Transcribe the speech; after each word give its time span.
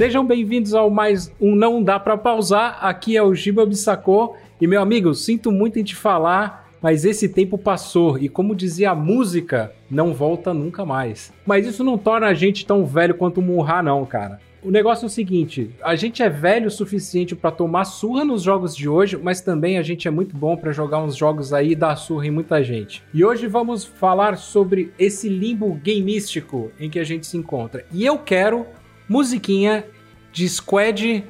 Sejam 0.00 0.24
bem-vindos 0.24 0.72
ao 0.72 0.88
mais 0.88 1.30
um 1.38 1.54
Não 1.54 1.82
Dá 1.82 2.00
Pra 2.00 2.16
Pausar. 2.16 2.78
Aqui 2.80 3.18
é 3.18 3.22
o 3.22 3.34
Giba 3.34 3.66
Bissacô. 3.66 4.34
E, 4.58 4.66
meu 4.66 4.80
amigo, 4.80 5.12
sinto 5.12 5.52
muito 5.52 5.78
em 5.78 5.84
te 5.84 5.94
falar, 5.94 6.70
mas 6.80 7.04
esse 7.04 7.28
tempo 7.28 7.58
passou. 7.58 8.16
E 8.16 8.26
como 8.26 8.56
dizia 8.56 8.92
a 8.92 8.94
música, 8.94 9.74
não 9.90 10.14
volta 10.14 10.54
nunca 10.54 10.86
mais. 10.86 11.34
Mas 11.44 11.66
isso 11.66 11.84
não 11.84 11.98
torna 11.98 12.28
a 12.28 12.32
gente 12.32 12.64
tão 12.64 12.86
velho 12.86 13.14
quanto 13.14 13.40
o 13.40 13.42
Murra, 13.42 13.82
não, 13.82 14.06
cara. 14.06 14.40
O 14.62 14.70
negócio 14.70 15.04
é 15.04 15.06
o 15.06 15.10
seguinte: 15.10 15.70
a 15.82 15.94
gente 15.94 16.22
é 16.22 16.30
velho 16.30 16.68
o 16.68 16.70
suficiente 16.70 17.36
para 17.36 17.50
tomar 17.50 17.84
surra 17.84 18.24
nos 18.24 18.42
jogos 18.42 18.74
de 18.74 18.88
hoje, 18.88 19.18
mas 19.22 19.42
também 19.42 19.76
a 19.76 19.82
gente 19.82 20.08
é 20.08 20.10
muito 20.10 20.34
bom 20.34 20.56
para 20.56 20.72
jogar 20.72 21.02
uns 21.02 21.14
jogos 21.14 21.52
aí 21.52 21.72
e 21.72 21.76
dar 21.76 21.96
surra 21.96 22.26
em 22.26 22.30
muita 22.30 22.64
gente. 22.64 23.02
E 23.12 23.22
hoje 23.22 23.46
vamos 23.46 23.84
falar 23.84 24.38
sobre 24.38 24.94
esse 24.98 25.28
limbo 25.28 25.78
gameístico 25.84 26.70
em 26.80 26.88
que 26.88 26.98
a 26.98 27.04
gente 27.04 27.26
se 27.26 27.36
encontra. 27.36 27.84
E 27.92 28.04
eu 28.04 28.16
quero 28.16 28.66
musiquinha 29.10 29.84
de 30.32 30.48
squad 30.48 31.24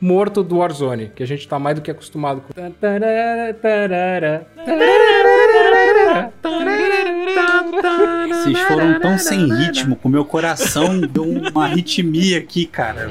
morto 0.00 0.44
do 0.44 0.58
Warzone, 0.58 1.10
que 1.16 1.20
a 1.20 1.26
gente 1.26 1.48
tá 1.48 1.58
mais 1.58 1.74
do 1.74 1.82
que 1.82 1.90
acostumado 1.90 2.42
com. 2.42 2.52
Vocês 8.28 8.60
foram 8.68 9.00
tão 9.00 9.18
sem 9.18 9.52
ritmo, 9.52 9.96
com 9.96 10.08
meu 10.08 10.24
coração 10.24 11.00
deu 11.10 11.24
uma 11.24 11.64
arritmia 11.64 12.38
aqui, 12.38 12.66
cara. 12.66 13.10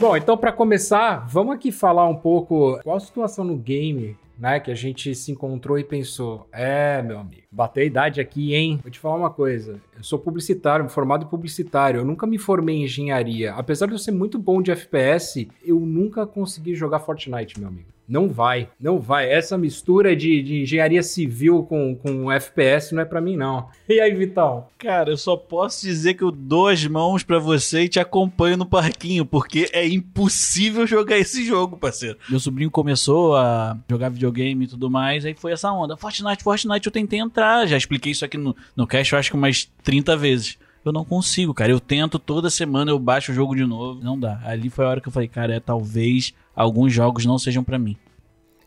Bom, 0.00 0.16
então 0.16 0.36
para 0.38 0.50
começar, 0.50 1.26
vamos 1.28 1.54
aqui 1.54 1.70
falar 1.70 2.08
um 2.08 2.16
pouco 2.16 2.80
qual 2.82 2.96
a 2.96 3.00
situação 3.00 3.44
no 3.44 3.56
game 3.56 4.16
né? 4.42 4.58
Que 4.58 4.72
a 4.72 4.74
gente 4.74 5.14
se 5.14 5.30
encontrou 5.30 5.78
e 5.78 5.84
pensou: 5.84 6.48
é, 6.50 7.00
meu 7.00 7.20
amigo, 7.20 7.42
bateu 7.50 7.84
a 7.84 7.86
idade 7.86 8.20
aqui, 8.20 8.56
hein? 8.56 8.80
Vou 8.82 8.90
te 8.90 8.98
falar 8.98 9.14
uma 9.14 9.30
coisa. 9.30 9.80
Eu 9.96 10.02
sou 10.02 10.18
publicitário, 10.18 10.88
formado 10.88 11.24
em 11.24 11.28
publicitário. 11.28 12.00
Eu 12.00 12.04
nunca 12.04 12.26
me 12.26 12.38
formei 12.38 12.78
em 12.78 12.84
engenharia. 12.84 13.52
Apesar 13.54 13.86
de 13.86 13.92
eu 13.92 13.98
ser 13.98 14.10
muito 14.10 14.40
bom 14.40 14.60
de 14.60 14.72
FPS, 14.72 15.48
eu 15.64 15.78
nunca 15.78 16.26
consegui 16.26 16.74
jogar 16.74 16.98
Fortnite, 16.98 17.60
meu 17.60 17.68
amigo. 17.68 17.86
Não 18.12 18.28
vai, 18.28 18.68
não 18.78 19.00
vai. 19.00 19.32
Essa 19.32 19.56
mistura 19.56 20.14
de, 20.14 20.42
de 20.42 20.60
engenharia 20.64 21.02
civil 21.02 21.62
com, 21.62 21.96
com 21.96 22.30
FPS 22.30 22.94
não 22.94 23.00
é 23.00 23.06
para 23.06 23.22
mim, 23.22 23.38
não. 23.38 23.70
E 23.88 23.98
aí, 24.00 24.14
Vitão? 24.14 24.66
Cara, 24.76 25.08
eu 25.08 25.16
só 25.16 25.34
posso 25.34 25.80
dizer 25.80 26.12
que 26.12 26.22
eu 26.22 26.30
dou 26.30 26.68
as 26.68 26.86
mãos 26.86 27.22
para 27.22 27.38
você 27.38 27.84
e 27.84 27.88
te 27.88 27.98
acompanho 27.98 28.58
no 28.58 28.66
parquinho, 28.66 29.24
porque 29.24 29.70
é 29.72 29.88
impossível 29.88 30.86
jogar 30.86 31.16
esse 31.16 31.42
jogo, 31.42 31.78
parceiro. 31.78 32.18
Meu 32.28 32.38
sobrinho 32.38 32.70
começou 32.70 33.34
a 33.34 33.78
jogar 33.88 34.10
videogame 34.10 34.66
e 34.66 34.68
tudo 34.68 34.90
mais, 34.90 35.24
aí 35.24 35.32
foi 35.32 35.52
essa 35.52 35.72
onda. 35.72 35.96
Fortnite, 35.96 36.44
Fortnite, 36.44 36.86
eu 36.86 36.92
tentei 36.92 37.18
entrar. 37.18 37.66
Já 37.66 37.78
expliquei 37.78 38.12
isso 38.12 38.26
aqui 38.26 38.36
no, 38.36 38.54
no 38.76 38.86
cast, 38.86 39.10
eu 39.10 39.18
acho 39.18 39.30
que 39.30 39.36
umas 39.38 39.70
30 39.82 40.18
vezes. 40.18 40.58
Eu 40.84 40.92
não 40.92 41.04
consigo, 41.04 41.54
cara. 41.54 41.70
Eu 41.70 41.80
tento 41.80 42.18
toda 42.18 42.50
semana, 42.50 42.90
eu 42.90 42.98
baixo 42.98 43.32
o 43.32 43.34
jogo 43.34 43.54
de 43.54 43.64
novo. 43.64 44.02
Não 44.02 44.18
dá. 44.18 44.40
Ali 44.44 44.68
foi 44.68 44.84
a 44.84 44.88
hora 44.88 45.00
que 45.00 45.08
eu 45.08 45.12
falei, 45.12 45.28
cara, 45.28 45.54
é, 45.54 45.60
talvez 45.60 46.34
alguns 46.54 46.92
jogos 46.92 47.24
não 47.24 47.38
sejam 47.38 47.62
para 47.62 47.78
mim. 47.78 47.96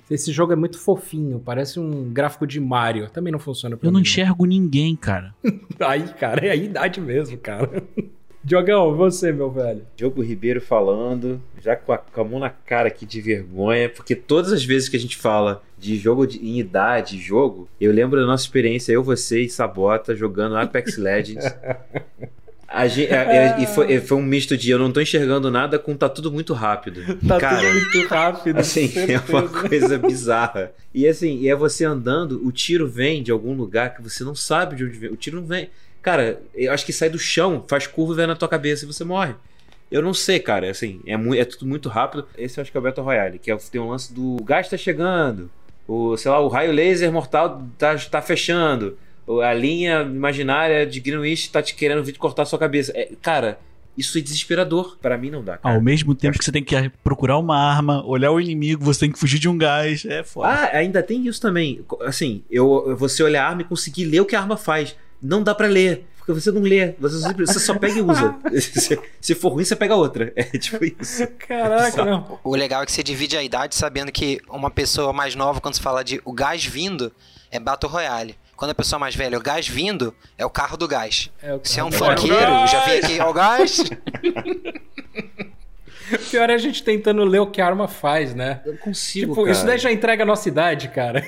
Esse 0.09 0.31
jogo 0.31 0.53
é 0.53 0.55
muito 0.55 0.77
fofinho, 0.77 1.41
parece 1.43 1.79
um 1.79 2.09
gráfico 2.11 2.45
de 2.45 2.59
Mario. 2.59 3.09
Também 3.09 3.31
não 3.31 3.39
funciona 3.39 3.75
pra 3.75 3.87
Eu 3.87 3.91
mim. 3.91 3.93
não 3.95 4.01
enxergo 4.01 4.45
ninguém, 4.45 4.95
cara. 4.95 5.33
Aí, 5.79 6.03
cara, 6.19 6.45
é 6.45 6.51
a 6.51 6.55
idade 6.55 7.01
mesmo, 7.01 7.37
cara. 7.37 7.83
Diogão, 8.43 8.95
você, 8.95 9.31
meu 9.31 9.49
velho. 9.49 9.81
Diogo 9.95 10.21
Ribeiro 10.21 10.61
falando, 10.61 11.41
já 11.59 11.75
com 11.75 11.91
a, 11.91 11.97
com 11.97 12.21
a 12.21 12.23
mão 12.23 12.39
na 12.39 12.51
cara 12.51 12.89
aqui 12.89 13.03
de 13.03 13.19
vergonha, 13.19 13.89
porque 13.89 14.15
todas 14.15 14.51
as 14.53 14.63
vezes 14.63 14.87
que 14.87 14.95
a 14.95 14.99
gente 14.99 15.17
fala 15.17 15.63
de 15.79 15.97
jogo 15.97 16.27
de, 16.27 16.37
em 16.37 16.59
idade, 16.59 17.17
jogo, 17.17 17.67
eu 17.81 17.91
lembro 17.91 18.19
da 18.19 18.27
nossa 18.27 18.43
experiência, 18.43 18.91
eu, 18.93 19.01
você 19.01 19.41
e 19.41 19.49
Sabota 19.49 20.15
jogando 20.15 20.55
Apex 20.57 20.95
Legends. 21.01 21.43
A 22.67 22.87
gente, 22.87 23.13
é, 23.13 23.15
é, 23.15 23.61
e 23.61 23.67
foi, 23.67 23.99
foi, 23.99 24.17
um 24.17 24.23
misto 24.23 24.57
de 24.57 24.71
eu 24.71 24.79
não 24.79 24.91
tô 24.91 24.99
enxergando 24.99 25.51
nada 25.51 25.77
com 25.77 25.95
tá 25.95 26.09
tudo 26.09 26.31
muito 26.31 26.53
rápido. 26.53 27.01
Tá 27.27 27.39
Cara, 27.39 27.61
tudo 27.61 27.73
muito 27.73 28.07
rápido. 28.07 28.59
Assim, 28.59 28.91
é 28.95 29.19
uma 29.29 29.47
coisa 29.47 29.97
bizarra. 29.99 30.71
E 30.93 31.07
assim, 31.07 31.39
e 31.39 31.49
é 31.49 31.55
você 31.55 31.85
andando, 31.85 32.45
o 32.45 32.51
tiro 32.51 32.87
vem 32.87 33.21
de 33.21 33.31
algum 33.31 33.53
lugar 33.53 33.93
que 33.95 34.01
você 34.01 34.23
não 34.23 34.33
sabe 34.33 34.75
de 34.75 34.83
onde 34.83 34.97
vem. 34.97 35.11
O 35.11 35.15
tiro 35.15 35.39
não 35.39 35.47
vem. 35.47 35.69
Cara, 36.01 36.41
eu 36.53 36.71
acho 36.71 36.85
que 36.85 36.93
sai 36.93 37.09
do 37.09 37.19
chão, 37.19 37.63
faz 37.67 37.87
curva 37.87 38.13
e 38.13 38.15
vem 38.17 38.27
na 38.27 38.35
tua 38.35 38.47
cabeça 38.47 38.83
e 38.83 38.87
você 38.87 39.03
morre. 39.03 39.35
Eu 39.91 40.01
não 40.01 40.13
sei, 40.13 40.39
cara. 40.39 40.69
Assim, 40.69 41.01
é, 41.05 41.15
muito, 41.15 41.39
é 41.39 41.45
tudo 41.45 41.67
muito 41.67 41.87
rápido. 41.87 42.27
Esse 42.37 42.59
eu 42.59 42.61
acho 42.63 42.71
que 42.71 42.77
é 42.77 42.79
o 42.79 42.83
Battle 42.83 43.05
Royale, 43.05 43.39
que 43.39 43.51
é, 43.51 43.57
tem 43.71 43.79
um 43.79 43.89
lance 43.89 44.11
do 44.11 44.37
o 44.37 44.43
gás 44.43 44.67
tá 44.67 44.77
chegando. 44.77 45.51
O, 45.87 46.17
sei 46.17 46.31
lá, 46.31 46.39
o 46.39 46.47
raio 46.47 46.71
laser 46.71 47.11
mortal 47.11 47.63
tá, 47.77 47.95
tá 47.95 48.21
fechando 48.21 48.97
a 49.43 49.53
linha 49.53 50.01
imaginária 50.01 50.85
de 50.85 50.99
Greenwich 50.99 51.49
tá 51.49 51.61
te 51.61 51.75
querendo 51.75 52.03
vir 52.03 52.17
cortar 52.17 52.45
sua 52.45 52.59
cabeça. 52.59 52.91
É, 52.95 53.11
cara, 53.21 53.59
isso 53.97 54.17
é 54.17 54.21
desesperador. 54.21 54.97
Para 55.01 55.17
mim 55.17 55.29
não 55.29 55.43
dá. 55.43 55.57
Cara. 55.57 55.75
Ao 55.75 55.81
mesmo 55.81 56.13
tempo 56.13 56.37
que 56.37 56.45
você 56.45 56.51
tem 56.51 56.63
que 56.63 56.89
procurar 57.03 57.37
uma 57.37 57.57
arma, 57.57 58.05
olhar 58.05 58.31
o 58.31 58.39
inimigo, 58.39 58.83
você 58.83 59.01
tem 59.01 59.11
que 59.11 59.19
fugir 59.19 59.39
de 59.39 59.49
um 59.49 59.57
gás. 59.57 60.05
É 60.05 60.23
foda. 60.23 60.49
Ah, 60.49 60.77
ainda 60.77 61.01
tem 61.01 61.27
isso 61.27 61.41
também. 61.41 61.83
Assim, 62.01 62.43
eu, 62.49 62.95
você 62.97 63.23
olhar 63.23 63.45
a 63.45 63.49
arma 63.49 63.61
e 63.61 63.65
conseguir 63.65 64.05
ler 64.05 64.21
o 64.21 64.25
que 64.25 64.35
a 64.35 64.39
arma 64.39 64.57
faz. 64.57 64.95
Não 65.21 65.41
dá 65.41 65.55
para 65.55 65.67
ler. 65.67 66.05
Porque 66.17 66.41
você 66.41 66.51
não 66.51 66.61
lê, 66.61 66.95
você 66.99 67.19
só, 67.19 67.33
você 67.33 67.59
só 67.59 67.77
pega 67.77 67.99
e 67.99 68.01
usa. 68.01 68.35
se, 68.59 68.99
se, 69.21 69.35
for 69.35 69.49
ruim, 69.49 69.63
você 69.63 69.75
pega 69.75 69.95
outra. 69.95 70.33
É 70.35 70.43
tipo 70.57 70.83
isso. 70.83 71.27
Caraca, 71.37 72.03
não. 72.03 72.39
O 72.43 72.55
legal 72.55 72.81
é 72.81 72.85
que 72.87 72.91
você 72.91 73.03
divide 73.03 73.37
a 73.37 73.43
idade 73.43 73.75
sabendo 73.75 74.11
que 74.11 74.41
uma 74.49 74.71
pessoa 74.71 75.13
mais 75.13 75.35
nova, 75.35 75.61
quando 75.61 75.75
se 75.75 75.81
fala 75.81 76.03
de 76.03 76.19
o 76.25 76.33
gás 76.33 76.65
vindo, 76.65 77.11
é 77.51 77.59
Battle 77.59 77.91
Royale. 77.91 78.35
Quando 78.55 78.71
a 78.71 78.75
pessoa 78.75 78.99
mais 78.99 79.15
velha, 79.15 79.37
o 79.37 79.41
gás 79.41 79.67
vindo, 79.67 80.15
é 80.37 80.45
o 80.45 80.49
carro 80.49 80.77
do 80.77 80.87
gás. 80.87 81.29
É 81.41 81.59
Se 81.63 81.79
é 81.79 81.83
um 81.83 81.91
funkeiro, 81.91 82.67
já 82.67 82.85
vem 82.85 82.99
aqui, 82.99 83.19
ó 83.19 83.29
o 83.29 83.33
gás. 83.33 83.83
Pior 86.29 86.49
é 86.49 86.53
a 86.53 86.57
gente 86.57 86.83
tentando 86.83 87.23
ler 87.23 87.39
o 87.39 87.47
que 87.47 87.59
a 87.59 87.65
arma 87.65 87.87
faz, 87.87 88.33
né? 88.35 88.61
Eu 88.65 88.77
consigo, 88.77 89.33
tipo, 89.33 89.43
cara. 89.43 89.51
isso 89.51 89.65
daí 89.65 89.77
já 89.77 89.91
entrega 89.91 90.23
a 90.23 90.25
nossa 90.25 90.47
idade, 90.47 90.89
cara. 90.89 91.25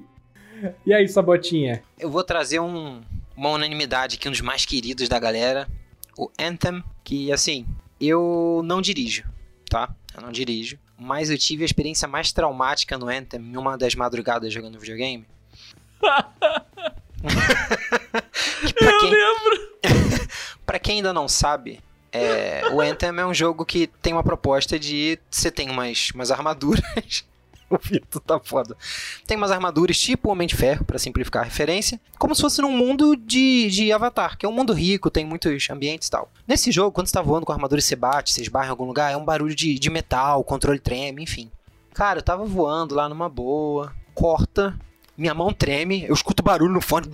e 0.86 0.94
aí, 0.94 1.08
Sabotinha? 1.08 1.82
Eu 1.98 2.10
vou 2.10 2.22
trazer 2.22 2.60
um, 2.60 3.02
uma 3.36 3.50
unanimidade 3.50 4.16
aqui, 4.16 4.28
um 4.28 4.30
dos 4.30 4.40
mais 4.40 4.64
queridos 4.64 5.08
da 5.08 5.18
galera. 5.18 5.66
O 6.16 6.30
Anthem, 6.38 6.82
que, 7.02 7.32
assim, 7.32 7.66
eu 8.00 8.62
não 8.64 8.80
dirijo, 8.80 9.24
tá? 9.68 9.92
Eu 10.14 10.22
não 10.22 10.30
dirijo. 10.30 10.78
Mas 10.96 11.30
eu 11.30 11.38
tive 11.38 11.62
a 11.62 11.66
experiência 11.66 12.08
mais 12.08 12.32
traumática 12.32 12.96
no 12.96 13.08
Anthem 13.08 13.40
em 13.40 13.56
uma 13.56 13.76
das 13.76 13.94
madrugadas 13.94 14.52
jogando 14.52 14.78
videogame. 14.78 15.26
Eu 18.80 18.98
quem... 18.98 19.10
lembro. 19.10 19.68
pra 20.64 20.78
quem 20.78 20.96
ainda 20.96 21.12
não 21.12 21.28
sabe, 21.28 21.80
é, 22.12 22.62
o 22.72 22.80
Anthem 22.80 23.10
é 23.10 23.26
um 23.26 23.34
jogo 23.34 23.64
que 23.64 23.86
tem 23.86 24.12
uma 24.12 24.22
proposta 24.22 24.78
de 24.78 25.18
você 25.30 25.50
tem 25.50 25.70
umas, 25.70 26.10
umas 26.14 26.30
armaduras. 26.30 27.24
o 27.70 27.78
Vitor 27.78 28.22
tá 28.22 28.40
foda. 28.40 28.76
Tem 29.26 29.36
umas 29.36 29.50
armaduras 29.50 29.98
tipo 29.98 30.30
Homem 30.30 30.48
de 30.48 30.56
Ferro, 30.56 30.84
para 30.84 30.98
simplificar 30.98 31.42
a 31.42 31.44
referência, 31.44 32.00
como 32.18 32.34
se 32.34 32.40
fosse 32.40 32.62
num 32.62 32.72
mundo 32.72 33.14
de, 33.14 33.68
de 33.68 33.92
Avatar, 33.92 34.38
que 34.38 34.46
é 34.46 34.48
um 34.48 34.52
mundo 34.52 34.72
rico, 34.72 35.10
tem 35.10 35.24
muitos 35.24 35.68
ambientes 35.70 36.08
e 36.08 36.10
tal. 36.10 36.30
Nesse 36.46 36.72
jogo, 36.72 36.92
quando 36.92 37.08
você 37.08 37.12
tá 37.12 37.22
voando 37.22 37.44
com 37.44 37.52
a 37.52 37.54
armadura 37.54 37.78
e 37.78 37.82
você 37.82 37.94
bate, 37.94 38.32
você 38.32 38.42
esbarra 38.42 38.66
em 38.66 38.70
algum 38.70 38.86
lugar, 38.86 39.12
é 39.12 39.16
um 39.16 39.24
barulho 39.24 39.54
de, 39.54 39.78
de 39.78 39.90
metal, 39.90 40.40
o 40.40 40.44
controle 40.44 40.78
treme, 40.78 41.22
enfim. 41.22 41.50
Cara, 41.92 42.20
eu 42.20 42.22
tava 42.22 42.44
voando 42.44 42.94
lá 42.94 43.08
numa 43.08 43.28
boa, 43.28 43.92
corta, 44.14 44.78
minha 45.18 45.34
mão 45.34 45.52
treme, 45.52 46.04
eu 46.06 46.14
escuto 46.14 46.44
barulho 46.44 46.72
no 46.72 46.80
fone, 46.80 47.08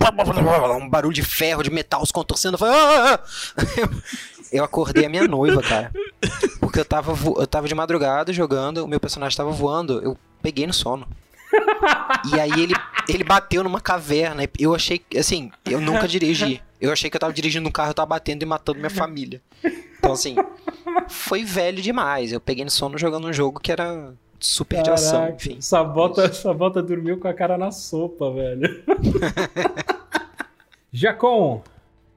um 0.79 0.87
barulho 0.87 1.13
de 1.13 1.23
ferro, 1.23 1.63
de 1.63 1.71
metal 1.71 2.05
se 2.05 2.13
contorcendo. 2.13 2.53
Eu, 2.53 2.59
falei, 2.59 2.75
ah, 2.75 3.19
ah. 3.19 3.89
eu 4.53 4.63
acordei 4.63 5.07
a 5.07 5.09
minha 5.09 5.27
noiva, 5.27 5.59
cara. 5.63 5.91
Porque 6.59 6.79
eu 6.79 6.85
tava, 6.85 7.11
eu 7.11 7.47
tava 7.47 7.67
de 7.67 7.73
madrugada 7.73 8.31
jogando, 8.31 8.85
o 8.85 8.87
meu 8.87 8.99
personagem 8.99 9.35
tava 9.35 9.49
voando, 9.49 10.01
eu 10.03 10.15
peguei 10.39 10.67
no 10.67 10.73
sono. 10.73 11.07
E 12.31 12.39
aí 12.39 12.51
ele, 12.51 12.75
ele 13.09 13.23
bateu 13.23 13.63
numa 13.63 13.81
caverna. 13.81 14.47
Eu 14.59 14.75
achei, 14.75 15.01
assim, 15.17 15.51
eu 15.65 15.81
nunca 15.81 16.07
dirigi. 16.07 16.61
Eu 16.79 16.91
achei 16.91 17.09
que 17.09 17.15
eu 17.15 17.19
tava 17.19 17.33
dirigindo 17.33 17.67
um 17.67 17.71
carro, 17.71 17.89
eu 17.89 17.95
tava 17.95 18.07
batendo 18.07 18.43
e 18.43 18.45
matando 18.45 18.77
minha 18.77 18.89
família. 18.89 19.41
Então, 19.97 20.11
assim, 20.11 20.35
foi 21.09 21.43
velho 21.43 21.81
demais. 21.81 22.31
Eu 22.31 22.39
peguei 22.39 22.63
no 22.63 22.69
sono 22.69 22.99
jogando 22.99 23.27
um 23.27 23.33
jogo 23.33 23.59
que 23.59 23.71
era 23.71 24.13
super 24.39 24.83
Caraca, 24.83 24.95
de 24.95 25.01
ação, 25.01 25.29
enfim. 25.29 25.61
Sabota, 25.61 26.31
Sabota 26.33 26.81
dormiu 26.81 27.17
com 27.19 27.27
a 27.27 27.33
cara 27.33 27.57
na 27.57 27.71
sopa, 27.71 28.31
velho. 28.31 28.83
Jacon, 30.91 31.61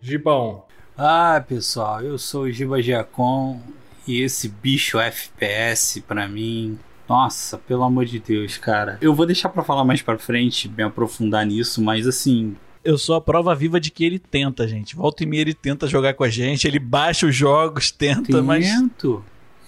Gibão. 0.01 0.65
Ah, 0.97 1.43
pessoal, 1.47 2.03
eu 2.03 2.19
sou 2.19 2.43
o 2.43 2.51
Giba 2.51 2.83
Giacom 2.83 3.61
e 4.07 4.21
esse 4.21 4.49
bicho 4.49 4.99
FPS 4.99 6.01
pra 6.01 6.27
mim. 6.27 6.79
Nossa, 7.09 7.57
pelo 7.57 7.85
amor 7.85 8.05
de 8.05 8.19
Deus, 8.19 8.59
cara. 8.59 8.99
Eu 9.01 9.15
vou 9.15 9.25
deixar 9.25 9.49
para 9.49 9.65
falar 9.65 9.85
mais 9.85 10.03
para 10.03 10.19
frente, 10.19 10.69
me 10.69 10.83
aprofundar 10.83 11.47
nisso, 11.47 11.81
mas 11.83 12.07
assim, 12.07 12.57
eu 12.85 12.97
sou 12.97 13.15
a 13.15 13.21
prova 13.21 13.55
viva 13.55 13.81
de 13.81 13.91
que 13.91 14.05
ele 14.05 14.19
tenta, 14.19 14.67
gente. 14.67 14.95
Volta 14.95 15.23
e 15.23 15.27
meia 15.27 15.43
ele 15.43 15.55
tenta 15.55 15.87
jogar 15.87 16.15
com 16.15 16.25
a 16.25 16.29
gente, 16.29 16.67
ele 16.67 16.79
baixa 16.79 17.27
os 17.27 17.35
jogos, 17.35 17.91
tenta, 17.91 18.23
tento, 18.23 18.43
mas. 18.43 18.67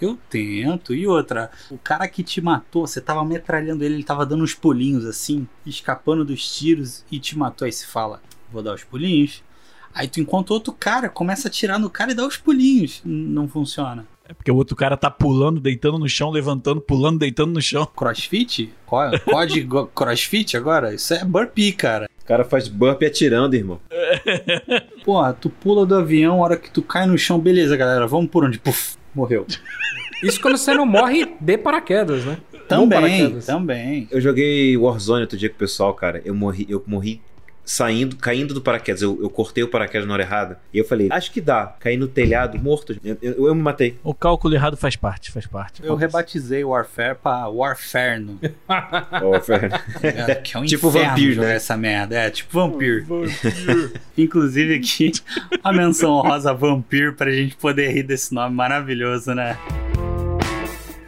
Eu 0.01 0.17
tento. 0.29 0.93
E 0.93 1.05
outra, 1.07 1.49
o 1.69 1.77
cara 1.77 2.07
que 2.07 2.23
te 2.23 2.41
matou, 2.41 2.85
você 2.87 2.99
tava 2.99 3.23
metralhando 3.23 3.83
ele, 3.83 3.95
ele 3.95 4.03
tava 4.03 4.25
dando 4.25 4.43
uns 4.43 4.53
pulinhos 4.55 5.05
assim, 5.05 5.47
escapando 5.65 6.25
dos 6.25 6.57
tiros 6.57 7.05
e 7.11 7.19
te 7.19 7.37
matou. 7.37 7.65
Aí 7.65 7.71
se 7.71 7.85
fala, 7.87 8.21
vou 8.51 8.63
dar 8.63 8.73
os 8.73 8.83
pulinhos. 8.83 9.43
Aí 9.93 10.07
tu 10.07 10.19
encontra 10.21 10.53
outro 10.53 10.71
cara, 10.73 11.09
começa 11.09 11.47
a 11.47 11.49
atirar 11.49 11.77
no 11.77 11.89
cara 11.89 12.11
e 12.11 12.15
dá 12.15 12.25
os 12.25 12.37
pulinhos. 12.37 13.01
Não 13.05 13.47
funciona. 13.47 14.05
É 14.23 14.33
porque 14.33 14.49
o 14.49 14.55
outro 14.55 14.75
cara 14.77 14.95
tá 14.95 15.11
pulando, 15.11 15.59
deitando 15.59 15.99
no 15.99 16.07
chão, 16.07 16.29
levantando, 16.29 16.79
pulando, 16.79 17.19
deitando 17.19 17.51
no 17.51 17.61
chão. 17.61 17.85
Crossfit? 17.85 18.73
Qual- 18.85 19.11
Código 19.19 19.87
crossfit 19.93 20.55
agora? 20.55 20.93
Isso 20.95 21.13
é 21.13 21.25
burpee, 21.25 21.73
cara. 21.73 22.09
O 22.21 22.25
cara 22.25 22.45
faz 22.45 22.69
burp 22.69 23.03
atirando, 23.03 23.55
irmão. 23.55 23.81
Porra, 25.03 25.33
tu 25.33 25.49
pula 25.49 25.85
do 25.85 25.95
avião, 25.95 26.35
a 26.41 26.45
hora 26.45 26.55
que 26.57 26.71
tu 26.71 26.81
cai 26.81 27.05
no 27.05 27.17
chão, 27.17 27.39
beleza, 27.39 27.75
galera, 27.75 28.07
vamos 28.07 28.29
por 28.31 28.45
onde? 28.45 28.57
Puf, 28.59 28.95
morreu. 29.13 29.45
Isso 30.23 30.39
quando 30.39 30.57
você 30.57 30.73
não 30.73 30.85
morre 30.85 31.35
de 31.39 31.57
paraquedas, 31.57 32.23
né? 32.23 32.37
Também, 32.67 32.89
paraquedas. 32.89 33.45
também. 33.45 34.07
Eu 34.11 34.21
joguei 34.21 34.77
Warzone 34.77 35.21
outro 35.21 35.37
dia 35.37 35.49
com 35.49 35.55
o 35.55 35.59
pessoal, 35.59 35.93
cara. 35.93 36.21
Eu 36.23 36.35
morri, 36.35 36.65
eu 36.69 36.83
morri 36.85 37.21
saindo, 37.71 38.17
caindo 38.17 38.53
do 38.53 38.61
paraquedas. 38.61 39.01
Eu, 39.01 39.17
eu 39.21 39.29
cortei 39.29 39.63
o 39.63 39.67
paraquedas 39.67 40.05
na 40.05 40.13
hora 40.13 40.23
errada. 40.23 40.59
E 40.73 40.77
eu 40.77 40.83
falei, 40.85 41.07
acho 41.09 41.31
que 41.31 41.39
dá. 41.39 41.73
Caí 41.79 41.95
no 41.95 42.07
telhado, 42.07 42.59
morto. 42.59 42.97
Eu, 43.03 43.17
eu, 43.21 43.47
eu 43.47 43.55
me 43.55 43.61
matei. 43.61 43.97
O 44.03 44.13
cálculo 44.13 44.53
errado 44.53 44.75
faz 44.75 44.97
parte, 44.97 45.31
faz 45.31 45.47
parte. 45.47 45.81
Eu 45.83 45.95
rebatizei 45.95 46.65
Warfare 46.65 47.15
pra 47.15 47.47
Warfarno. 47.47 48.39
Ó, 48.67 49.39
Fer. 49.41 49.71
É, 50.03 50.35
que 50.35 50.57
é 50.57 50.59
um 50.59 50.65
Tipo 50.65 50.89
Vampiro, 50.89 51.41
né? 51.41 51.55
essa 51.55 51.77
merda. 51.77 52.17
É, 52.17 52.29
tipo 52.29 52.51
Vampir. 52.51 53.05
Inclusive 54.17 54.75
aqui, 54.75 55.11
a 55.63 55.71
menção 55.71 56.19
rosa 56.19 56.53
Vampir 56.53 57.15
pra 57.15 57.31
gente 57.31 57.55
poder 57.55 57.91
rir 57.91 58.03
desse 58.03 58.33
nome 58.33 58.53
maravilhoso, 58.53 59.33
né? 59.33 59.57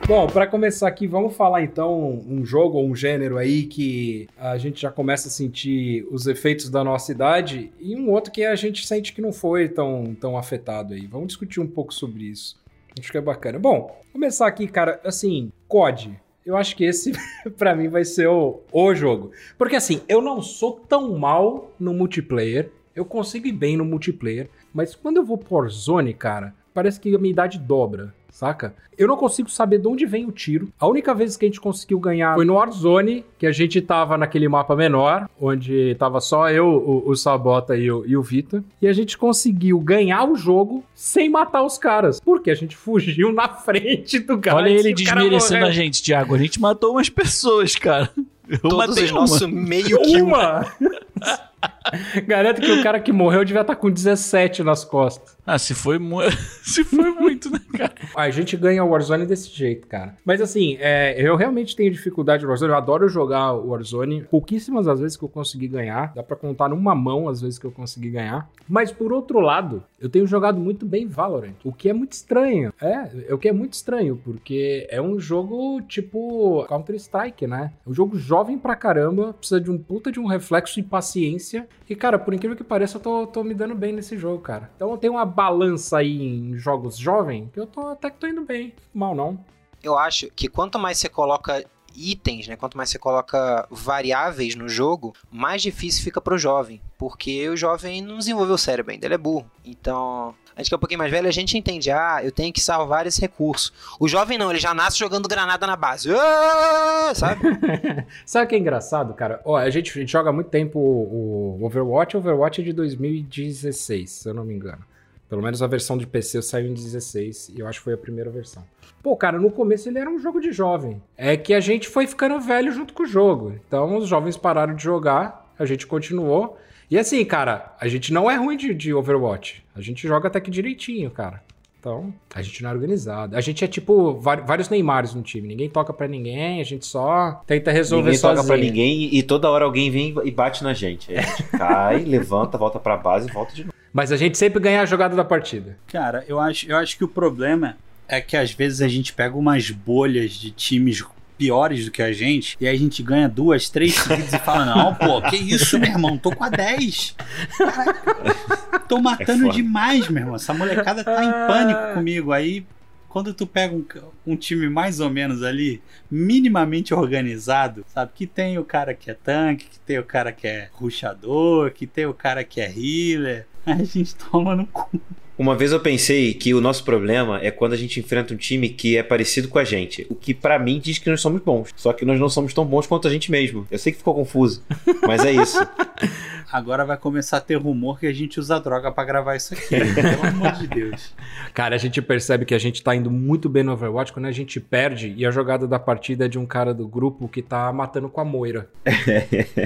Bom, 0.05 0.27
pra 0.27 0.45
começar 0.45 0.89
aqui, 0.89 1.07
vamos 1.07 1.33
falar 1.33 1.61
então 1.61 2.21
um 2.27 2.45
jogo 2.45 2.77
ou 2.77 2.85
um 2.85 2.93
gênero 2.95 3.37
aí 3.37 3.63
que 3.63 4.27
a 4.37 4.57
gente 4.57 4.81
já 4.81 4.91
começa 4.91 5.29
a 5.29 5.31
sentir 5.31 6.05
os 6.11 6.27
efeitos 6.27 6.69
da 6.69 6.83
nossa 6.83 7.11
idade 7.13 7.71
e 7.79 7.95
um 7.95 8.11
outro 8.11 8.29
que 8.31 8.43
a 8.43 8.53
gente 8.53 8.85
sente 8.85 9.13
que 9.13 9.21
não 9.21 9.31
foi 9.31 9.69
tão, 9.69 10.13
tão 10.19 10.37
afetado 10.37 10.93
aí. 10.93 11.07
Vamos 11.07 11.27
discutir 11.27 11.61
um 11.61 11.67
pouco 11.67 11.93
sobre 11.93 12.25
isso. 12.25 12.61
Acho 12.99 13.11
que 13.11 13.17
é 13.17 13.21
bacana. 13.21 13.57
Bom, 13.57 13.97
começar 14.11 14.45
aqui, 14.45 14.67
cara, 14.67 14.99
assim, 15.05 15.51
COD. 15.69 16.19
Eu 16.45 16.57
acho 16.57 16.75
que 16.75 16.83
esse, 16.83 17.13
pra 17.57 17.73
mim, 17.73 17.87
vai 17.87 18.03
ser 18.03 18.27
o, 18.27 18.59
o 18.73 18.93
jogo. 18.93 19.31
Porque, 19.57 19.77
assim, 19.77 20.01
eu 20.09 20.21
não 20.21 20.41
sou 20.41 20.81
tão 20.87 21.17
mal 21.17 21.71
no 21.79 21.93
multiplayer. 21.93 22.69
Eu 22.93 23.05
consigo 23.05 23.47
ir 23.47 23.53
bem 23.53 23.77
no 23.77 23.85
multiplayer. 23.85 24.49
Mas 24.73 24.95
quando 24.95 25.17
eu 25.17 25.25
vou 25.25 25.37
por 25.37 25.69
zone, 25.69 26.13
cara, 26.13 26.53
parece 26.73 26.99
que 26.99 27.15
a 27.15 27.17
minha 27.17 27.31
idade 27.31 27.57
dobra, 27.57 28.13
saca? 28.33 28.73
Eu 28.97 29.07
não 29.07 29.15
consigo 29.15 29.49
saber 29.49 29.77
de 29.77 29.87
onde 29.87 30.05
vem 30.05 30.25
o 30.25 30.31
tiro. 30.31 30.69
A 30.79 30.87
única 30.87 31.13
vez 31.13 31.37
que 31.37 31.45
a 31.45 31.47
gente 31.47 31.61
conseguiu 31.61 31.99
ganhar 31.99 32.35
foi 32.35 32.45
no 32.45 32.55
Warzone, 32.55 33.23
que 33.37 33.45
a 33.45 33.51
gente 33.51 33.79
tava 33.79 34.17
naquele 34.17 34.47
mapa 34.47 34.75
menor, 34.75 35.29
onde 35.39 35.95
tava 35.95 36.19
só 36.19 36.49
eu, 36.49 36.67
o, 36.67 37.09
o 37.09 37.15
Sabota 37.15 37.77
e 37.77 37.89
o, 37.91 38.03
e 38.05 38.17
o 38.17 38.21
Vita. 38.21 38.63
E 38.81 38.87
a 38.87 38.93
gente 38.93 39.17
conseguiu 39.17 39.79
ganhar 39.79 40.25
o 40.25 40.35
jogo 40.35 40.83
sem 40.95 41.29
matar 41.29 41.63
os 41.63 41.77
caras. 41.77 42.19
Porque 42.19 42.49
a 42.49 42.55
gente 42.55 42.75
fugiu 42.75 43.31
na 43.31 43.47
frente 43.47 44.19
do 44.19 44.37
cara. 44.39 44.57
Olha 44.57 44.69
ele 44.69 44.93
desmerecendo 44.93 45.65
a 45.65 45.71
gente, 45.71 46.01
Thiago. 46.01 46.33
A 46.33 46.37
gente 46.39 46.59
matou 46.59 46.93
umas 46.93 47.09
pessoas, 47.09 47.75
cara. 47.75 48.09
Eu 48.49 48.59
Todos 48.59 48.77
matei 48.77 49.05
os 49.05 49.11
nossos 49.11 49.47
meio 49.47 50.01
kill. 50.03 50.25
Uma! 50.25 50.65
Garanto 52.27 52.61
que 52.61 52.71
o 52.71 52.83
cara 52.83 52.99
que 52.99 53.11
morreu 53.11 53.43
devia 53.43 53.61
estar 53.61 53.75
com 53.75 53.89
17 53.89 54.63
nas 54.63 54.83
costas. 54.83 55.37
Ah, 55.45 55.59
se 55.59 55.73
foi, 55.73 55.99
mu... 55.99 56.19
se 56.63 56.83
foi 56.83 57.11
muito, 57.11 57.49
né, 57.49 57.59
cara? 57.77 57.93
A 58.15 58.29
gente 58.29 58.55
ganha 58.55 58.83
o 58.83 58.89
Warzone 58.89 59.25
desse 59.25 59.49
jeito, 59.49 59.87
cara. 59.87 60.15
Mas 60.23 60.41
assim, 60.41 60.77
é, 60.79 61.15
eu 61.17 61.35
realmente 61.35 61.75
tenho 61.75 61.91
dificuldade 61.91 62.43
no 62.43 62.49
Warzone. 62.49 62.71
Eu 62.71 62.77
adoro 62.77 63.09
jogar 63.09 63.53
o 63.53 63.69
Warzone. 63.69 64.23
Pouquíssimas 64.23 64.87
as 64.87 64.99
vezes 64.99 65.17
que 65.17 65.23
eu 65.23 65.29
consegui 65.29 65.67
ganhar. 65.67 66.13
Dá 66.15 66.23
pra 66.23 66.35
contar 66.35 66.69
numa 66.69 66.95
mão 66.95 67.27
as 67.27 67.41
vezes 67.41 67.59
que 67.59 67.65
eu 67.65 67.71
consegui 67.71 68.09
ganhar. 68.09 68.49
Mas 68.67 68.91
por 68.91 69.11
outro 69.11 69.39
lado, 69.39 69.83
eu 69.99 70.09
tenho 70.09 70.25
jogado 70.25 70.59
muito 70.59 70.85
bem 70.85 71.07
Valorant. 71.07 71.55
O 71.63 71.73
que 71.73 71.89
é 71.89 71.93
muito 71.93 72.13
estranho. 72.13 72.73
É, 72.81 73.09
é 73.27 73.33
o 73.33 73.37
que 73.37 73.49
é 73.49 73.53
muito 73.53 73.73
estranho, 73.73 74.19
porque 74.23 74.87
é 74.89 75.01
um 75.01 75.19
jogo 75.19 75.81
tipo 75.81 76.65
Counter-Strike, 76.67 77.45
né? 77.47 77.73
É 77.85 77.89
um 77.89 77.93
jogo 77.93 78.17
jovem 78.17 78.57
pra 78.57 78.75
caramba. 78.75 79.33
Precisa 79.33 79.59
de 79.59 79.69
um 79.69 79.77
puta 79.77 80.11
de 80.11 80.19
um 80.19 80.25
reflexo 80.25 80.79
e 80.79 80.83
paciência. 80.83 81.52
E, 81.89 81.95
cara, 81.95 82.17
por 82.17 82.33
incrível 82.33 82.55
que 82.55 82.63
pareça, 82.63 82.97
eu 82.97 83.01
tô, 83.01 83.27
tô 83.27 83.43
me 83.43 83.53
dando 83.53 83.75
bem 83.75 83.93
nesse 83.93 84.17
jogo, 84.17 84.41
cara. 84.41 84.71
Então 84.75 84.97
tenho 84.97 85.13
uma 85.13 85.25
balança 85.25 85.97
aí 85.97 86.21
em 86.21 86.57
jogos 86.57 86.97
jovem 86.97 87.49
que 87.53 87.59
eu 87.59 87.67
tô 87.67 87.87
até 87.87 88.09
que 88.09 88.17
tô 88.17 88.27
indo 88.27 88.43
bem. 88.43 88.73
Mal 88.93 89.13
não. 89.13 89.39
Eu 89.81 89.97
acho 89.97 90.29
que 90.31 90.47
quanto 90.47 90.79
mais 90.79 90.97
você 90.97 91.09
coloca 91.09 91.63
itens, 91.95 92.47
né? 92.47 92.55
Quanto 92.55 92.77
mais 92.77 92.89
você 92.89 92.99
coloca 92.99 93.67
variáveis 93.69 94.55
no 94.55 94.67
jogo, 94.67 95.13
mais 95.31 95.61
difícil 95.61 96.03
fica 96.03 96.21
pro 96.21 96.37
jovem. 96.37 96.81
Porque 96.97 97.47
o 97.49 97.57
jovem 97.57 98.01
não 98.01 98.17
desenvolveu 98.17 98.55
o 98.55 98.57
cérebro 98.57 98.91
ainda, 98.91 99.05
ele 99.05 99.15
é 99.15 99.17
burro. 99.17 99.49
Então, 99.65 100.35
a 100.55 100.61
gente 100.61 100.69
que 100.69 100.75
é 100.75 100.77
um 100.77 100.79
pouquinho 100.79 100.99
mais 100.99 101.11
velho, 101.11 101.27
a 101.27 101.31
gente 101.31 101.57
entende, 101.57 101.89
ah, 101.89 102.21
eu 102.23 102.31
tenho 102.31 102.53
que 102.53 102.61
salvar 102.61 103.07
esse 103.07 103.19
recurso. 103.19 103.73
O 103.99 104.07
jovem 104.07 104.37
não, 104.37 104.51
ele 104.51 104.59
já 104.59 104.73
nasce 104.73 104.99
jogando 104.99 105.27
granada 105.27 105.65
na 105.65 105.75
base. 105.75 106.09
Ah! 106.13 107.11
Sabe? 107.15 107.41
Sabe 108.25 108.45
o 108.45 108.49
que 108.49 108.55
é 108.55 108.59
engraçado, 108.59 109.13
cara? 109.13 109.41
Ó, 109.45 109.55
a 109.55 109.69
gente, 109.69 109.89
a 109.91 110.01
gente 110.01 110.11
joga 110.11 110.31
muito 110.31 110.49
tempo 110.49 110.79
o, 110.79 111.59
o 111.59 111.65
Overwatch. 111.65 112.15
O 112.15 112.19
Overwatch 112.19 112.61
é 112.61 112.63
de 112.63 112.73
2016, 112.73 114.09
se 114.09 114.29
eu 114.29 114.33
não 114.33 114.45
me 114.45 114.53
engano. 114.53 114.85
Pelo 115.29 115.41
menos 115.41 115.61
a 115.61 115.67
versão 115.67 115.97
de 115.97 116.05
PC 116.05 116.41
saiu 116.41 116.67
em 116.67 116.73
16 116.73 117.53
e 117.55 117.59
eu 117.59 117.67
acho 117.67 117.79
que 117.79 117.85
foi 117.85 117.93
a 117.93 117.97
primeira 117.97 118.29
versão. 118.29 118.63
Pô, 119.01 119.15
cara, 119.17 119.39
no 119.39 119.49
começo 119.51 119.89
ele 119.89 119.99
era 119.99 120.09
um 120.09 120.19
jogo 120.19 120.39
de 120.39 120.51
jovem. 120.51 121.01
É 121.17 121.35
que 121.35 121.53
a 121.53 121.59
gente 121.59 121.87
foi 121.89 122.05
ficando 122.07 122.39
velho 122.39 122.71
junto 122.71 122.93
com 122.93 123.03
o 123.03 123.07
jogo. 123.07 123.55
Então 123.67 123.97
os 123.97 124.07
jovens 124.07 124.37
pararam 124.37 124.75
de 124.75 124.83
jogar, 124.83 125.51
a 125.57 125.65
gente 125.65 125.87
continuou. 125.87 126.57
E 126.89 126.97
assim, 126.97 127.23
cara, 127.25 127.75
a 127.79 127.87
gente 127.87 128.13
não 128.13 128.29
é 128.29 128.35
ruim 128.35 128.55
de, 128.55 128.73
de 128.73 128.93
Overwatch. 128.93 129.63
A 129.75 129.81
gente 129.81 130.07
joga 130.07 130.27
até 130.27 130.39
que 130.39 130.51
direitinho, 130.51 131.09
cara. 131.09 131.41
Então, 131.79 132.13
a 132.33 132.41
gente 132.41 132.63
não 132.63 132.69
é 132.69 132.73
organizado. 132.73 133.35
A 133.35 133.41
gente 133.41 133.61
é 133.61 133.67
tipo 133.67 134.13
vários 134.21 134.69
Neymares 134.69 135.13
no 135.13 135.21
time. 135.21 135.49
Ninguém 135.49 135.69
toca 135.69 135.91
pra 135.91 136.07
ninguém, 136.07 136.61
a 136.61 136.63
gente 136.63 136.85
só 136.85 137.41
tenta 137.45 137.71
resolver 137.71 138.05
Ninguém 138.11 138.21
toca 138.21 138.35
sozinho. 138.37 138.47
pra 138.47 138.63
ninguém 138.63 139.13
e 139.13 139.21
toda 139.21 139.49
hora 139.49 139.65
alguém 139.65 139.91
vem 139.91 140.15
e 140.23 140.31
bate 140.31 140.63
na 140.63 140.73
gente. 140.73 141.11
Aí 141.11 141.17
a 141.17 141.21
gente 141.23 141.43
cai, 141.51 141.99
levanta, 142.05 142.57
volta 142.57 142.79
pra 142.79 142.95
base 142.95 143.27
e 143.27 143.33
volta 143.33 143.53
de 143.53 143.65
novo. 143.65 143.73
Mas 143.93 144.11
a 144.11 144.17
gente 144.17 144.37
sempre 144.37 144.59
ganha 144.59 144.81
a 144.81 144.85
jogada 144.85 145.15
da 145.15 145.23
partida. 145.23 145.77
Cara, 145.87 146.25
eu 146.27 146.39
acho, 146.39 146.67
eu 146.67 146.75
acho 146.75 146.97
que 146.97 147.03
o 147.03 147.07
problema 147.07 147.77
é 148.07 148.19
que 148.19 148.35
às 148.35 148.51
vezes 148.51 148.81
a 148.81 148.87
gente 148.87 149.13
pega 149.13 149.37
umas 149.37 149.69
bolhas 149.69 150.31
de 150.31 150.49
times 150.49 151.03
piores 151.37 151.85
do 151.85 151.91
que 151.91 152.01
a 152.01 152.11
gente, 152.11 152.55
e 152.59 152.67
aí 152.67 152.75
a 152.75 152.79
gente 152.79 153.03
ganha 153.03 153.27
duas, 153.27 153.69
três 153.69 153.95
seguidas 153.95 154.33
e 154.33 154.39
fala: 154.39 154.65
Não, 154.65 154.95
pô, 154.95 155.21
que 155.21 155.35
isso, 155.35 155.77
meu 155.77 155.89
irmão? 155.89 156.17
Tô 156.17 156.35
com 156.35 156.43
a 156.43 156.49
10. 156.49 157.15
Caraca, 157.57 158.79
tô 158.87 158.99
matando 158.99 159.43
foda. 159.43 159.53
demais, 159.53 160.07
meu 160.09 160.21
irmão. 160.21 160.35
Essa 160.35 160.53
molecada 160.53 161.03
tá 161.03 161.23
em 161.23 161.31
pânico 161.31 161.93
comigo. 161.93 162.31
Aí, 162.31 162.65
quando 163.09 163.33
tu 163.33 163.45
pega 163.45 163.75
um, 163.75 163.85
um 164.25 164.35
time 164.35 164.67
mais 164.69 164.99
ou 164.99 165.09
menos 165.09 165.43
ali, 165.43 165.81
minimamente 166.09 166.93
organizado, 166.93 167.85
sabe? 167.93 168.11
Que 168.15 168.25
tem 168.25 168.57
o 168.57 168.63
cara 168.63 168.93
que 168.93 169.11
é 169.11 169.13
tanque, 169.13 169.65
que 169.65 169.79
tem 169.79 169.99
o 169.99 170.03
cara 170.03 170.31
que 170.31 170.47
é 170.47 170.69
ruxador, 170.73 171.71
que 171.71 171.85
tem 171.85 172.05
o 172.05 172.13
cara 172.13 172.43
que 172.43 172.59
é 172.59 172.71
healer. 172.75 173.45
A 173.65 173.83
gente 173.83 174.15
toma 174.15 174.55
no 174.55 174.67
cu. 174.67 174.89
Uma 175.35 175.55
vez 175.55 175.71
eu 175.71 175.79
pensei 175.79 176.31
que 176.33 176.53
o 176.53 176.61
nosso 176.61 176.83
problema 176.83 177.39
é 177.41 177.49
quando 177.49 177.73
a 177.73 177.75
gente 177.75 177.99
enfrenta 177.99 178.35
um 178.35 178.37
time 178.37 178.69
que 178.69 178.97
é 178.97 179.01
parecido 179.01 179.47
com 179.47 179.57
a 179.57 179.63
gente. 179.63 180.05
O 180.07 180.13
que 180.13 180.31
pra 180.31 180.59
mim 180.59 180.79
diz 180.79 180.99
que 180.99 181.09
nós 181.09 181.21
somos 181.21 181.41
bons. 181.41 181.69
Só 181.75 181.91
que 181.91 182.05
nós 182.05 182.19
não 182.19 182.29
somos 182.29 182.53
tão 182.53 182.63
bons 182.63 182.85
quanto 182.85 183.07
a 183.07 183.11
gente 183.11 183.31
mesmo. 183.31 183.67
Eu 183.71 183.79
sei 183.79 183.91
que 183.91 183.97
ficou 183.97 184.13
confuso, 184.13 184.63
mas 185.07 185.25
é 185.25 185.31
isso. 185.31 185.57
Agora 186.51 186.85
vai 186.85 186.97
começar 186.97 187.37
a 187.37 187.41
ter 187.41 187.55
rumor 187.55 187.99
que 187.99 188.05
a 188.05 188.13
gente 188.13 188.39
usa 188.39 188.59
droga 188.59 188.91
pra 188.91 189.03
gravar 189.03 189.35
isso 189.35 189.55
aqui. 189.55 189.69
Pelo 189.69 190.27
amor 190.27 190.51
de 190.51 190.67
Deus. 190.67 191.15
Cara, 191.51 191.73
a 191.73 191.79
gente 191.79 191.99
percebe 191.99 192.45
que 192.45 192.53
a 192.53 192.59
gente 192.59 192.83
tá 192.83 192.95
indo 192.95 193.09
muito 193.09 193.49
bem 193.49 193.63
no 193.63 193.71
Overwatch 193.71 194.13
quando 194.13 194.27
a 194.27 194.31
gente 194.31 194.59
perde 194.59 195.15
e 195.17 195.25
a 195.25 195.31
jogada 195.31 195.67
da 195.67 195.79
partida 195.79 196.25
é 196.25 196.27
de 196.27 196.37
um 196.37 196.45
cara 196.45 196.75
do 196.75 196.87
grupo 196.87 197.27
que 197.27 197.41
tá 197.41 197.73
matando 197.73 198.07
com 198.07 198.21
a 198.21 198.25
moira. 198.25 198.69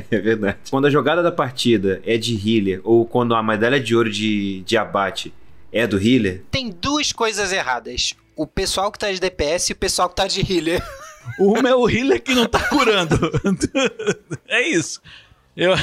É 0.09 0.19
verdade. 0.19 0.57
Quando 0.69 0.86
a 0.86 0.89
jogada 0.89 1.21
da 1.21 1.31
partida 1.31 2.01
é 2.05 2.17
de 2.17 2.36
healer, 2.36 2.79
ou 2.83 3.05
quando 3.05 3.36
a 3.36 3.43
medalha 3.43 3.79
de 3.79 3.95
ouro 3.95 4.09
de, 4.09 4.62
de 4.62 4.77
abate 4.77 5.33
é 5.71 5.86
do 5.86 5.97
healer, 6.01 6.43
Tem 6.50 6.69
duas 6.69 7.12
coisas 7.12 7.51
erradas. 7.51 8.13
O 8.36 8.45
pessoal 8.45 8.91
que 8.91 9.00
tá 9.00 9.12
de 9.12 9.19
DPS 9.19 9.69
e 9.69 9.74
o 9.74 9.77
pessoal 9.77 10.09
que 10.09 10.15
tá 10.15 10.27
de 10.27 10.41
healer. 10.41 10.81
O 11.39 11.62
meu 11.62 11.89
healer 11.89 12.21
que 12.21 12.33
não 12.33 12.47
tá 12.47 12.59
curando. 12.69 13.17
é 14.47 14.67
isso. 14.67 15.01
Eu, 15.55 15.74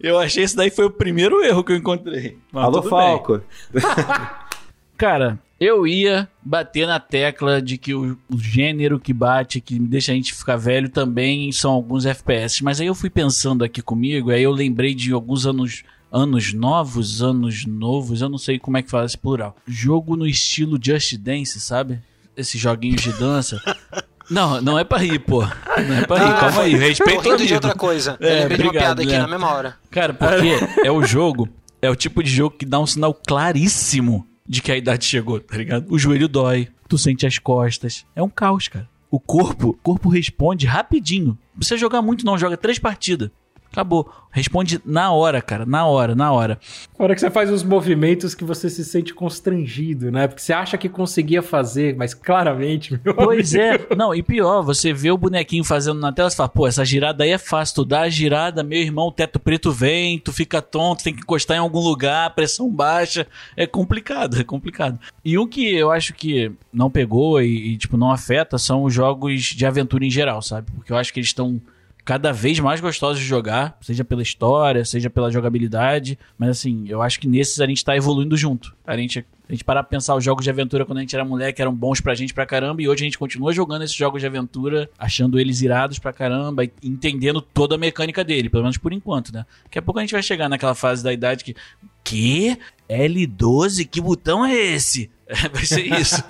eu 0.00 0.18
achei 0.18 0.44
esse 0.44 0.56
daí 0.56 0.70
foi 0.70 0.86
o 0.86 0.90
primeiro 0.90 1.44
erro 1.44 1.62
que 1.62 1.72
eu 1.72 1.76
encontrei. 1.76 2.38
Mas 2.52 2.64
alô. 2.64 2.82
Falco. 2.82 3.42
Cara, 4.96 5.38
eu 5.60 5.86
ia 5.86 6.28
bater 6.40 6.86
na 6.86 7.00
tecla 7.00 7.60
de 7.60 7.76
que 7.76 7.92
o, 7.92 8.16
o 8.28 8.38
gênero 8.38 9.00
que 9.00 9.12
bate, 9.12 9.60
que 9.60 9.78
deixa 9.78 10.12
a 10.12 10.14
gente 10.14 10.32
ficar 10.32 10.56
velho 10.56 10.88
também 10.88 11.50
são 11.50 11.72
alguns 11.72 12.06
FPS. 12.06 12.62
Mas 12.62 12.80
aí 12.80 12.86
eu 12.86 12.94
fui 12.94 13.10
pensando 13.10 13.64
aqui 13.64 13.82
comigo, 13.82 14.30
aí 14.30 14.42
eu 14.42 14.52
lembrei 14.52 14.94
de 14.94 15.12
alguns 15.12 15.46
anos. 15.46 15.82
Anos 16.10 16.52
novos, 16.52 17.22
anos 17.22 17.66
novos, 17.66 18.22
eu 18.22 18.28
não 18.28 18.38
sei 18.38 18.58
como 18.58 18.76
é 18.76 18.82
que 18.82 18.90
fala 18.90 19.04
esse 19.04 19.18
plural. 19.18 19.56
Jogo 19.66 20.16
no 20.16 20.26
estilo 20.26 20.78
Just 20.82 21.16
Dance, 21.16 21.60
sabe? 21.60 22.00
Esses 22.36 22.60
joguinhos 22.60 23.02
de 23.02 23.12
dança. 23.12 23.60
Não, 24.30 24.60
não 24.60 24.78
é 24.78 24.84
pra 24.84 24.98
rir, 24.98 25.20
pô. 25.20 25.40
Não 25.40 25.96
é 25.96 26.06
pra 26.06 26.18
rir, 26.18 26.38
calma 26.38 26.60
aí, 26.60 26.72
Tô 26.72 26.78
respeita 26.80 27.28
o 27.28 27.32
rindo 27.32 27.46
de 27.46 27.54
outra 27.54 27.74
coisa. 27.74 28.18
É, 28.20 28.26
eu 28.26 28.38
lembrei 28.40 28.56
de 28.58 28.62
uma 28.62 28.68
obrigado, 28.68 28.96
piada 28.96 29.02
aqui 29.02 29.12
né? 29.12 29.18
na 29.20 29.26
mesma 29.26 29.54
hora. 29.54 29.76
Cara, 29.90 30.12
porque 30.12 30.84
é 30.84 30.92
o 30.92 31.02
jogo 31.02 31.48
é 31.80 31.88
o 31.88 31.96
tipo 31.96 32.22
de 32.22 32.30
jogo 32.30 32.56
que 32.56 32.66
dá 32.66 32.78
um 32.78 32.86
sinal 32.86 33.14
claríssimo 33.14 34.26
de 34.46 34.60
que 34.62 34.72
a 34.72 34.76
idade 34.76 35.04
chegou, 35.04 35.40
tá 35.40 35.56
ligado? 35.56 35.86
O 35.88 35.98
joelho 35.98 36.28
dói, 36.28 36.68
tu 36.88 36.98
sente 36.98 37.26
as 37.26 37.38
costas. 37.38 38.04
É 38.14 38.22
um 38.22 38.28
caos, 38.28 38.68
cara. 38.68 38.88
O 39.10 39.18
corpo, 39.20 39.70
o 39.70 39.74
corpo 39.74 40.08
responde 40.08 40.66
rapidinho. 40.66 41.38
Não 41.52 41.58
precisa 41.58 41.78
jogar 41.78 42.02
muito, 42.02 42.24
não. 42.24 42.36
Joga 42.36 42.56
três 42.56 42.78
partidas. 42.78 43.30
Acabou. 43.72 44.10
Responde 44.30 44.80
na 44.84 45.10
hora, 45.12 45.40
cara. 45.42 45.64
Na 45.66 45.86
hora, 45.86 46.14
na 46.14 46.30
hora. 46.32 46.58
A 46.98 47.02
hora 47.02 47.14
que 47.14 47.20
você 47.20 47.30
faz 47.30 47.50
os 47.50 47.62
movimentos 47.62 48.34
que 48.34 48.44
você 48.44 48.68
se 48.70 48.84
sente 48.84 49.12
constrangido, 49.14 50.10
né? 50.10 50.26
Porque 50.28 50.42
você 50.42 50.52
acha 50.52 50.76
que 50.78 50.88
conseguia 50.88 51.42
fazer, 51.42 51.96
mas 51.96 52.14
claramente, 52.14 52.98
meu 53.04 53.14
Pois 53.14 53.54
amigo. 53.54 53.86
é. 53.90 53.96
Não, 53.96 54.14
e 54.14 54.22
pior, 54.22 54.62
você 54.62 54.92
vê 54.92 55.10
o 55.10 55.18
bonequinho 55.18 55.64
fazendo 55.64 55.98
na 55.98 56.12
tela, 56.12 56.30
você 56.30 56.36
fala, 56.36 56.48
pô, 56.48 56.66
essa 56.66 56.84
girada 56.84 57.24
aí 57.24 57.30
é 57.30 57.38
fácil. 57.38 57.76
Tu 57.76 57.84
dá 57.86 58.02
a 58.02 58.08
girada, 58.08 58.62
meu 58.62 58.78
irmão, 58.80 59.08
o 59.08 59.12
teto 59.12 59.38
preto 59.40 59.72
vem, 59.72 60.18
tu 60.18 60.32
fica 60.32 60.60
tonto, 60.62 61.04
tem 61.04 61.14
que 61.14 61.20
encostar 61.22 61.56
em 61.56 61.60
algum 61.60 61.80
lugar, 61.80 62.34
pressão 62.34 62.70
baixa. 62.70 63.26
É 63.56 63.66
complicado, 63.66 64.38
é 64.40 64.44
complicado. 64.44 64.98
E 65.24 65.38
um 65.38 65.46
que 65.46 65.74
eu 65.74 65.90
acho 65.90 66.14
que 66.14 66.52
não 66.72 66.90
pegou 66.90 67.40
e, 67.40 67.72
e, 67.72 67.76
tipo, 67.76 67.96
não 67.96 68.10
afeta 68.10 68.56
são 68.58 68.84
os 68.84 68.94
jogos 68.94 69.42
de 69.42 69.66
aventura 69.66 70.04
em 70.04 70.10
geral, 70.10 70.42
sabe? 70.42 70.70
Porque 70.74 70.92
eu 70.92 70.96
acho 70.96 71.12
que 71.12 71.18
eles 71.20 71.28
estão 71.28 71.60
cada 72.08 72.32
vez 72.32 72.58
mais 72.58 72.80
gostosos 72.80 73.20
de 73.20 73.26
jogar, 73.26 73.76
seja 73.82 74.02
pela 74.02 74.22
história, 74.22 74.82
seja 74.82 75.10
pela 75.10 75.30
jogabilidade, 75.30 76.18
mas 76.38 76.48
assim, 76.48 76.86
eu 76.88 77.02
acho 77.02 77.20
que 77.20 77.28
nesses 77.28 77.60
a 77.60 77.66
gente 77.66 77.84
tá 77.84 77.94
evoluindo 77.94 78.34
junto. 78.34 78.74
A 78.86 78.96
gente, 78.96 79.26
a 79.46 79.52
gente 79.52 79.62
parar 79.62 79.82
pra 79.82 79.90
pensar 79.90 80.14
os 80.14 80.24
jogos 80.24 80.42
de 80.42 80.48
aventura 80.48 80.86
quando 80.86 80.96
a 80.96 81.00
gente 81.02 81.14
era 81.14 81.22
moleque 81.22 81.60
eram 81.60 81.74
bons 81.74 82.00
pra 82.00 82.14
gente 82.14 82.32
pra 82.32 82.46
caramba, 82.46 82.80
e 82.80 82.88
hoje 82.88 83.04
a 83.04 83.06
gente 83.08 83.18
continua 83.18 83.52
jogando 83.52 83.82
esses 83.82 83.94
jogos 83.94 84.22
de 84.22 84.26
aventura, 84.26 84.88
achando 84.98 85.38
eles 85.38 85.60
irados 85.60 85.98
pra 85.98 86.10
caramba, 86.10 86.64
e 86.64 86.72
entendendo 86.82 87.42
toda 87.42 87.74
a 87.74 87.78
mecânica 87.78 88.24
dele, 88.24 88.48
pelo 88.48 88.62
menos 88.62 88.78
por 88.78 88.94
enquanto, 88.94 89.30
né? 89.30 89.44
Daqui 89.64 89.78
a 89.78 89.82
pouco 89.82 89.98
a 89.98 90.02
gente 90.02 90.12
vai 90.12 90.22
chegar 90.22 90.48
naquela 90.48 90.74
fase 90.74 91.04
da 91.04 91.12
idade 91.12 91.44
que. 91.44 91.54
Que? 92.02 92.56
L12? 92.88 93.86
Que 93.86 94.00
botão 94.00 94.46
é 94.46 94.54
esse? 94.54 95.10
vai 95.52 95.66
ser 95.66 95.84
isso. 95.84 96.24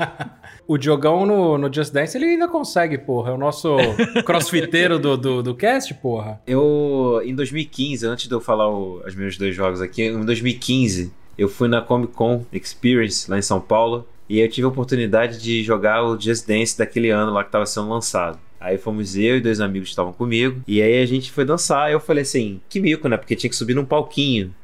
O 0.68 0.76
Diogão 0.76 1.24
no, 1.24 1.56
no 1.56 1.72
Just 1.72 1.92
Dance, 1.94 2.14
ele 2.16 2.26
ainda 2.26 2.46
consegue, 2.46 2.98
porra. 2.98 3.30
É 3.30 3.34
o 3.34 3.38
nosso 3.38 3.74
crossfiteiro 4.24 4.98
do, 4.98 5.16
do, 5.16 5.42
do 5.42 5.54
cast, 5.54 5.94
porra. 5.94 6.40
Eu, 6.46 7.22
em 7.24 7.34
2015, 7.34 8.06
antes 8.06 8.28
de 8.28 8.34
eu 8.34 8.40
falar 8.40 8.68
o- 8.68 9.02
os 9.06 9.14
meus 9.14 9.38
dois 9.38 9.54
jogos 9.56 9.80
aqui, 9.80 10.02
em 10.02 10.24
2015, 10.24 11.10
eu 11.38 11.48
fui 11.48 11.68
na 11.68 11.80
Comic 11.80 12.12
Con 12.12 12.44
Experience, 12.52 13.30
lá 13.30 13.38
em 13.38 13.42
São 13.42 13.60
Paulo, 13.60 14.06
e 14.28 14.40
eu 14.40 14.48
tive 14.50 14.66
a 14.66 14.68
oportunidade 14.68 15.40
de 15.40 15.64
jogar 15.64 16.04
o 16.04 16.20
Just 16.20 16.46
Dance 16.46 16.76
daquele 16.76 17.08
ano 17.08 17.32
lá 17.32 17.42
que 17.42 17.48
estava 17.48 17.64
sendo 17.64 17.88
lançado. 17.88 18.38
Aí 18.60 18.76
fomos 18.76 19.16
eu 19.16 19.38
e 19.38 19.40
dois 19.40 19.60
amigos 19.62 19.88
que 19.88 19.92
estavam 19.92 20.12
comigo, 20.12 20.60
e 20.68 20.82
aí 20.82 21.00
a 21.00 21.06
gente 21.06 21.32
foi 21.32 21.46
dançar, 21.46 21.88
e 21.88 21.94
eu 21.94 22.00
falei 22.00 22.22
assim, 22.22 22.60
que 22.68 22.78
mico, 22.78 23.08
né? 23.08 23.16
Porque 23.16 23.34
tinha 23.34 23.48
que 23.48 23.56
subir 23.56 23.72
num 23.74 23.84
palquinho. 23.86 24.54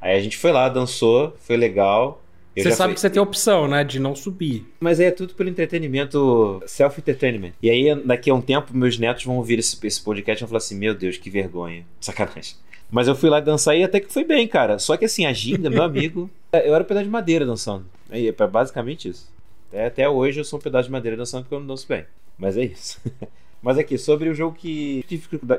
Aí 0.00 0.16
a 0.16 0.20
gente 0.20 0.36
foi 0.36 0.52
lá, 0.52 0.68
dançou, 0.68 1.34
foi 1.40 1.56
legal. 1.56 2.22
Eu 2.56 2.62
você 2.64 2.72
sabe 2.72 2.88
fui- 2.90 2.94
que 2.94 3.00
você 3.00 3.10
tem 3.10 3.20
a 3.20 3.22
opção, 3.22 3.66
né? 3.68 3.82
De 3.84 3.98
não 3.98 4.14
subir. 4.14 4.64
mas 4.80 5.00
aí 5.00 5.06
é 5.06 5.10
tudo 5.10 5.34
pelo 5.34 5.48
entretenimento, 5.50 6.62
self-entertainment. 6.66 7.52
E 7.62 7.68
aí, 7.70 7.94
daqui 8.04 8.30
a 8.30 8.34
um 8.34 8.40
tempo, 8.40 8.76
meus 8.76 8.98
netos 8.98 9.24
vão 9.24 9.36
ouvir 9.36 9.58
esse, 9.58 9.76
esse 9.86 10.00
podcast 10.02 10.40
e 10.40 10.42
vão 10.42 10.48
falar 10.48 10.58
assim: 10.58 10.76
Meu 10.76 10.94
Deus, 10.94 11.16
que 11.16 11.28
vergonha. 11.30 11.84
Sacanagem. 12.00 12.54
Mas 12.90 13.08
eu 13.08 13.16
fui 13.16 13.28
lá 13.28 13.40
dançar 13.40 13.76
e 13.76 13.82
até 13.82 13.98
que 13.98 14.12
foi 14.12 14.24
bem, 14.24 14.46
cara. 14.46 14.78
Só 14.78 14.96
que 14.96 15.04
assim, 15.04 15.26
a 15.26 15.32
ginga, 15.32 15.68
meu 15.68 15.82
amigo, 15.82 16.30
eu 16.52 16.74
era 16.74 16.84
um 16.84 16.86
pedaço 16.86 17.04
de 17.04 17.10
madeira 17.10 17.44
dançando. 17.44 17.86
Aí, 18.10 18.28
é 18.28 18.32
basicamente 18.46 19.08
isso. 19.08 19.28
Até, 19.68 19.86
até 19.86 20.08
hoje 20.08 20.38
eu 20.38 20.44
sou 20.44 20.58
um 20.58 20.62
pedaço 20.62 20.86
de 20.86 20.92
madeira 20.92 21.16
dançando 21.16 21.42
porque 21.42 21.54
eu 21.54 21.60
não 21.60 21.66
danço 21.66 21.86
bem. 21.88 22.04
Mas 22.38 22.56
é 22.56 22.64
isso. 22.64 23.00
Mas 23.64 23.78
aqui, 23.78 23.96
sobre 23.96 24.28
o 24.28 24.34
jogo 24.34 24.54
que. 24.56 25.02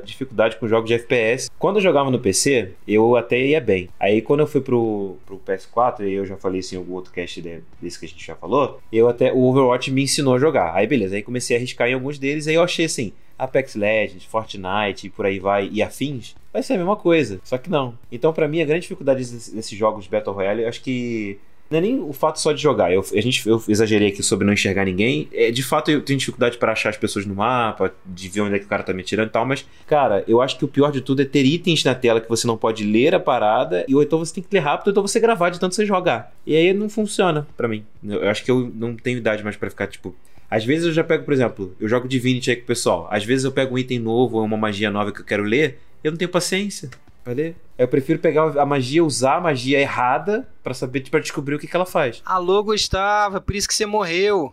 Dificuldade, 0.04 0.56
com 0.58 0.68
jogos 0.68 0.88
de 0.88 0.94
FPS. 0.94 1.50
Quando 1.58 1.76
eu 1.76 1.82
jogava 1.82 2.10
no 2.10 2.20
PC, 2.20 2.70
eu 2.86 3.16
até 3.16 3.38
ia 3.38 3.60
bem. 3.60 3.88
Aí 3.98 4.22
quando 4.22 4.40
eu 4.40 4.46
fui 4.46 4.60
pro, 4.60 5.16
pro 5.26 5.38
PS4, 5.44 6.06
e 6.08 6.12
eu 6.12 6.24
já 6.24 6.36
falei 6.36 6.60
isso 6.60 6.74
em 6.74 6.78
algum 6.78 6.94
outro 6.94 7.12
cast 7.12 7.42
de- 7.42 7.60
desse 7.82 7.98
que 7.98 8.06
a 8.06 8.08
gente 8.08 8.24
já 8.24 8.36
falou, 8.36 8.80
eu 8.92 9.08
até. 9.08 9.32
O 9.32 9.38
Overwatch 9.42 9.90
me 9.90 10.02
ensinou 10.04 10.34
a 10.34 10.38
jogar. 10.38 10.72
Aí 10.74 10.86
beleza, 10.86 11.16
aí 11.16 11.22
comecei 11.22 11.56
a 11.56 11.58
arriscar 11.58 11.88
em 11.88 11.94
alguns 11.94 12.18
deles, 12.18 12.46
aí 12.46 12.54
eu 12.54 12.62
achei 12.62 12.84
assim. 12.86 13.12
Apex 13.38 13.74
Legends, 13.74 14.24
Fortnite 14.24 15.06
e 15.06 15.10
por 15.10 15.26
aí 15.26 15.38
vai, 15.38 15.68
e 15.70 15.82
afins, 15.82 16.34
vai 16.50 16.62
ser 16.62 16.72
a 16.72 16.78
mesma 16.78 16.96
coisa. 16.96 17.38
Só 17.44 17.58
que 17.58 17.68
não. 17.68 17.92
Então, 18.10 18.32
pra 18.32 18.48
mim, 18.48 18.62
a 18.62 18.64
grande 18.64 18.82
dificuldade 18.82 19.18
desses 19.20 19.70
jogos 19.76 20.04
de 20.04 20.10
Battle 20.10 20.34
Royale, 20.34 20.62
eu 20.62 20.68
acho 20.70 20.80
que 20.82 21.38
não 21.70 21.78
é 21.78 21.80
nem 21.80 22.00
o 22.00 22.12
fato 22.12 22.40
só 22.40 22.52
de 22.52 22.62
jogar. 22.62 22.92
Eu, 22.92 23.00
a 23.00 23.20
gente, 23.20 23.46
eu 23.48 23.62
exagerei 23.68 24.08
aqui 24.08 24.22
sobre 24.22 24.46
não 24.46 24.52
enxergar 24.52 24.84
ninguém. 24.84 25.28
É, 25.32 25.50
de 25.50 25.62
fato, 25.62 25.90
eu 25.90 26.00
tenho 26.00 26.18
dificuldade 26.18 26.58
para 26.58 26.72
achar 26.72 26.90
as 26.90 26.96
pessoas 26.96 27.26
no 27.26 27.34
mapa, 27.34 27.92
de 28.04 28.28
ver 28.28 28.42
onde 28.42 28.54
é 28.54 28.58
que 28.58 28.66
o 28.66 28.68
cara 28.68 28.82
tá 28.82 28.92
me 28.92 29.02
atirando 29.02 29.28
e 29.28 29.32
tal. 29.32 29.44
Mas, 29.44 29.66
cara, 29.86 30.24
eu 30.28 30.40
acho 30.40 30.56
que 30.58 30.64
o 30.64 30.68
pior 30.68 30.92
de 30.92 31.00
tudo 31.00 31.22
é 31.22 31.24
ter 31.24 31.44
itens 31.44 31.82
na 31.82 31.94
tela 31.94 32.20
que 32.20 32.28
você 32.28 32.46
não 32.46 32.56
pode 32.56 32.84
ler 32.84 33.14
a 33.14 33.20
parada. 33.20 33.84
E 33.88 33.94
ou 33.94 34.02
então 34.02 34.18
você 34.18 34.34
tem 34.34 34.44
que 34.44 34.54
ler 34.54 34.60
rápido, 34.60 34.88
ou 34.88 34.90
então 34.92 35.06
você 35.06 35.18
gravar 35.18 35.50
de 35.50 35.58
tanto 35.58 35.74
você 35.74 35.84
jogar. 35.84 36.32
E 36.46 36.54
aí 36.54 36.72
não 36.72 36.88
funciona 36.88 37.46
pra 37.56 37.66
mim. 37.66 37.84
Eu 38.04 38.28
acho 38.28 38.44
que 38.44 38.50
eu 38.50 38.70
não 38.74 38.94
tenho 38.94 39.18
idade 39.18 39.42
mais 39.42 39.56
pra 39.56 39.68
ficar, 39.68 39.86
tipo. 39.86 40.14
Às 40.48 40.64
vezes 40.64 40.86
eu 40.86 40.92
já 40.92 41.02
pego, 41.02 41.24
por 41.24 41.34
exemplo, 41.34 41.74
eu 41.80 41.88
jogo 41.88 42.06
Divinity 42.06 42.50
aí 42.50 42.56
com 42.56 42.62
o 42.62 42.66
pessoal. 42.66 43.08
Às 43.10 43.24
vezes 43.24 43.44
eu 43.44 43.50
pego 43.50 43.74
um 43.74 43.78
item 43.78 43.98
novo 43.98 44.38
ou 44.38 44.44
uma 44.44 44.56
magia 44.56 44.90
nova 44.92 45.10
que 45.10 45.20
eu 45.20 45.24
quero 45.24 45.42
ler. 45.42 45.80
Eu 46.04 46.12
não 46.12 46.16
tenho 46.18 46.30
paciência 46.30 46.88
ler. 47.32 47.56
Eu 47.78 47.88
prefiro 47.88 48.18
pegar 48.18 48.58
a 48.58 48.66
magia, 48.66 49.04
usar 49.04 49.36
a 49.36 49.40
magia 49.40 49.78
errada 49.78 50.48
pra 50.62 50.74
saber, 50.74 51.08
para 51.10 51.20
descobrir 51.20 51.54
o 51.54 51.58
que, 51.58 51.66
que 51.66 51.76
ela 51.76 51.86
faz. 51.86 52.22
Alô, 52.24 52.62
Gustavo, 52.62 53.36
é 53.36 53.40
por 53.40 53.54
isso 53.54 53.68
que 53.68 53.74
você 53.74 53.86
morreu. 53.86 54.52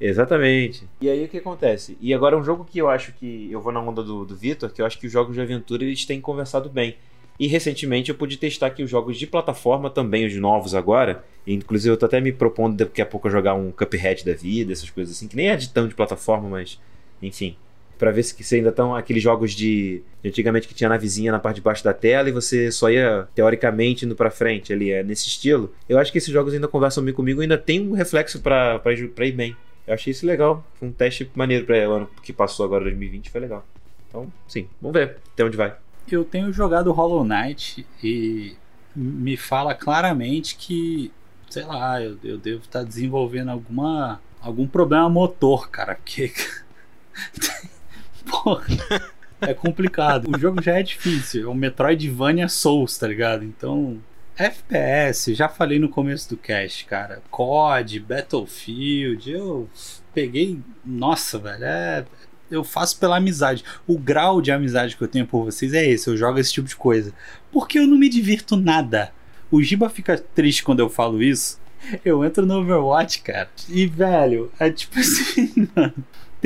Exatamente. 0.00 0.86
E 1.00 1.08
aí 1.08 1.24
o 1.24 1.28
que 1.28 1.38
acontece? 1.38 1.96
E 2.00 2.12
agora 2.12 2.36
um 2.36 2.44
jogo 2.44 2.64
que 2.64 2.78
eu 2.78 2.88
acho 2.88 3.12
que 3.12 3.50
eu 3.50 3.60
vou 3.60 3.72
na 3.72 3.80
onda 3.80 4.02
do, 4.02 4.24
do 4.24 4.36
Vitor, 4.36 4.70
que 4.70 4.82
eu 4.82 4.86
acho 4.86 4.98
que 4.98 5.06
os 5.06 5.12
jogos 5.12 5.34
de 5.34 5.40
aventura 5.40 5.84
eles 5.84 6.04
têm 6.04 6.20
conversado 6.20 6.68
bem. 6.68 6.96
E 7.38 7.46
recentemente 7.46 8.10
eu 8.10 8.16
pude 8.16 8.36
testar 8.38 8.68
aqui 8.68 8.82
os 8.82 8.90
jogos 8.90 9.18
de 9.18 9.26
plataforma 9.26 9.90
também, 9.90 10.26
os 10.26 10.34
novos 10.36 10.74
agora. 10.74 11.24
Inclusive 11.46 11.92
eu 11.92 11.96
tô 11.96 12.06
até 12.06 12.20
me 12.20 12.32
propondo 12.32 12.76
daqui 12.76 13.00
a 13.00 13.06
pouco 13.06 13.28
jogar 13.30 13.54
um 13.54 13.70
Cuphead 13.70 14.24
da 14.24 14.34
vida, 14.34 14.72
essas 14.72 14.90
coisas 14.90 15.16
assim, 15.16 15.28
que 15.28 15.36
nem 15.36 15.48
é 15.48 15.56
de 15.56 15.68
tão 15.68 15.86
de 15.86 15.94
plataforma, 15.94 16.48
mas 16.48 16.80
enfim. 17.22 17.56
Pra 17.98 18.10
ver 18.10 18.22
se, 18.22 18.42
se 18.44 18.54
ainda 18.56 18.68
estão 18.68 18.94
aqueles 18.94 19.22
jogos 19.22 19.52
de, 19.52 20.02
de 20.22 20.28
antigamente 20.28 20.68
que 20.68 20.74
tinha 20.74 20.88
na 20.88 20.96
vizinha 20.96 21.32
na 21.32 21.38
parte 21.38 21.56
de 21.56 21.62
baixo 21.62 21.82
da 21.82 21.94
tela 21.94 22.28
e 22.28 22.32
você 22.32 22.70
só 22.70 22.90
ia 22.90 23.26
teoricamente 23.34 24.04
indo 24.04 24.14
pra 24.14 24.30
frente 24.30 24.72
ali, 24.72 24.90
é 24.90 25.02
nesse 25.02 25.26
estilo. 25.28 25.72
Eu 25.88 25.98
acho 25.98 26.12
que 26.12 26.18
esses 26.18 26.32
jogos 26.32 26.52
ainda 26.52 26.68
conversam 26.68 27.02
bem 27.04 27.14
comigo, 27.14 27.40
ainda 27.40 27.56
tem 27.56 27.80
um 27.80 27.92
reflexo 27.92 28.40
pra, 28.40 28.78
ir- 28.92 29.32
bem. 29.32 29.56
Eu 29.86 29.94
achei 29.94 30.10
isso 30.10 30.26
legal. 30.26 30.64
Foi 30.74 30.88
um 30.88 30.92
teste 30.92 31.30
maneiro 31.34 31.64
para 31.64 31.88
o 31.88 31.92
ano 31.92 32.10
que 32.22 32.32
passou 32.32 32.66
agora, 32.66 32.84
2020, 32.84 33.30
foi 33.30 33.40
legal. 33.40 33.64
Então, 34.08 34.30
sim, 34.46 34.68
vamos 34.80 34.94
ver 34.98 35.16
até 35.32 35.44
onde 35.44 35.56
vai. 35.56 35.74
Eu 36.10 36.24
tenho 36.24 36.52
jogado 36.52 36.92
Hollow 36.92 37.24
Knight 37.24 37.86
e 38.02 38.54
me 38.94 39.36
fala 39.36 39.74
claramente 39.74 40.56
que, 40.56 41.10
sei 41.50 41.64
lá, 41.64 42.00
eu, 42.02 42.16
eu 42.22 42.36
devo 42.38 42.60
estar 42.60 42.82
desenvolvendo 42.82 43.50
alguma 43.50 44.20
algum 44.40 44.66
problema 44.66 45.08
motor, 45.08 45.68
cara, 45.70 45.96
porque 45.96 46.32
porra, 48.30 48.66
é 49.40 49.54
complicado. 49.54 50.28
O 50.34 50.38
jogo 50.38 50.62
já 50.62 50.78
é 50.78 50.82
difícil, 50.82 51.48
é 51.48 51.50
um 51.50 51.54
Metroidvania 51.54 52.48
Souls, 52.48 52.98
tá 52.98 53.06
ligado? 53.06 53.44
Então, 53.44 53.98
FPS, 54.36 55.34
já 55.34 55.48
falei 55.48 55.78
no 55.78 55.88
começo 55.88 56.28
do 56.28 56.36
cast, 56.36 56.84
cara. 56.84 57.22
COD, 57.30 58.00
Battlefield, 58.00 59.30
eu 59.30 59.68
peguei, 60.12 60.60
nossa, 60.84 61.38
velho, 61.38 61.64
é 61.64 62.04
eu 62.50 62.62
faço 62.62 62.98
pela 62.98 63.16
amizade. 63.16 63.64
O 63.86 63.98
grau 63.98 64.40
de 64.40 64.52
amizade 64.52 64.96
que 64.96 65.02
eu 65.02 65.08
tenho 65.08 65.26
por 65.26 65.44
vocês 65.44 65.72
é 65.72 65.84
esse. 65.84 66.08
Eu 66.08 66.16
jogo 66.16 66.38
esse 66.38 66.52
tipo 66.52 66.68
de 66.68 66.76
coisa. 66.76 67.12
Porque 67.50 67.78
eu 67.78 67.86
não 67.86 67.98
me 67.98 68.08
divirto 68.08 68.56
nada. 68.56 69.12
O 69.50 69.62
Giba 69.62 69.88
fica 69.88 70.18
triste 70.18 70.62
quando 70.62 70.80
eu 70.80 70.88
falo 70.88 71.22
isso. 71.22 71.60
Eu 72.04 72.24
entro 72.24 72.44
no 72.44 72.60
Overwatch, 72.60 73.20
cara. 73.22 73.48
E, 73.68 73.86
velho, 73.86 74.50
é 74.58 74.70
tipo 74.70 74.98
assim, 74.98 75.68
mano. 75.74 75.94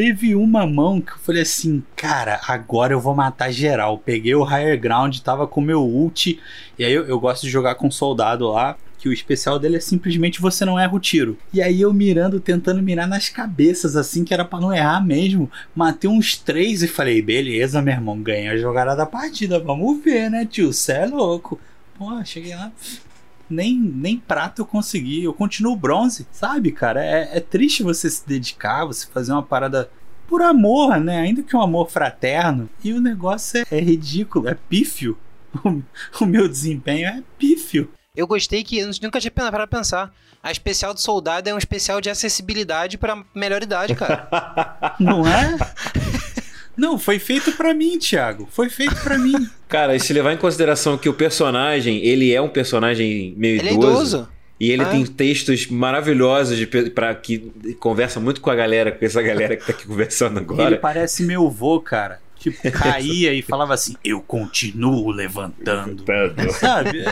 Teve 0.00 0.34
uma 0.34 0.66
mão 0.66 0.98
que 0.98 1.12
eu 1.12 1.18
falei 1.18 1.42
assim, 1.42 1.82
cara, 1.94 2.40
agora 2.48 2.94
eu 2.94 2.98
vou 2.98 3.14
matar 3.14 3.52
geral. 3.52 3.98
Peguei 3.98 4.34
o 4.34 4.42
higher 4.42 4.80
ground, 4.80 5.18
tava 5.18 5.46
com 5.46 5.60
meu 5.60 5.82
ult. 5.82 6.40
E 6.78 6.82
aí 6.86 6.90
eu, 6.90 7.04
eu 7.04 7.20
gosto 7.20 7.42
de 7.42 7.50
jogar 7.50 7.74
com 7.74 7.88
um 7.88 7.90
soldado 7.90 8.48
lá 8.48 8.78
que 8.96 9.10
o 9.10 9.12
especial 9.12 9.58
dele 9.58 9.76
é 9.76 9.80
simplesmente 9.80 10.40
você 10.40 10.64
não 10.64 10.78
erra 10.78 10.94
o 10.94 10.98
tiro. 10.98 11.36
E 11.52 11.60
aí 11.60 11.82
eu 11.82 11.92
mirando, 11.92 12.40
tentando 12.40 12.82
mirar 12.82 13.06
nas 13.06 13.28
cabeças, 13.28 13.94
assim, 13.94 14.24
que 14.24 14.32
era 14.32 14.42
pra 14.42 14.58
não 14.58 14.72
errar 14.72 15.04
mesmo. 15.04 15.50
Matei 15.76 16.08
uns 16.08 16.34
três 16.34 16.82
e 16.82 16.88
falei, 16.88 17.20
beleza, 17.20 17.82
meu 17.82 17.92
irmão, 17.92 18.22
ganha 18.22 18.52
a 18.52 18.56
jogada 18.56 18.96
da 18.96 19.04
partida. 19.04 19.60
Vamos 19.60 20.02
ver, 20.02 20.30
né, 20.30 20.46
tio? 20.46 20.72
Cê 20.72 20.92
é 20.92 21.06
louco. 21.06 21.60
Pô, 21.98 22.24
cheguei 22.24 22.54
lá. 22.54 22.72
Nem, 23.50 23.76
nem 23.78 24.16
prata 24.18 24.62
eu 24.62 24.66
consegui. 24.66 25.24
Eu 25.24 25.34
continuo 25.34 25.76
bronze, 25.76 26.26
sabe, 26.32 26.72
cara? 26.72 27.04
É, 27.04 27.38
é 27.38 27.40
triste 27.40 27.82
você 27.82 28.08
se 28.08 28.26
dedicar, 28.26 28.84
você 28.84 29.06
fazer 29.06 29.32
uma 29.32 29.42
parada 29.42 29.90
por 30.26 30.42
amor, 30.42 31.00
né? 31.00 31.20
Ainda 31.20 31.42
que 31.42 31.56
um 31.56 31.60
amor 31.60 31.90
fraterno. 31.90 32.70
E 32.84 32.92
o 32.92 33.00
negócio 33.00 33.60
é, 33.60 33.78
é 33.78 33.80
ridículo, 33.80 34.48
é 34.48 34.54
pífio. 34.54 35.18
O, 35.64 35.82
o 36.22 36.26
meu 36.26 36.48
desempenho 36.48 37.08
é 37.08 37.24
pífio. 37.36 37.90
Eu 38.14 38.24
gostei 38.24 38.62
que 38.62 38.78
eu 38.78 38.90
nunca 39.02 39.20
tinha 39.20 39.32
parado 39.32 39.56
pra 39.56 39.66
pensar. 39.66 40.12
A 40.42 40.50
especial 40.50 40.94
do 40.94 41.00
soldado 41.00 41.48
é 41.48 41.54
um 41.54 41.58
especial 41.58 42.00
de 42.00 42.08
acessibilidade 42.08 42.96
pra 42.96 43.24
melhor 43.34 43.62
idade, 43.62 43.94
cara. 43.94 44.28
Não 44.98 45.26
é? 45.26 45.58
Não, 46.80 46.98
foi 46.98 47.18
feito 47.18 47.52
pra 47.52 47.74
mim, 47.74 47.98
Thiago. 47.98 48.48
Foi 48.50 48.70
feito 48.70 48.96
pra 49.02 49.18
mim. 49.18 49.34
Cara, 49.68 49.94
e 49.94 50.00
se 50.00 50.12
levar 50.12 50.32
em 50.32 50.36
consideração 50.38 50.96
que 50.96 51.08
o 51.08 51.12
personagem, 51.14 51.98
ele 52.04 52.32
é 52.34 52.40
um 52.40 52.48
personagem 52.48 53.34
meio 53.36 53.60
Ele 53.60 53.68
é 53.68 53.72
idoso. 53.74 53.88
idoso. 54.16 54.28
E 54.58 54.70
ele 54.70 54.82
Ah. 54.82 54.86
tem 54.86 55.04
textos 55.06 55.66
maravilhosos 55.68 56.58
pra, 56.94 57.14
que 57.14 57.50
conversa 57.78 58.18
muito 58.20 58.40
com 58.40 58.50
a 58.50 58.54
galera, 58.54 58.92
com 58.92 59.04
essa 59.04 59.22
galera 59.22 59.56
que 59.56 59.64
tá 59.66 59.72
aqui 59.72 59.86
conversando 59.88 60.38
Ele 60.38 60.44
agora. 60.44 60.76
parece 60.78 61.22
meu 61.22 61.48
vô, 61.50 61.80
cara. 61.80 62.18
Tipo, 62.40 62.58
caía 62.72 63.32
e 63.32 63.42
falava 63.42 63.74
assim: 63.74 63.94
Eu 64.02 64.20
continuo 64.20 65.10
levantando. 65.12 66.04
Sabe? 66.58 67.04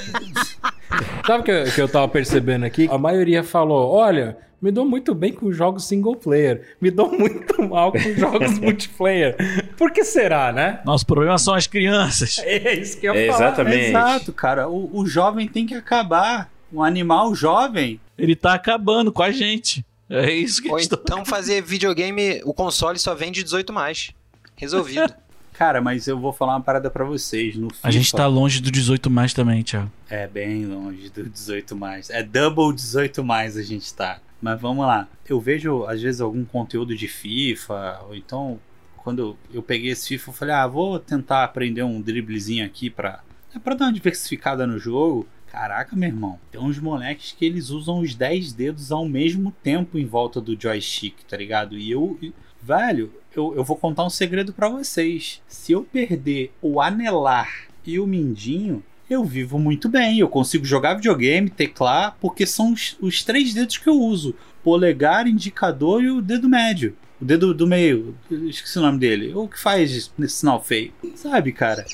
Sabe 1.26 1.40
o 1.40 1.44
que, 1.44 1.50
eu- 1.50 1.64
que 1.73 1.80
eu 1.82 1.88
tava 1.88 2.08
percebendo 2.08 2.64
aqui? 2.64 2.88
A 2.90 2.99
maioria 2.99 3.44
falou: 3.44 3.90
olha, 3.92 4.38
me 4.61 4.70
dou 4.73 4.85
muito 4.85 5.14
bem 5.14 5.32
com 5.32 5.52
jogos 5.52 5.85
single 5.87 6.16
player, 6.16 6.75
me 6.80 6.90
dou 6.90 7.11
muito 7.12 7.62
mal 7.68 7.92
com 7.92 7.99
jogos 8.14 8.56
multiplayer. 8.58 9.37
Por 9.76 9.92
que 9.92 10.02
será, 10.02 10.50
né? 10.52 10.80
Nosso 10.85 11.04
problema 11.06 11.37
são 11.38 11.54
as 11.54 11.66
crianças. 11.66 12.38
É 12.38 12.75
isso 12.75 12.99
que 12.99 13.06
eu 13.06 13.14
É, 13.14 13.26
falar. 13.26 13.38
exatamente. 13.49 13.85
Exato, 13.90 14.32
cara. 14.32 14.68
O, 14.68 14.90
o 14.99 15.06
jovem 15.06 15.47
tem 15.47 15.66
que 15.66 15.75
acabar. 15.75 16.50
Um 16.70 16.82
animal 16.82 17.35
jovem. 17.35 17.99
Ele 18.18 18.37
tá 18.37 18.52
acabando 18.52 19.11
com 19.11 19.23
a 19.23 19.30
gente. 19.30 19.82
É 20.11 20.30
isso 20.30 20.62
que 20.62 20.70
Ou 20.70 20.78
estou... 20.78 20.99
então 21.02 21.25
fazer 21.25 21.62
videogame, 21.62 22.42
o 22.44 22.52
console 22.52 22.99
só 22.99 23.14
vende 23.14 23.42
18 23.42 23.73
mais. 23.73 24.11
Resolvido. 24.59 25.15
Cara, 25.59 25.81
mas 25.81 26.07
eu 26.07 26.17
vou 26.17 26.33
falar 26.33 26.55
uma 26.55 26.61
parada 26.62 26.88
pra 26.88 27.05
vocês. 27.05 27.57
No 27.57 27.69
FIFA, 27.69 27.88
A 27.88 27.91
gente 27.91 28.12
tá 28.12 28.27
longe 28.29 28.62
do 28.62 28.71
18 28.71 29.11
mais 29.11 29.35
também, 29.35 29.62
Thiago. 29.65 29.91
É 30.09 30.25
bem 30.29 30.65
longe 30.67 31.11
do 31.11 31.29
18 31.29 31.75
mais. 31.75 32.11
É 32.11 32.23
double 32.23 32.73
18 32.73 33.25
mais 33.25 33.57
a 33.57 33.62
gente 33.62 33.93
tá. 33.93 34.21
Mas 34.41 34.61
vamos 34.61 34.87
lá. 34.87 35.09
Eu 35.29 35.41
vejo 35.41 35.85
às 35.87 36.00
vezes 36.00 36.21
algum 36.21 36.45
conteúdo 36.45 36.95
de 36.95 37.09
FIFA, 37.09 38.03
ou 38.07 38.15
então 38.15 38.61
quando 38.99 39.37
eu, 39.53 39.62
peguei 39.62 39.91
esse 39.91 40.07
FIFA, 40.07 40.31
eu 40.31 40.35
falei: 40.35 40.55
"Ah, 40.55 40.67
vou 40.67 40.99
tentar 41.00 41.43
aprender 41.43 41.83
um 41.83 42.00
driblezinho 42.00 42.65
aqui 42.65 42.88
pra 42.88 43.21
é 43.53 43.59
para 43.59 43.75
dar 43.75 43.87
uma 43.87 43.93
diversificada 43.93 44.65
no 44.65 44.79
jogo". 44.79 45.27
Caraca, 45.50 45.97
meu 45.97 46.09
irmão. 46.09 46.38
Tem 46.53 46.61
uns 46.61 46.79
moleques 46.79 47.33
que 47.33 47.45
eles 47.45 47.71
usam 47.71 48.00
os 48.00 48.15
10 48.15 48.53
dedos 48.53 48.93
ao 48.93 49.09
mesmo 49.09 49.50
tempo 49.62 49.99
em 49.99 50.05
volta 50.05 50.41
do 50.41 50.61
joystick, 50.61 51.25
tá 51.27 51.37
ligado? 51.37 51.77
E 51.77 51.91
eu 51.91 52.19
velho, 52.62 53.12
eu, 53.35 53.55
eu 53.55 53.65
vou 53.65 53.77
contar 53.77 54.05
um 54.05 54.11
segredo 54.11 54.53
pra 54.53 54.69
vocês. 54.69 55.41
Se 55.49 55.73
eu 55.73 55.85
perder 55.85 56.53
o 56.61 56.81
anelar 56.81 57.69
e 57.85 57.99
o 57.99 58.07
mindinho, 58.07 58.83
eu 59.09 59.25
vivo 59.25 59.59
muito 59.59 59.88
bem. 59.88 60.19
Eu 60.19 60.29
consigo 60.29 60.65
jogar 60.65 60.95
videogame, 60.95 61.49
teclar, 61.49 62.17
porque 62.21 62.47
são 62.47 62.73
os, 62.73 62.97
os 63.00 63.23
três 63.23 63.55
dedos 63.55 63.79
que 63.79 63.88
eu 63.88 63.95
uso: 63.95 64.35
polegar, 64.62 65.27
indicador 65.27 66.03
e 66.03 66.11
o 66.11 66.21
dedo 66.21 66.49
médio. 66.49 66.97
O 67.21 67.25
dedo 67.25 67.53
do 67.53 67.67
meio, 67.67 68.17
esqueci 68.31 68.79
o 68.79 68.83
nome 68.83 68.99
dele. 68.99 69.35
O 69.35 69.49
que 69.49 69.59
faz 69.59 70.12
nesse 70.17 70.37
sinal 70.37 70.62
feio? 70.62 70.93
Sabe, 71.17 71.50
cara? 71.50 71.85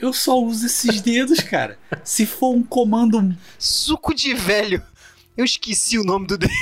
Eu 0.00 0.14
só 0.14 0.40
uso 0.42 0.64
esses 0.64 1.02
dedos, 1.02 1.40
cara. 1.40 1.78
Se 2.02 2.24
for 2.24 2.54
um 2.54 2.62
comando. 2.62 3.36
Suco 3.58 4.14
de 4.14 4.32
velho. 4.32 4.82
Eu 5.36 5.44
esqueci 5.44 5.98
o 5.98 6.04
nome 6.04 6.26
do 6.26 6.38
dele. 6.38 6.52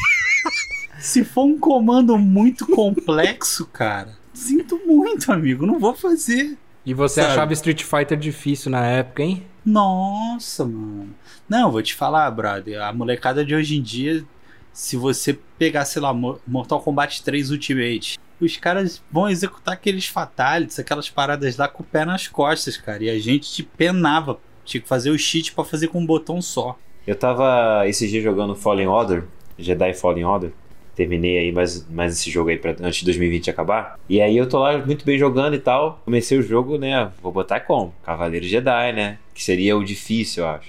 Se 1.00 1.24
for 1.24 1.44
um 1.44 1.58
comando 1.58 2.16
muito 2.18 2.66
complexo, 2.66 3.66
cara. 3.66 4.10
Sinto 4.32 4.80
muito, 4.86 5.32
amigo. 5.32 5.66
Não 5.66 5.78
vou 5.78 5.94
fazer. 5.94 6.56
E 6.84 6.94
você 6.94 7.20
Sabe? 7.20 7.32
achava 7.32 7.52
Street 7.52 7.82
Fighter 7.82 8.16
difícil 8.18 8.70
na 8.70 8.84
época, 8.86 9.22
hein? 9.22 9.44
Nossa, 9.64 10.64
mano. 10.64 11.10
Não, 11.48 11.70
vou 11.70 11.82
te 11.82 11.94
falar, 11.94 12.30
brother. 12.30 12.80
A 12.82 12.92
molecada 12.92 13.44
de 13.44 13.54
hoje 13.54 13.76
em 13.76 13.82
dia, 13.82 14.24
se 14.72 14.96
você 14.96 15.38
pegar, 15.58 15.84
sei 15.84 16.00
lá, 16.00 16.12
Mo- 16.14 16.38
Mortal 16.46 16.80
Kombat 16.80 17.22
3 17.22 17.50
Ultimate, 17.50 18.18
os 18.40 18.56
caras 18.56 19.02
vão 19.10 19.28
executar 19.28 19.74
aqueles 19.74 20.06
fatalities, 20.06 20.78
aquelas 20.78 21.10
paradas 21.10 21.56
lá 21.56 21.68
com 21.68 21.82
o 21.82 21.86
pé 21.86 22.04
nas 22.04 22.26
costas, 22.28 22.76
cara. 22.76 23.04
E 23.04 23.10
a 23.10 23.18
gente 23.18 23.52
te 23.52 23.62
penava. 23.62 24.38
Tinha 24.64 24.80
que 24.80 24.88
fazer 24.88 25.10
o 25.10 25.18
cheat 25.18 25.52
pra 25.52 25.64
fazer 25.64 25.88
com 25.88 26.00
um 26.00 26.06
botão 26.06 26.40
só. 26.40 26.78
Eu 27.06 27.16
tava 27.16 27.86
esses 27.86 28.10
dias 28.10 28.22
jogando 28.22 28.54
Fallen 28.54 28.86
Order, 28.86 29.24
Jedi 29.58 29.92
Fallen 29.94 30.24
Order. 30.24 30.52
Terminei 31.00 31.38
aí 31.38 31.50
mais, 31.50 31.88
mais 31.88 32.12
esse 32.12 32.30
jogo 32.30 32.50
aí 32.50 32.58
pra, 32.58 32.72
antes 32.82 32.96
de 32.98 33.06
2020 33.06 33.48
acabar. 33.48 33.98
E 34.06 34.20
aí 34.20 34.36
eu 34.36 34.46
tô 34.46 34.58
lá 34.58 34.76
muito 34.84 35.02
bem 35.02 35.18
jogando 35.18 35.54
e 35.54 35.58
tal. 35.58 35.98
Comecei 36.04 36.36
o 36.38 36.42
jogo, 36.42 36.76
né? 36.76 37.10
Vou 37.22 37.32
botar 37.32 37.60
como? 37.60 37.94
Cavaleiro 38.04 38.44
Jedi, 38.44 38.92
né? 38.92 39.16
Que 39.32 39.42
seria 39.42 39.78
o 39.78 39.82
difícil, 39.82 40.42
eu 40.44 40.50
acho. 40.50 40.68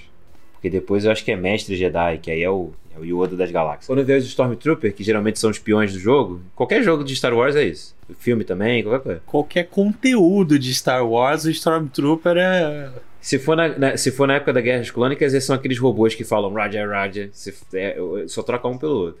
Porque 0.54 0.70
depois 0.70 1.04
eu 1.04 1.12
acho 1.12 1.22
que 1.22 1.30
é 1.32 1.36
Mestre 1.36 1.76
Jedi, 1.76 2.16
que 2.22 2.30
aí 2.30 2.42
é 2.42 2.48
o, 2.48 2.70
é 2.96 2.98
o 2.98 3.04
Yoda 3.04 3.36
das 3.36 3.50
galáxias. 3.50 3.86
Quando 3.88 4.02
veio 4.06 4.18
os 4.20 4.24
Stormtrooper, 4.24 4.94
que 4.94 5.04
geralmente 5.04 5.38
são 5.38 5.50
os 5.50 5.58
peões 5.58 5.92
do 5.92 5.98
jogo, 5.98 6.40
qualquer 6.56 6.82
jogo 6.82 7.04
de 7.04 7.14
Star 7.14 7.34
Wars 7.34 7.54
é 7.54 7.64
isso. 7.64 7.94
O 8.08 8.14
filme 8.14 8.42
também, 8.42 8.82
qualquer 8.82 9.02
coisa. 9.02 9.22
Qualquer 9.26 9.64
conteúdo 9.68 10.58
de 10.58 10.72
Star 10.72 11.06
Wars, 11.06 11.44
o 11.44 11.50
Stormtrooper 11.50 12.38
é. 12.38 12.88
Se 13.20 13.38
for, 13.38 13.54
na, 13.54 13.68
na- 13.78 13.96
se 13.98 14.10
for 14.10 14.26
na 14.26 14.36
época 14.36 14.54
da 14.54 14.60
Guerras 14.62 14.90
Clônicas, 14.90 15.34
esses 15.34 15.46
são 15.46 15.54
aqueles 15.54 15.78
robôs 15.78 16.14
que 16.14 16.24
falam 16.24 16.54
Raja 16.54 16.86
Raja. 16.86 17.28
Se, 17.34 17.54
é, 17.74 17.98
eu- 17.98 18.26
só 18.30 18.42
troca 18.42 18.66
um 18.66 18.78
pelo 18.78 18.94
outro. 18.96 19.20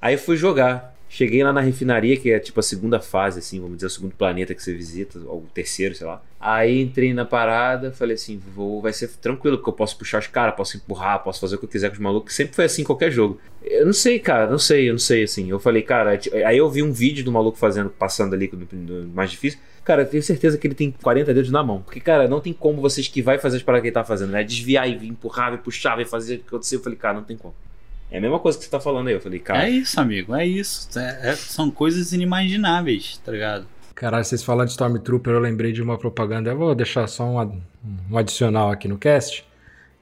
Aí 0.00 0.14
eu 0.14 0.18
fui 0.18 0.36
jogar. 0.36 0.94
Cheguei 1.12 1.42
lá 1.42 1.52
na 1.52 1.60
refinaria, 1.60 2.16
que 2.16 2.30
é 2.30 2.38
tipo 2.38 2.60
a 2.60 2.62
segunda 2.62 3.00
fase, 3.00 3.40
assim, 3.40 3.58
vamos 3.58 3.74
dizer, 3.74 3.88
o 3.88 3.90
segundo 3.90 4.14
planeta 4.14 4.54
que 4.54 4.62
você 4.62 4.72
visita, 4.72 5.18
ou 5.26 5.40
o 5.40 5.48
terceiro, 5.52 5.92
sei 5.92 6.06
lá. 6.06 6.22
Aí 6.38 6.80
entrei 6.80 7.12
na 7.12 7.24
parada, 7.24 7.90
falei 7.90 8.14
assim, 8.14 8.40
vou, 8.54 8.80
vai 8.80 8.92
ser 8.92 9.08
tranquilo, 9.16 9.56
porque 9.56 9.70
eu 9.70 9.74
posso 9.74 9.98
puxar 9.98 10.20
os 10.20 10.28
caras, 10.28 10.54
posso 10.54 10.76
empurrar, 10.76 11.18
posso 11.24 11.40
fazer 11.40 11.56
o 11.56 11.58
que 11.58 11.64
eu 11.64 11.68
quiser 11.68 11.88
com 11.88 11.94
os 11.94 12.00
malucos. 12.00 12.32
Sempre 12.32 12.54
foi 12.54 12.64
assim 12.64 12.82
em 12.82 12.84
qualquer 12.84 13.10
jogo. 13.10 13.40
Eu 13.60 13.86
não 13.86 13.92
sei, 13.92 14.20
cara, 14.20 14.48
não 14.48 14.58
sei, 14.58 14.88
eu 14.88 14.92
não 14.92 15.00
sei, 15.00 15.24
assim. 15.24 15.50
Eu 15.50 15.58
falei, 15.58 15.82
cara, 15.82 16.18
aí 16.46 16.56
eu 16.56 16.70
vi 16.70 16.80
um 16.80 16.92
vídeo 16.92 17.24
do 17.24 17.32
maluco 17.32 17.58
fazendo, 17.58 17.90
passando 17.90 18.32
ali 18.32 18.48
no, 18.72 19.08
mais 19.08 19.32
difícil. 19.32 19.58
Cara, 19.84 20.02
eu 20.02 20.06
tenho 20.06 20.22
certeza 20.22 20.56
que 20.56 20.66
ele 20.66 20.76
tem 20.76 20.92
40 21.02 21.34
dedos 21.34 21.50
na 21.50 21.62
mão. 21.64 21.82
Porque, 21.82 21.98
cara, 21.98 22.28
não 22.28 22.40
tem 22.40 22.52
como 22.52 22.80
você 22.80 23.00
esquivar 23.00 23.34
e 23.34 23.38
fazer 23.40 23.56
as 23.56 23.62
paradas 23.64 23.82
que 23.82 23.88
ele 23.88 23.94
tá 23.94 24.04
fazendo, 24.04 24.30
né? 24.30 24.44
Desviar 24.44 24.88
e 24.88 25.08
empurrar, 25.08 25.52
e 25.54 25.58
puxar, 25.58 26.00
e 26.00 26.04
fazer 26.04 26.36
o 26.36 26.38
que 26.38 26.46
acontecer. 26.46 26.76
Eu 26.76 26.80
falei, 26.80 26.96
cara, 26.96 27.14
não 27.14 27.24
tem 27.24 27.36
como. 27.36 27.52
É 28.10 28.18
a 28.18 28.20
mesma 28.20 28.38
coisa 28.38 28.58
que 28.58 28.64
você 28.64 28.70
tá 28.70 28.80
falando 28.80 29.08
aí. 29.08 29.14
Eu 29.14 29.20
falei, 29.20 29.38
cara. 29.38 29.66
É 29.66 29.70
isso, 29.70 30.00
amigo, 30.00 30.34
é 30.34 30.46
isso. 30.46 30.88
É- 30.98 31.30
é- 31.30 31.36
são 31.36 31.70
coisas 31.70 32.12
inimagináveis, 32.12 33.18
tá 33.24 33.32
ligado? 33.32 33.66
Caralho, 33.94 34.24
vocês 34.24 34.42
falando 34.42 34.66
de 34.66 34.72
Stormtrooper, 34.72 35.34
eu 35.34 35.40
lembrei 35.40 35.72
de 35.72 35.82
uma 35.82 35.98
propaganda. 35.98 36.50
Eu 36.50 36.56
vou 36.56 36.74
deixar 36.74 37.06
só 37.06 37.24
um, 37.24 37.60
um 38.10 38.16
adicional 38.18 38.70
aqui 38.70 38.88
no 38.88 38.96
cast. 38.96 39.44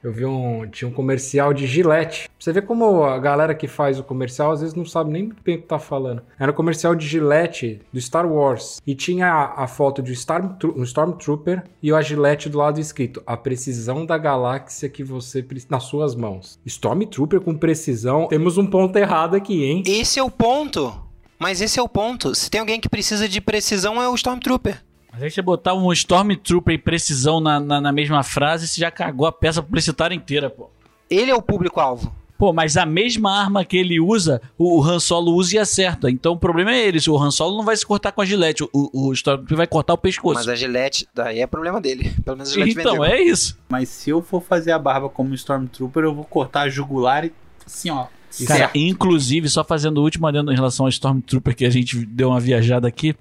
Eu 0.03 0.13
vi 0.13 0.25
um. 0.25 0.65
Tinha 0.67 0.87
um 0.87 0.93
comercial 0.93 1.53
de 1.53 1.67
Gillette. 1.67 2.29
Você 2.39 2.53
vê 2.53 2.61
como 2.61 3.03
a 3.03 3.17
galera 3.19 3.53
que 3.53 3.67
faz 3.67 3.99
o 3.99 4.03
comercial 4.03 4.51
às 4.51 4.61
vezes 4.61 4.73
não 4.75 4.85
sabe 4.85 5.11
nem 5.11 5.29
bem 5.43 5.55
o 5.57 5.61
que 5.61 5.67
tá 5.67 5.77
falando. 5.77 6.21
Era 6.39 6.51
um 6.51 6.55
comercial 6.55 6.95
de 6.95 7.05
Gillette 7.05 7.81
do 7.91 7.99
Star 7.99 8.25
Wars. 8.25 8.79
E 8.87 8.95
tinha 8.95 9.27
a, 9.27 9.63
a 9.63 9.67
foto 9.67 10.01
de 10.01 10.13
Stormtro- 10.13 10.73
um 10.77 10.83
Stormtrooper 10.83 11.63
e 11.83 11.91
a 11.91 12.01
Gillette 12.01 12.47
do 12.47 12.57
lado 12.57 12.79
escrito: 12.79 13.21
A 13.27 13.35
precisão 13.35 14.05
da 14.05 14.17
galáxia 14.17 14.87
que 14.87 15.03
você 15.03 15.43
precisa. 15.43 15.67
nas 15.71 15.83
suas 15.83 16.15
mãos. 16.15 16.57
Stormtrooper 16.65 17.41
com 17.41 17.53
precisão. 17.55 18.27
Temos 18.27 18.57
um 18.57 18.65
ponto 18.65 18.95
errado 18.97 19.35
aqui, 19.35 19.63
hein? 19.65 19.83
Esse 19.85 20.17
é 20.19 20.23
o 20.23 20.31
ponto. 20.31 20.93
Mas 21.37 21.61
esse 21.61 21.79
é 21.79 21.81
o 21.83 21.87
ponto. 21.89 22.35
Se 22.35 22.49
tem 22.49 22.59
alguém 22.59 22.79
que 22.79 22.89
precisa 22.89 23.27
de 23.27 23.39
precisão, 23.39 24.01
é 24.01 24.07
o 24.09 24.15
Stormtrooper. 24.15 24.81
Mas 25.19 25.23
aí 25.23 25.31
você 25.31 25.41
botar 25.41 25.73
um 25.73 25.91
Stormtrooper 25.91 26.73
e 26.73 26.77
precisão 26.77 27.41
na, 27.41 27.59
na, 27.59 27.81
na 27.81 27.91
mesma 27.91 28.23
frase, 28.23 28.65
você 28.65 28.79
já 28.79 28.89
cagou 28.89 29.27
a 29.27 29.33
peça 29.33 29.61
publicitária 29.61 30.15
inteira, 30.15 30.49
pô. 30.49 30.69
Ele 31.09 31.29
é 31.29 31.35
o 31.35 31.41
público-alvo. 31.41 32.15
Pô, 32.37 32.53
mas 32.53 32.77
a 32.77 32.85
mesma 32.85 33.37
arma 33.37 33.65
que 33.65 33.75
ele 33.75 33.99
usa, 33.99 34.41
o, 34.57 34.81
Han 34.81 34.97
Solo 34.97 35.33
usa 35.33 35.57
e 35.57 35.59
acerta. 35.59 36.09
Então 36.09 36.31
o 36.31 36.37
problema 36.37 36.71
é 36.71 36.87
ele. 36.87 36.97
O 37.09 37.21
Han 37.21 37.31
Solo 37.31 37.57
não 37.57 37.65
vai 37.65 37.75
se 37.75 37.85
cortar 37.85 38.13
com 38.13 38.21
a 38.21 38.25
gilete. 38.25 38.63
O, 38.63 38.69
o 39.09 39.11
Stormtrooper 39.11 39.57
vai 39.57 39.67
cortar 39.67 39.93
o 39.93 39.97
pescoço. 39.97 40.35
Mas 40.35 40.47
a 40.47 40.55
Gillette, 40.55 41.05
daí 41.13 41.41
é 41.41 41.47
problema 41.47 41.81
dele. 41.81 42.13
Pelo 42.23 42.37
menos 42.37 42.51
a 42.51 42.53
Gillette 42.53 42.79
Então, 42.79 42.93
vendeu. 42.93 43.03
é 43.03 43.21
isso. 43.21 43.59
Mas 43.67 43.89
se 43.89 44.09
eu 44.09 44.21
for 44.21 44.41
fazer 44.41 44.71
a 44.71 44.79
barba 44.79 45.09
como 45.09 45.33
Stormtrooper, 45.33 46.05
eu 46.05 46.15
vou 46.15 46.23
cortar 46.23 46.61
a 46.61 46.69
jugular 46.69 47.25
e 47.25 47.33
assim, 47.65 47.89
ó. 47.89 48.05
Cara, 48.47 48.59
certo. 48.59 48.75
inclusive, 48.77 49.49
só 49.49 49.63
fazendo 49.63 49.97
o 49.97 50.03
último 50.03 50.25
adendo 50.25 50.49
em 50.49 50.55
relação 50.55 50.85
ao 50.85 50.89
Stormtrooper, 50.89 51.53
que 51.53 51.65
a 51.65 51.69
gente 51.69 52.05
deu 52.05 52.29
uma 52.29 52.39
viajada 52.39 52.87
aqui. 52.87 53.15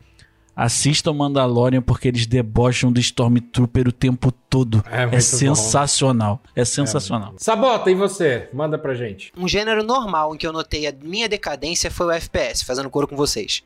Assistam 0.60 1.12
Mandalorian 1.12 1.80
porque 1.80 2.08
eles 2.08 2.26
debocham 2.26 2.90
do 2.90 2.98
Stormtrooper 2.98 3.86
o 3.86 3.92
tempo 3.92 4.32
todo. 4.32 4.82
É 4.90 5.02
É, 5.02 5.06
muito 5.06 5.22
sensacional. 5.22 6.42
É 6.56 6.64
sensacional. 6.64 7.34
Sabota, 7.36 7.88
e 7.92 7.94
você? 7.94 8.48
Manda 8.52 8.76
pra 8.76 8.92
gente. 8.92 9.32
Um 9.36 9.46
gênero 9.46 9.84
normal 9.84 10.34
em 10.34 10.38
que 10.38 10.44
eu 10.44 10.52
notei 10.52 10.88
a 10.88 10.92
minha 11.00 11.28
decadência 11.28 11.92
foi 11.92 12.06
o 12.06 12.10
FPS, 12.10 12.64
fazendo 12.64 12.90
coro 12.90 13.06
com 13.06 13.14
vocês. 13.14 13.62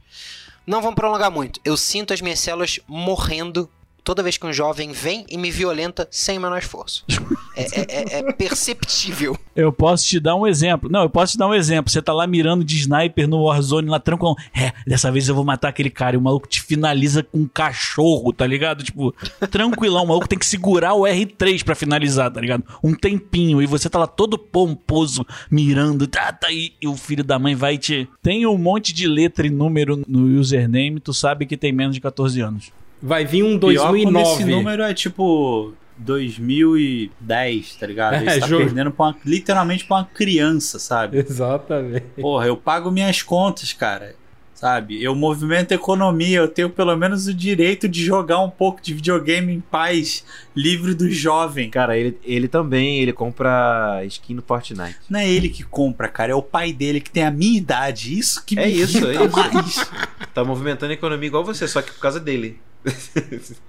Não 0.66 0.82
vamos 0.82 0.94
prolongar 0.94 1.30
muito. 1.30 1.58
Eu 1.64 1.78
sinto 1.78 2.12
as 2.12 2.20
minhas 2.20 2.40
células 2.40 2.78
morrendo 2.86 3.70
toda 4.04 4.22
vez 4.22 4.36
que 4.36 4.46
um 4.46 4.52
jovem 4.52 4.92
vem 4.92 5.24
e 5.28 5.36
me 5.38 5.50
violenta 5.50 6.06
sem 6.10 6.38
o 6.38 6.40
menor 6.40 6.58
esforço. 6.58 7.04
É, 7.54 7.80
é- 7.82 8.16
é- 8.16 8.18
é 8.20 8.32
perceptível. 8.32 9.36
Eu 9.54 9.70
posso 9.70 10.06
te 10.06 10.18
dar 10.18 10.34
um 10.34 10.46
exemplo. 10.46 10.88
Não, 10.90 11.02
eu 11.02 11.10
posso 11.10 11.32
te 11.32 11.38
dar 11.38 11.46
um 11.48 11.52
exemplo. 11.52 11.92
Você 11.92 12.00
tá 12.00 12.10
lá 12.10 12.26
mirando 12.26 12.64
de 12.64 12.78
sniper 12.78 13.28
no 13.28 13.42
Warzone 13.42 13.90
lá 13.90 14.00
tranquilo. 14.00 14.34
É, 14.56 14.72
dessa 14.86 15.12
vez 15.12 15.28
eu 15.28 15.34
vou 15.34 15.44
matar 15.44 15.68
aquele 15.68 15.90
cara. 15.90 16.16
E 16.16 16.18
o 16.18 16.22
maluco 16.22 16.48
te 16.48 16.62
finaliza 16.62 17.22
com 17.22 17.40
um 17.40 17.46
cachorro, 17.46 18.32
tá 18.32 18.46
ligado? 18.46 18.82
Tipo, 18.82 19.14
tranquilão. 19.50 20.04
O 20.04 20.08
maluco 20.08 20.26
tem 20.26 20.38
que 20.38 20.46
segurar 20.46 20.94
o 20.94 21.02
R3 21.02 21.62
pra 21.62 21.74
finalizar, 21.74 22.30
tá 22.30 22.40
ligado? 22.40 22.64
Um 22.82 22.94
tempinho. 22.94 23.60
E 23.60 23.66
você 23.66 23.90
tá 23.90 23.98
lá 23.98 24.06
todo 24.06 24.38
pomposo, 24.38 25.26
mirando. 25.50 26.06
Tá, 26.06 26.32
tá, 26.32 26.50
e, 26.50 26.72
e 26.80 26.88
o 26.88 26.96
filho 26.96 27.22
da 27.22 27.38
mãe 27.38 27.54
vai 27.54 27.76
te. 27.76 28.08
Tem 28.22 28.46
um 28.46 28.56
monte 28.56 28.94
de 28.94 29.06
letra 29.06 29.46
e 29.46 29.50
número 29.50 30.02
no 30.08 30.40
username. 30.40 31.00
Tu 31.00 31.12
sabe 31.12 31.44
que 31.44 31.58
tem 31.58 31.70
menos 31.70 31.94
de 31.94 32.00
14 32.00 32.40
anos. 32.40 32.72
Vai 33.02 33.24
vir 33.24 33.42
um 33.42 33.58
Pior 33.58 33.88
quando 33.90 34.12
2009. 34.12 34.32
esse 34.32 34.44
número 34.44 34.82
é 34.84 34.94
tipo 34.94 35.74
2010, 35.98 37.74
tá 37.76 37.86
ligado? 37.86 38.14
É, 38.24 38.34
você 38.34 38.40
tá 38.40 38.46
jogo. 38.46 38.64
perdendo 38.64 38.90
pra 38.90 39.06
uma- 39.06 39.16
literalmente 39.24 39.84
pra 39.84 39.96
uma 39.98 40.04
criança, 40.04 40.78
sabe? 40.78 41.18
Exatamente. 41.18 42.06
Porra, 42.20 42.46
eu 42.46 42.56
pago 42.56 42.90
minhas 42.90 43.22
contas, 43.22 43.72
cara. 43.72 44.14
Sabe? 44.54 45.02
Eu 45.02 45.12
movimento 45.16 45.72
a 45.72 45.74
economia, 45.74 46.38
eu 46.38 46.46
tenho 46.46 46.70
pelo 46.70 46.94
menos 46.96 47.26
o 47.26 47.34
direito 47.34 47.88
de 47.88 48.04
jogar 48.04 48.38
um 48.38 48.48
pouco 48.48 48.80
de 48.80 48.94
videogame 48.94 49.52
em 49.52 49.58
paz, 49.60 50.24
livre 50.54 50.94
do 50.94 51.10
jovem. 51.10 51.68
Cara, 51.68 51.98
ele, 51.98 52.16
ele 52.22 52.46
também, 52.46 53.00
ele 53.00 53.12
compra 53.12 54.04
skin 54.04 54.34
no 54.34 54.42
Fortnite. 54.42 54.94
Não 55.10 55.18
é 55.18 55.28
ele 55.28 55.48
que 55.48 55.64
compra, 55.64 56.06
cara, 56.06 56.30
é 56.30 56.34
o 56.36 56.42
pai 56.42 56.72
dele 56.72 57.00
que 57.00 57.10
tem 57.10 57.24
a 57.24 57.30
minha 57.32 57.58
idade. 57.58 58.16
Isso 58.16 58.44
que 58.46 58.56
É 58.56 58.66
me 58.66 58.72
isso, 58.72 59.04
é 59.04 59.14
isso. 59.14 59.36
mais. 59.36 59.90
Tá 60.32 60.44
movimentando 60.44 60.92
a 60.92 60.94
economia 60.94 61.26
igual 61.26 61.42
você, 61.44 61.66
só 61.66 61.82
que 61.82 61.90
por 61.90 61.98
causa 61.98 62.20
dele. 62.20 62.60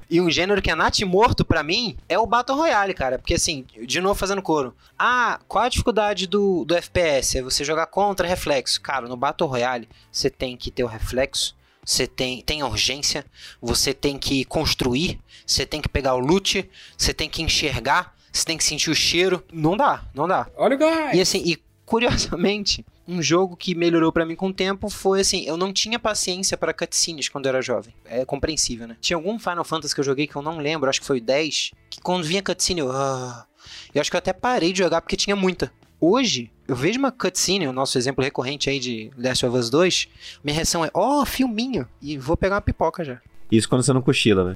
E 0.09 0.21
um 0.21 0.29
gênero 0.29 0.61
que 0.61 0.69
é 0.69 0.75
nat 0.75 0.99
morto 1.01 1.43
pra 1.43 1.63
mim 1.63 1.97
é 2.07 2.17
o 2.19 2.25
Battle 2.25 2.57
Royale, 2.57 2.93
cara. 2.93 3.17
Porque 3.17 3.33
assim, 3.33 3.65
de 3.85 3.99
novo 3.99 4.15
fazendo 4.15 4.41
coro. 4.41 4.75
Ah, 4.97 5.39
qual 5.47 5.65
a 5.65 5.69
dificuldade 5.69 6.27
do, 6.27 6.65
do 6.65 6.75
FPS? 6.75 7.37
É 7.37 7.41
você 7.41 7.63
jogar 7.63 7.87
contra 7.87 8.27
reflexo. 8.27 8.81
Cara, 8.81 9.07
no 9.07 9.17
Battle 9.17 9.49
Royale, 9.49 9.89
você 10.11 10.29
tem 10.29 10.55
que 10.55 10.71
ter 10.71 10.83
o 10.83 10.87
reflexo. 10.87 11.55
Você 11.85 12.07
tem, 12.07 12.41
tem 12.41 12.63
urgência, 12.63 13.25
você 13.61 13.93
tem 13.93 14.17
que 14.17 14.45
construir, 14.45 15.19
você 15.45 15.65
tem 15.65 15.81
que 15.81 15.89
pegar 15.89 16.15
o 16.15 16.19
loot, 16.19 16.69
você 16.97 17.13
tem 17.13 17.27
que 17.27 17.41
enxergar, 17.41 18.15
você 18.31 18.45
tem 18.45 18.57
que 18.57 18.63
sentir 18.63 18.89
o 18.89 18.95
cheiro. 18.95 19.43
Não 19.51 19.75
dá, 19.75 20.05
não 20.13 20.27
dá. 20.27 20.47
Olha 20.55 20.77
o. 20.77 21.13
E 21.13 21.19
assim, 21.19 21.43
e 21.45 21.61
curiosamente, 21.85 22.85
um 23.07 23.21
jogo 23.21 23.55
que 23.55 23.75
melhorou 23.75 24.11
pra 24.11 24.25
mim 24.25 24.35
com 24.35 24.47
o 24.47 24.53
tempo 24.53 24.89
foi 24.89 25.21
assim, 25.21 25.43
eu 25.45 25.57
não 25.57 25.73
tinha 25.73 25.99
paciência 25.99 26.57
pra 26.57 26.73
cutscenes 26.73 27.29
quando 27.29 27.45
eu 27.45 27.49
era 27.49 27.61
jovem. 27.61 27.93
É 28.05 28.25
compreensível, 28.25 28.87
né? 28.87 28.97
Tinha 29.01 29.17
algum 29.17 29.37
Final 29.37 29.63
Fantasy 29.63 29.93
que 29.93 29.99
eu 29.99 30.05
joguei 30.05 30.27
que 30.27 30.35
eu 30.35 30.41
não 30.41 30.57
lembro, 30.57 30.89
acho 30.89 31.01
que 31.01 31.07
foi 31.07 31.17
o 31.17 31.21
10, 31.21 31.71
que 31.89 32.01
quando 32.01 32.23
vinha 32.23 32.41
cutscene 32.41 32.81
eu, 32.81 32.91
ah, 32.91 33.45
eu 33.93 34.01
acho 34.01 34.09
que 34.09 34.15
eu 34.15 34.19
até 34.19 34.33
parei 34.33 34.71
de 34.71 34.79
jogar 34.79 35.01
porque 35.01 35.17
tinha 35.17 35.35
muita. 35.35 35.71
Hoje, 35.99 36.51
eu 36.67 36.75
vejo 36.75 36.99
uma 36.99 37.11
cutscene, 37.11 37.67
o 37.67 37.73
nosso 37.73 37.97
exemplo 37.97 38.23
recorrente 38.23 38.69
aí 38.69 38.79
de 38.79 39.09
Last 39.17 39.45
of 39.45 39.57
Us 39.57 39.69
2, 39.69 40.07
minha 40.43 40.55
reação 40.55 40.83
é, 40.83 40.91
ó, 40.93 41.21
oh, 41.21 41.25
filminho, 41.25 41.87
e 42.01 42.17
vou 42.17 42.35
pegar 42.35 42.55
uma 42.55 42.61
pipoca 42.61 43.03
já. 43.03 43.21
Isso 43.51 43.69
quando 43.69 43.83
você 43.83 43.93
não 43.93 44.01
cochila, 44.01 44.43
né? 44.43 44.55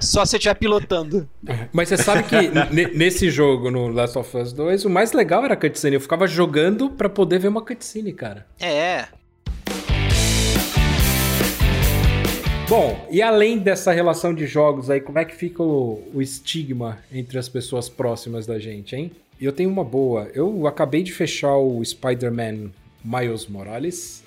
Só 0.00 0.24
se 0.24 0.36
eu 0.36 0.38
estiver 0.38 0.54
pilotando. 0.54 1.28
Mas 1.72 1.88
você 1.88 1.96
sabe 1.96 2.22
que 2.24 2.36
ne- 2.72 2.88
nesse 2.94 3.30
jogo, 3.30 3.70
no 3.70 3.88
Last 3.88 4.18
of 4.18 4.36
Us 4.36 4.52
2, 4.52 4.84
o 4.84 4.90
mais 4.90 5.12
legal 5.12 5.44
era 5.44 5.54
a 5.54 5.56
cutscene. 5.56 5.96
Eu 5.96 6.00
ficava 6.00 6.26
jogando 6.26 6.90
pra 6.90 7.08
poder 7.08 7.38
ver 7.38 7.48
uma 7.48 7.62
cutscene, 7.62 8.12
cara. 8.12 8.46
É, 8.60 9.06
Bom, 12.68 13.06
e 13.12 13.22
além 13.22 13.58
dessa 13.58 13.92
relação 13.92 14.34
de 14.34 14.44
jogos 14.44 14.90
aí, 14.90 15.00
como 15.00 15.20
é 15.20 15.24
que 15.24 15.36
fica 15.36 15.62
o, 15.62 16.02
o 16.12 16.20
estigma 16.20 16.98
entre 17.12 17.38
as 17.38 17.48
pessoas 17.48 17.88
próximas 17.88 18.44
da 18.44 18.58
gente, 18.58 18.96
hein? 18.96 19.12
Eu 19.40 19.52
tenho 19.52 19.70
uma 19.70 19.84
boa. 19.84 20.28
Eu 20.34 20.66
acabei 20.66 21.04
de 21.04 21.12
fechar 21.12 21.54
o 21.56 21.80
Spider-Man 21.84 22.70
Miles 23.04 23.46
Morales. 23.46 24.24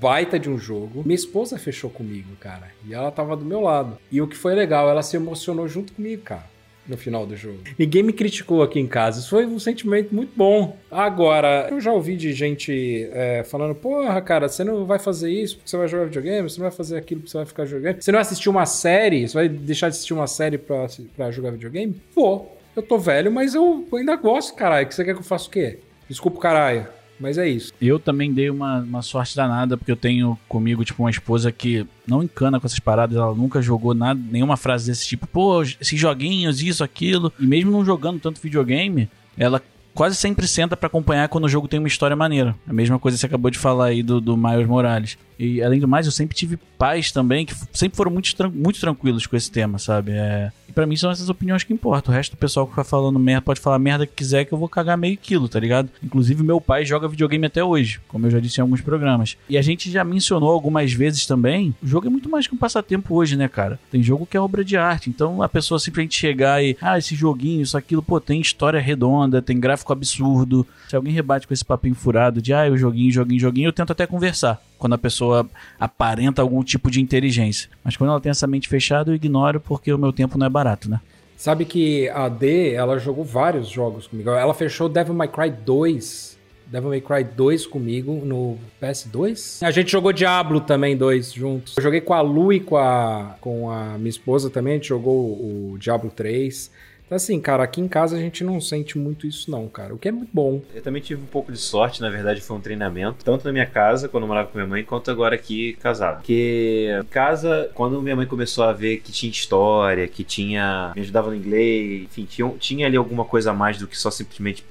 Baita 0.00 0.38
de 0.38 0.48
um 0.48 0.58
jogo. 0.58 1.02
Minha 1.04 1.14
esposa 1.14 1.58
fechou 1.58 1.90
comigo, 1.90 2.34
cara. 2.40 2.68
E 2.86 2.94
ela 2.94 3.10
tava 3.10 3.36
do 3.36 3.44
meu 3.44 3.60
lado. 3.60 3.98
E 4.10 4.22
o 4.22 4.26
que 4.26 4.36
foi 4.36 4.54
legal, 4.54 4.88
ela 4.88 5.02
se 5.02 5.16
emocionou 5.16 5.68
junto 5.68 5.92
comigo, 5.92 6.22
cara. 6.22 6.56
No 6.88 6.96
final 6.96 7.26
do 7.26 7.36
jogo. 7.36 7.58
Ninguém 7.76 8.02
me 8.04 8.12
criticou 8.12 8.62
aqui 8.62 8.78
em 8.78 8.86
casa. 8.86 9.18
Isso 9.18 9.30
foi 9.30 9.44
um 9.44 9.58
sentimento 9.58 10.14
muito 10.14 10.32
bom. 10.36 10.76
Agora, 10.88 11.66
eu 11.68 11.80
já 11.80 11.92
ouvi 11.92 12.16
de 12.16 12.32
gente 12.32 13.10
é, 13.12 13.42
falando: 13.42 13.74
Porra, 13.74 14.20
cara, 14.22 14.48
você 14.48 14.62
não 14.62 14.86
vai 14.86 15.00
fazer 15.00 15.28
isso 15.28 15.56
porque 15.56 15.68
você 15.68 15.76
vai 15.76 15.88
jogar 15.88 16.04
videogame, 16.04 16.48
você 16.48 16.60
não 16.60 16.68
vai 16.68 16.76
fazer 16.76 16.96
aquilo 16.96 17.22
porque 17.22 17.32
você 17.32 17.38
vai 17.38 17.46
ficar 17.46 17.64
jogando. 17.66 18.00
Você 18.00 18.12
não 18.12 18.18
vai 18.18 18.22
assistir 18.22 18.48
uma 18.48 18.66
série? 18.66 19.28
Você 19.28 19.34
vai 19.34 19.48
deixar 19.48 19.88
de 19.88 19.96
assistir 19.96 20.14
uma 20.14 20.28
série 20.28 20.58
pra, 20.58 20.86
pra 21.16 21.30
jogar 21.32 21.50
videogame? 21.50 22.00
Vou. 22.14 22.56
Eu 22.76 22.82
tô 22.82 22.98
velho, 22.98 23.32
mas 23.32 23.54
eu 23.54 23.84
ainda 23.92 24.14
gosto, 24.14 24.54
caralho. 24.54 24.86
Que 24.86 24.94
você 24.94 25.04
quer 25.04 25.14
que 25.14 25.20
eu 25.20 25.24
faça 25.24 25.48
o 25.48 25.50
quê? 25.50 25.80
Desculpa, 26.08 26.38
caralho. 26.38 26.86
Mas 27.18 27.38
é 27.38 27.48
isso. 27.48 27.72
Eu 27.80 27.98
também 27.98 28.32
dei 28.32 28.50
uma, 28.50 28.80
uma 28.80 29.02
sorte 29.02 29.34
danada, 29.34 29.76
porque 29.76 29.90
eu 29.90 29.96
tenho 29.96 30.38
comigo, 30.48 30.84
tipo, 30.84 31.02
uma 31.02 31.10
esposa 31.10 31.50
que 31.50 31.86
não 32.06 32.22
encana 32.22 32.60
com 32.60 32.66
essas 32.66 32.78
paradas, 32.78 33.16
ela 33.16 33.34
nunca 33.34 33.62
jogou 33.62 33.94
nada, 33.94 34.20
nenhuma 34.30 34.56
frase 34.56 34.90
desse 34.90 35.06
tipo, 35.06 35.26
pô, 35.26 35.62
esses 35.62 35.98
joguinhos, 35.98 36.60
isso, 36.60 36.84
aquilo. 36.84 37.32
E 37.38 37.46
mesmo 37.46 37.70
não 37.70 37.84
jogando 37.84 38.20
tanto 38.20 38.40
videogame, 38.40 39.08
ela 39.36 39.62
quase 39.96 40.14
sempre 40.14 40.46
senta 40.46 40.76
pra 40.76 40.88
acompanhar 40.88 41.28
quando 41.28 41.44
o 41.44 41.48
jogo 41.48 41.66
tem 41.66 41.78
uma 41.78 41.88
história 41.88 42.14
maneira. 42.14 42.54
A 42.68 42.72
mesma 42.72 42.98
coisa 42.98 43.16
que 43.16 43.20
você 43.20 43.26
acabou 43.26 43.50
de 43.50 43.58
falar 43.58 43.86
aí 43.86 44.02
do, 44.02 44.20
do 44.20 44.36
Miles 44.36 44.66
Morales. 44.66 45.18
E 45.38 45.62
além 45.62 45.80
do 45.80 45.88
mais, 45.88 46.04
eu 46.04 46.12
sempre 46.12 46.36
tive 46.36 46.58
pais 46.78 47.10
também 47.10 47.46
que 47.46 47.54
sempre 47.72 47.96
foram 47.96 48.10
muito, 48.10 48.30
muito 48.52 48.78
tranquilos 48.78 49.26
com 49.26 49.34
esse 49.34 49.50
tema, 49.50 49.78
sabe? 49.78 50.12
É... 50.12 50.52
Pra 50.76 50.86
mim 50.86 50.94
são 50.94 51.10
essas 51.10 51.30
opiniões 51.30 51.64
que 51.64 51.72
importam. 51.72 52.12
O 52.12 52.14
resto 52.14 52.32
do 52.32 52.36
pessoal 52.36 52.66
que 52.66 52.72
fica 52.72 52.84
falando 52.84 53.18
merda 53.18 53.40
pode 53.40 53.60
falar 53.60 53.78
merda 53.78 54.06
que 54.06 54.12
quiser 54.12 54.44
que 54.44 54.52
eu 54.52 54.58
vou 54.58 54.68
cagar 54.68 54.98
meio 54.98 55.16
quilo, 55.16 55.48
tá 55.48 55.58
ligado? 55.58 55.88
Inclusive, 56.04 56.42
meu 56.42 56.60
pai 56.60 56.84
joga 56.84 57.08
videogame 57.08 57.46
até 57.46 57.64
hoje, 57.64 57.98
como 58.06 58.26
eu 58.26 58.30
já 58.30 58.38
disse 58.38 58.60
em 58.60 58.62
alguns 58.62 58.82
programas. 58.82 59.38
E 59.48 59.56
a 59.56 59.62
gente 59.62 59.90
já 59.90 60.04
mencionou 60.04 60.50
algumas 60.50 60.92
vezes 60.92 61.24
também, 61.24 61.74
o 61.82 61.86
jogo 61.86 62.08
é 62.08 62.10
muito 62.10 62.28
mais 62.28 62.46
que 62.46 62.54
um 62.54 62.58
passatempo 62.58 63.14
hoje, 63.14 63.36
né, 63.36 63.48
cara? 63.48 63.80
Tem 63.90 64.02
jogo 64.02 64.26
que 64.26 64.36
é 64.36 64.40
obra 64.40 64.62
de 64.62 64.76
arte. 64.76 65.08
Então 65.08 65.40
a 65.40 65.48
pessoa 65.48 65.80
simplesmente 65.80 66.14
chegar 66.14 66.62
e, 66.62 66.76
ah, 66.82 66.98
esse 66.98 67.14
joguinho, 67.14 67.62
isso, 67.62 67.78
aquilo, 67.78 68.02
pô, 68.02 68.20
tem 68.20 68.38
história 68.38 68.78
redonda, 68.78 69.40
tem 69.40 69.58
gráfico 69.58 69.94
absurdo. 69.94 70.66
Se 70.90 70.94
alguém 70.94 71.14
rebate 71.14 71.48
com 71.48 71.54
esse 71.54 71.64
papinho 71.64 71.94
furado 71.94 72.42
de, 72.42 72.52
ah, 72.52 72.70
o 72.70 72.76
joguinho, 72.76 73.10
joguinho, 73.10 73.40
joguinho, 73.40 73.68
eu 73.68 73.72
tento 73.72 73.92
até 73.92 74.06
conversar. 74.06 74.62
Quando 74.78 74.94
a 74.94 74.98
pessoa 74.98 75.48
aparenta 75.80 76.42
algum 76.42 76.62
tipo 76.62 76.90
de 76.90 77.00
inteligência. 77.00 77.70
Mas 77.82 77.96
quando 77.96 78.10
ela 78.10 78.20
tem 78.20 78.30
essa 78.30 78.46
mente 78.46 78.68
fechada, 78.68 79.10
eu 79.10 79.14
ignoro 79.14 79.60
porque 79.60 79.92
o 79.92 79.98
meu 79.98 80.12
tempo 80.12 80.36
não 80.36 80.46
é 80.46 80.50
barato, 80.50 80.90
né? 80.90 81.00
Sabe 81.36 81.64
que 81.64 82.08
a 82.08 82.28
D, 82.28 82.72
ela 82.72 82.98
jogou 82.98 83.24
vários 83.24 83.68
jogos 83.68 84.06
comigo. 84.06 84.30
Ela 84.30 84.54
fechou 84.54 84.88
Devil 84.88 85.14
May 85.14 85.28
Cry 85.28 85.50
2. 85.50 86.36
Devil 86.66 86.90
May 86.90 87.00
Cry 87.00 87.24
2 87.24 87.66
comigo 87.66 88.22
no 88.24 88.58
PS2. 88.82 89.64
A 89.64 89.70
gente 89.70 89.92
jogou 89.92 90.12
Diablo 90.12 90.60
também, 90.60 90.96
dois 90.96 91.32
juntos. 91.32 91.76
Eu 91.76 91.82
joguei 91.82 92.00
com 92.00 92.12
a 92.12 92.20
Lu 92.20 92.52
e 92.52 92.58
com 92.58 92.76
a, 92.76 93.36
com 93.40 93.70
a 93.70 93.96
minha 93.98 94.10
esposa 94.10 94.50
também. 94.50 94.72
A 94.72 94.76
gente 94.76 94.88
jogou 94.88 95.14
o 95.14 95.76
Diablo 95.78 96.10
3. 96.10 96.70
Então, 97.06 97.14
assim, 97.16 97.40
cara, 97.40 97.62
aqui 97.62 97.80
em 97.80 97.86
casa 97.86 98.16
a 98.16 98.18
gente 98.20 98.42
não 98.42 98.60
sente 98.60 98.98
muito 98.98 99.28
isso, 99.28 99.48
não, 99.48 99.68
cara. 99.68 99.94
O 99.94 99.98
que 99.98 100.08
é 100.08 100.12
muito 100.12 100.30
bom. 100.32 100.60
Eu 100.74 100.82
também 100.82 101.00
tive 101.00 101.22
um 101.22 101.26
pouco 101.26 101.52
de 101.52 101.58
sorte, 101.58 102.00
na 102.00 102.10
verdade 102.10 102.40
foi 102.40 102.56
um 102.56 102.60
treinamento, 102.60 103.24
tanto 103.24 103.44
na 103.44 103.52
minha 103.52 103.66
casa, 103.66 104.08
quando 104.08 104.24
eu 104.24 104.28
morava 104.28 104.48
com 104.48 104.58
minha 104.58 104.66
mãe, 104.68 104.82
quanto 104.82 105.08
agora 105.10 105.36
aqui 105.36 105.74
casado. 105.74 106.16
Porque 106.16 106.88
em 107.00 107.06
casa, 107.06 107.70
quando 107.74 108.02
minha 108.02 108.16
mãe 108.16 108.26
começou 108.26 108.64
a 108.64 108.72
ver 108.72 108.98
que 108.98 109.12
tinha 109.12 109.30
história, 109.30 110.08
que 110.08 110.24
tinha. 110.24 110.92
me 110.96 111.00
ajudava 111.02 111.30
no 111.30 111.36
inglês, 111.36 112.02
enfim, 112.02 112.24
tinha, 112.24 112.48
tinha 112.58 112.86
ali 112.86 112.96
alguma 112.96 113.24
coisa 113.24 113.52
a 113.52 113.54
mais 113.54 113.78
do 113.78 113.86
que 113.86 113.96
só 113.96 114.10
simplesmente. 114.10 114.64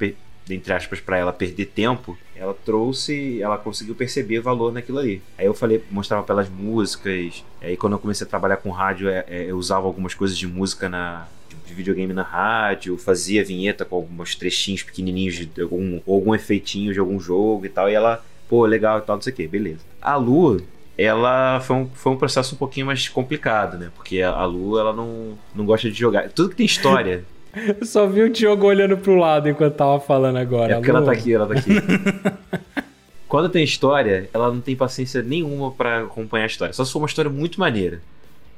Entre 0.47 0.71
aspas, 0.71 0.99
pra 0.99 1.17
ela 1.17 1.33
perder 1.33 1.65
tempo, 1.67 2.15
ela 2.35 2.53
trouxe, 2.53 3.41
ela 3.41 3.57
conseguiu 3.57 3.95
perceber 3.95 4.41
valor 4.41 4.71
naquilo 4.71 4.99
ali. 4.99 5.19
Aí 5.39 5.45
eu 5.47 5.55
falei, 5.55 5.83
mostrava 5.89 6.21
pelas 6.21 6.47
músicas. 6.49 7.43
Aí 7.61 7.75
quando 7.75 7.93
eu 7.93 7.99
comecei 7.99 8.27
a 8.27 8.29
trabalhar 8.29 8.57
com 8.57 8.69
rádio, 8.69 9.09
é- 9.09 9.25
é, 9.27 9.45
eu 9.49 9.57
usava 9.57 9.87
algumas 9.87 10.13
coisas 10.13 10.37
de 10.37 10.45
música 10.45 10.87
na, 10.87 11.27
de 11.65 11.73
videogame 11.73 12.13
na 12.13 12.23
rádio, 12.23 12.97
fazia 12.97 13.43
vinheta 13.43 13.83
com 13.85 13.95
alguns 13.95 14.35
trechinhos 14.35 14.83
pequenininhos 14.83 15.35
de 15.35 15.61
algum, 15.61 15.99
algum 16.07 16.35
efeitinho 16.35 16.93
de 16.93 16.99
algum 16.99 17.19
jogo 17.19 17.65
e 17.65 17.69
tal, 17.69 17.89
e 17.89 17.93
ela, 17.93 18.23
pô, 18.47 18.65
legal 18.65 18.99
e 18.99 19.01
tal, 19.01 19.15
não 19.15 19.21
sei 19.21 19.33
o 19.33 19.35
que, 19.35 19.47
beleza. 19.47 19.81
A 20.01 20.15
Lu, 20.15 20.61
ela 20.97 21.59
foi 21.61 21.75
um, 21.75 21.89
foi 21.93 22.11
um 22.11 22.17
processo 22.17 22.55
um 22.55 22.57
pouquinho 22.57 22.85
mais 22.85 23.07
complicado, 23.09 23.77
né? 23.77 23.89
Porque 23.95 24.21
a, 24.21 24.31
a 24.31 24.45
Lu, 24.45 24.77
ela 24.79 24.93
não, 24.93 25.37
não 25.53 25.65
gosta 25.65 25.89
de 25.89 25.97
jogar. 25.97 26.29
Tudo 26.29 26.49
que 26.49 26.55
tem 26.55 26.65
história, 26.65 27.23
Eu 27.79 27.85
só 27.85 28.05
vi 28.05 28.21
o 28.21 28.29
Diogo 28.29 28.67
olhando 28.67 28.97
pro 28.97 29.15
lado 29.15 29.47
enquanto 29.49 29.75
tava 29.75 29.99
falando 29.99 30.37
agora. 30.37 30.73
é 30.73 30.75
porque 30.75 30.89
ela 30.89 30.99
Lu. 30.99 31.05
tá 31.05 31.11
aqui, 31.11 31.33
ela 31.33 31.47
tá 31.47 31.53
aqui. 31.53 31.71
Quando 33.27 33.49
tem 33.49 33.63
história, 33.63 34.29
ela 34.33 34.51
não 34.51 34.61
tem 34.61 34.75
paciência 34.75 35.21
nenhuma 35.21 35.71
pra 35.71 36.03
acompanhar 36.03 36.43
a 36.43 36.47
história. 36.47 36.73
Só 36.73 36.85
se 36.85 36.91
for 36.91 36.99
uma 36.99 37.07
história 37.07 37.31
muito 37.31 37.59
maneira. 37.59 38.01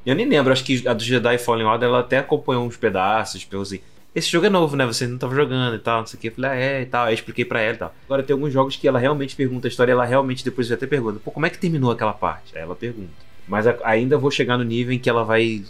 Eu 0.07 0.15
nem 0.15 0.25
lembro, 0.25 0.53
acho 0.53 0.63
que 0.63 0.87
a 0.87 0.93
do 0.93 1.03
Jedi 1.03 1.37
Fallen 1.37 1.67
Order 1.67 1.89
ela 1.89 1.99
até 1.99 2.19
acompanhou 2.19 2.65
uns 2.65 2.77
pedaços, 2.77 3.41
tipo 3.41 3.59
assim. 3.59 3.81
Esse 4.15 4.29
jogo 4.29 4.45
é 4.45 4.49
novo, 4.49 4.73
né? 4.77 4.85
Você 4.85 5.05
não 5.05 5.17
tava 5.17 5.35
jogando 5.35 5.75
e 5.75 5.79
tal, 5.79 5.99
não 5.99 6.07
sei 6.07 6.17
o 6.17 6.21
que. 6.21 6.27
Eu 6.29 6.31
falei, 6.31 6.49
ah, 6.49 6.55
é 6.55 6.81
e 6.81 6.85
tal. 6.85 7.05
Aí 7.07 7.13
expliquei 7.13 7.43
pra 7.43 7.59
ela 7.59 7.75
e 7.75 7.77
tal. 7.77 7.95
Agora 8.05 8.23
tem 8.23 8.33
alguns 8.33 8.53
jogos 8.53 8.77
que 8.77 8.87
ela 8.87 8.97
realmente 8.97 9.35
pergunta 9.35 9.67
a 9.67 9.69
história 9.69 9.91
ela 9.91 10.05
realmente 10.05 10.45
depois 10.45 10.71
até 10.71 10.87
pergunta, 10.87 11.19
pô, 11.23 11.29
como 11.29 11.45
é 11.45 11.49
que 11.49 11.57
terminou 11.57 11.91
aquela 11.91 12.13
parte? 12.13 12.57
Aí 12.57 12.63
ela 12.63 12.73
pergunta. 12.73 13.26
Mas 13.47 13.65
ainda 13.83 14.17
vou 14.17 14.29
chegar 14.29 14.57
no 14.57 14.63
nível 14.63 14.93
em 14.93 14.99
que 14.99 15.09
ela 15.09 15.23
vai 15.23 15.63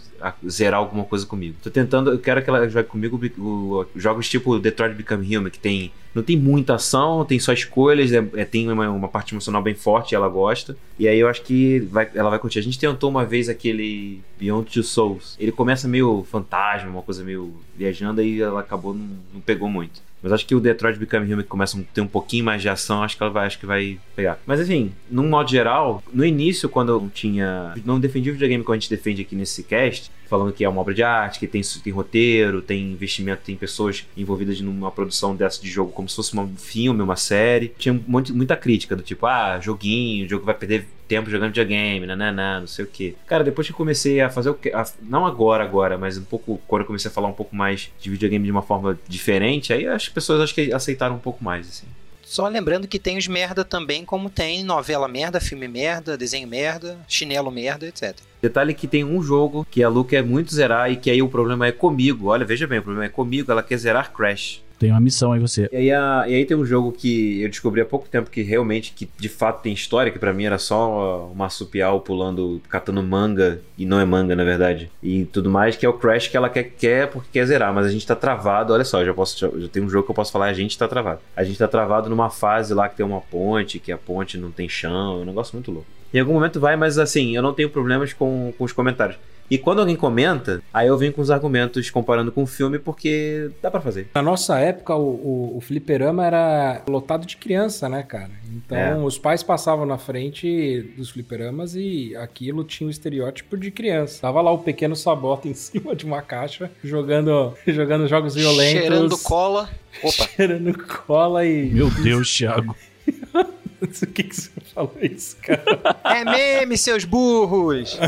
zerar 0.48 0.80
alguma 0.80 1.04
coisa 1.04 1.24
comigo. 1.24 1.54
Tô 1.62 1.70
tentando, 1.70 2.10
eu 2.10 2.18
quero 2.18 2.42
que 2.42 2.50
ela 2.50 2.68
jogue 2.68 2.88
comigo 2.88 3.20
o, 3.38 3.84
jogos 3.94 4.28
tipo 4.28 4.58
Detroit 4.58 4.94
Become 4.94 5.36
Human, 5.36 5.50
que 5.50 5.58
tem. 5.60 5.92
Não 6.14 6.22
tem 6.22 6.36
muita 6.36 6.74
ação, 6.74 7.24
tem 7.24 7.38
só 7.38 7.52
escolhas, 7.52 8.12
é, 8.12 8.24
é- 8.34 8.44
tem 8.44 8.68
uma, 8.72 8.90
uma 8.90 9.06
parte 9.08 9.32
emocional 9.32 9.62
bem 9.62 9.74
forte 9.76 10.12
e 10.12 10.16
ela 10.16 10.28
gosta. 10.28 10.76
E 10.98 11.06
aí 11.06 11.20
eu 11.20 11.28
acho 11.28 11.42
que 11.42 11.78
vai- 11.92 12.10
ela 12.14 12.30
vai 12.30 12.38
curtir. 12.40 12.58
A 12.58 12.62
gente 12.62 12.78
tentou 12.78 13.08
uma 13.08 13.24
vez 13.24 13.48
aquele 13.48 14.20
Beyond 14.40 14.72
Two 14.72 14.82
Souls. 14.82 15.36
Ele 15.38 15.52
começa 15.52 15.86
meio 15.86 16.26
fantasma, 16.28 16.90
uma 16.90 17.02
coisa 17.02 17.22
meio 17.22 17.54
viajando, 17.76 18.20
aí 18.20 18.40
ela 18.40 18.60
acabou 18.60 18.92
não, 18.94 19.06
não 19.34 19.40
pegou 19.40 19.68
muito. 19.68 20.00
Mas 20.22 20.32
acho 20.32 20.46
que 20.46 20.54
o 20.54 20.60
Detroit 20.60 20.98
Become 20.98 21.32
Human 21.32 21.42
que 21.42 21.48
começa 21.48 21.78
a 21.78 21.82
ter 21.94 22.00
um 22.00 22.06
pouquinho 22.06 22.44
mais 22.44 22.60
de 22.60 22.68
ação, 22.68 23.02
acho 23.02 23.16
que 23.16 23.22
ela 23.22 23.32
vai, 23.32 23.46
acho 23.46 23.58
que 23.58 23.66
vai 23.66 23.98
pegar. 24.16 24.38
Mas 24.46 24.60
enfim, 24.60 24.92
num 25.10 25.28
modo 25.28 25.50
geral, 25.50 26.02
no 26.12 26.24
início, 26.24 26.68
quando 26.68 26.90
eu 26.90 27.10
tinha. 27.12 27.74
Não 27.84 28.00
defendi 28.00 28.30
o 28.30 28.32
videogame 28.32 28.64
como 28.64 28.74
a 28.74 28.78
gente 28.78 28.90
defende 28.90 29.22
aqui 29.22 29.36
nesse 29.36 29.62
cast, 29.62 30.10
falando 30.28 30.52
que 30.52 30.64
é 30.64 30.68
uma 30.68 30.80
obra 30.80 30.94
de 30.94 31.02
arte, 31.02 31.38
que 31.38 31.46
tem, 31.46 31.62
tem 31.62 31.92
roteiro, 31.92 32.60
tem 32.60 32.92
investimento, 32.92 33.42
tem 33.44 33.56
pessoas 33.56 34.06
envolvidas 34.16 34.60
numa 34.60 34.90
produção 34.90 35.34
dessa 35.36 35.62
de 35.62 35.70
jogo 35.70 35.92
como 35.92 36.08
se 36.08 36.16
fosse 36.16 36.36
um 36.36 36.56
filme, 36.56 37.02
uma 37.02 37.16
série. 37.16 37.72
Tinha 37.78 37.98
muito, 38.06 38.34
muita 38.34 38.56
crítica 38.56 38.96
do 38.96 39.02
tipo, 39.02 39.26
ah, 39.26 39.58
joguinho, 39.60 40.26
o 40.26 40.28
jogo 40.28 40.44
vai 40.44 40.54
perder 40.54 40.86
tempo 41.08 41.30
jogando 41.30 41.48
videogame, 41.48 42.06
nananã, 42.06 42.60
não 42.60 42.66
sei 42.66 42.84
o 42.84 42.88
que. 42.88 43.16
Cara, 43.26 43.42
depois 43.42 43.66
que 43.66 43.72
eu 43.72 43.76
comecei 43.76 44.20
a 44.20 44.28
fazer 44.28 44.50
o 44.50 44.54
que. 44.54 44.70
Não 45.02 45.26
agora, 45.26 45.64
agora, 45.64 45.96
mas 45.96 46.18
um 46.18 46.24
pouco. 46.24 46.60
Quando 46.68 46.82
eu 46.82 46.86
comecei 46.86 47.10
a 47.10 47.14
falar 47.14 47.28
um 47.28 47.32
pouco 47.32 47.56
mais 47.56 47.90
de 47.98 48.10
videogame 48.10 48.44
de 48.44 48.50
uma 48.52 48.62
forma 48.62 48.98
diferente, 49.08 49.72
aí 49.72 49.86
as 49.86 50.08
pessoas 50.08 50.40
acho 50.40 50.54
que 50.54 50.72
aceitaram 50.72 51.16
um 51.16 51.20
pouco 51.20 51.42
mais, 51.42 51.66
assim. 51.66 51.86
Só 52.22 52.46
lembrando 52.46 52.86
que 52.86 52.98
tem 52.98 53.16
os 53.16 53.26
merda 53.26 53.64
também, 53.64 54.04
como 54.04 54.28
tem 54.28 54.62
novela 54.62 55.08
merda, 55.08 55.40
filme 55.40 55.66
merda, 55.66 56.14
desenho 56.14 56.46
merda, 56.46 56.98
chinelo 57.08 57.50
merda, 57.50 57.86
etc. 57.86 58.14
Detalhe 58.42 58.74
que 58.74 58.86
tem 58.86 59.02
um 59.02 59.22
jogo 59.22 59.66
que 59.70 59.82
a 59.82 59.88
Lu 59.88 60.04
quer 60.04 60.22
muito 60.22 60.54
zerar 60.54 60.92
e 60.92 60.96
que 60.96 61.10
aí 61.10 61.22
o 61.22 61.28
problema 61.28 61.66
é 61.66 61.72
comigo. 61.72 62.26
Olha, 62.26 62.44
veja 62.44 62.66
bem, 62.66 62.80
o 62.80 62.82
problema 62.82 63.06
é 63.06 63.08
comigo, 63.08 63.50
ela 63.50 63.62
quer 63.62 63.78
zerar 63.78 64.12
Crash. 64.12 64.60
Tem 64.78 64.90
uma 64.90 65.00
missão 65.00 65.32
aí 65.32 65.40
você. 65.40 65.68
E 65.72 65.76
aí, 65.76 65.92
a, 65.92 66.24
e 66.28 66.34
aí 66.34 66.44
tem 66.44 66.56
um 66.56 66.64
jogo 66.64 66.92
que 66.92 67.42
eu 67.42 67.48
descobri 67.48 67.80
há 67.80 67.84
pouco 67.84 68.08
tempo 68.08 68.30
que 68.30 68.42
realmente, 68.42 68.92
que 68.94 69.08
de 69.18 69.28
fato 69.28 69.62
tem 69.62 69.72
história, 69.72 70.12
que 70.12 70.18
para 70.18 70.32
mim 70.32 70.44
era 70.44 70.58
só 70.58 71.26
uma 71.26 71.34
marsupial 71.34 72.00
pulando, 72.00 72.62
catando 72.68 73.02
manga, 73.02 73.60
e 73.76 73.84
não 73.84 73.98
é 73.98 74.04
manga 74.04 74.36
na 74.36 74.44
verdade, 74.44 74.90
e 75.02 75.24
tudo 75.24 75.50
mais, 75.50 75.76
que 75.76 75.84
é 75.84 75.88
o 75.88 75.94
Crash 75.94 76.28
que 76.28 76.36
ela 76.36 76.48
quer, 76.48 76.64
quer 76.64 77.10
porque 77.10 77.28
quer 77.32 77.46
zerar, 77.46 77.74
mas 77.74 77.86
a 77.86 77.90
gente 77.90 78.06
tá 78.06 78.14
travado, 78.14 78.72
olha 78.72 78.84
só, 78.84 79.04
já 79.04 79.12
posso 79.12 79.38
já, 79.38 79.48
já 79.58 79.68
tem 79.68 79.82
um 79.82 79.88
jogo 79.88 80.04
que 80.04 80.10
eu 80.10 80.14
posso 80.14 80.30
falar, 80.30 80.46
a 80.46 80.52
gente 80.52 80.78
tá 80.78 80.86
travado. 80.86 81.20
A 81.36 81.42
gente 81.42 81.58
tá 81.58 81.66
travado 81.66 82.08
numa 82.08 82.30
fase 82.30 82.72
lá 82.72 82.88
que 82.88 82.96
tem 82.96 83.04
uma 83.04 83.20
ponte, 83.20 83.78
que 83.78 83.90
a 83.90 83.98
ponte 83.98 84.38
não 84.38 84.50
tem 84.50 84.68
chão, 84.68 85.18
é 85.18 85.22
um 85.22 85.24
negócio 85.24 85.54
muito 85.54 85.70
louco. 85.70 85.86
Em 86.12 86.20
algum 86.20 86.32
momento 86.32 86.58
vai, 86.58 86.76
mas 86.76 86.98
assim, 86.98 87.36
eu 87.36 87.42
não 87.42 87.52
tenho 87.52 87.68
problemas 87.68 88.12
com, 88.12 88.52
com 88.56 88.64
os 88.64 88.72
comentários. 88.72 89.18
E 89.50 89.56
quando 89.56 89.80
alguém 89.80 89.96
comenta, 89.96 90.62
aí 90.72 90.88
eu 90.88 90.98
venho 90.98 91.12
com 91.12 91.22
os 91.22 91.30
argumentos 91.30 91.90
comparando 91.90 92.30
com 92.30 92.42
o 92.42 92.46
filme, 92.46 92.78
porque 92.78 93.50
dá 93.62 93.70
para 93.70 93.80
fazer. 93.80 94.08
Na 94.14 94.22
nossa 94.22 94.58
época, 94.58 94.94
o, 94.94 95.08
o, 95.08 95.56
o, 95.56 95.60
fliperama 95.60 96.26
era 96.26 96.82
lotado 96.88 97.26
de 97.26 97.36
criança, 97.36 97.88
né, 97.88 98.02
cara? 98.02 98.30
Então, 98.54 98.76
é. 98.76 98.96
os 98.96 99.18
pais 99.18 99.42
passavam 99.42 99.86
na 99.86 99.96
frente 99.96 100.82
dos 100.96 101.10
fliperamas 101.10 101.74
e 101.74 102.14
aquilo 102.16 102.62
tinha 102.64 102.86
um 102.86 102.90
estereótipo 102.90 103.56
de 103.56 103.70
criança. 103.70 104.20
Tava 104.20 104.40
lá 104.42 104.52
o 104.52 104.58
pequeno 104.58 104.94
sabota 104.94 105.48
em 105.48 105.54
cima 105.54 105.96
de 105.96 106.04
uma 106.04 106.20
caixa, 106.20 106.70
jogando, 106.84 107.54
jogando 107.66 108.06
jogos 108.06 108.34
violentos. 108.34 108.80
Cheirando 108.80 109.18
cola. 109.18 109.70
Opa. 110.02 110.28
Cheirando 110.36 110.86
cola 110.86 111.46
e... 111.46 111.70
Meu 111.70 111.90
Deus, 111.90 112.34
Thiago. 112.34 112.76
o 113.80 114.06
que, 114.06 114.22
que 114.24 114.36
você 114.36 114.50
falou 114.74 114.94
isso, 115.00 115.36
cara? 115.38 115.62
É 116.04 116.24
meme, 116.24 116.76
seus 116.76 117.04
burros! 117.04 117.98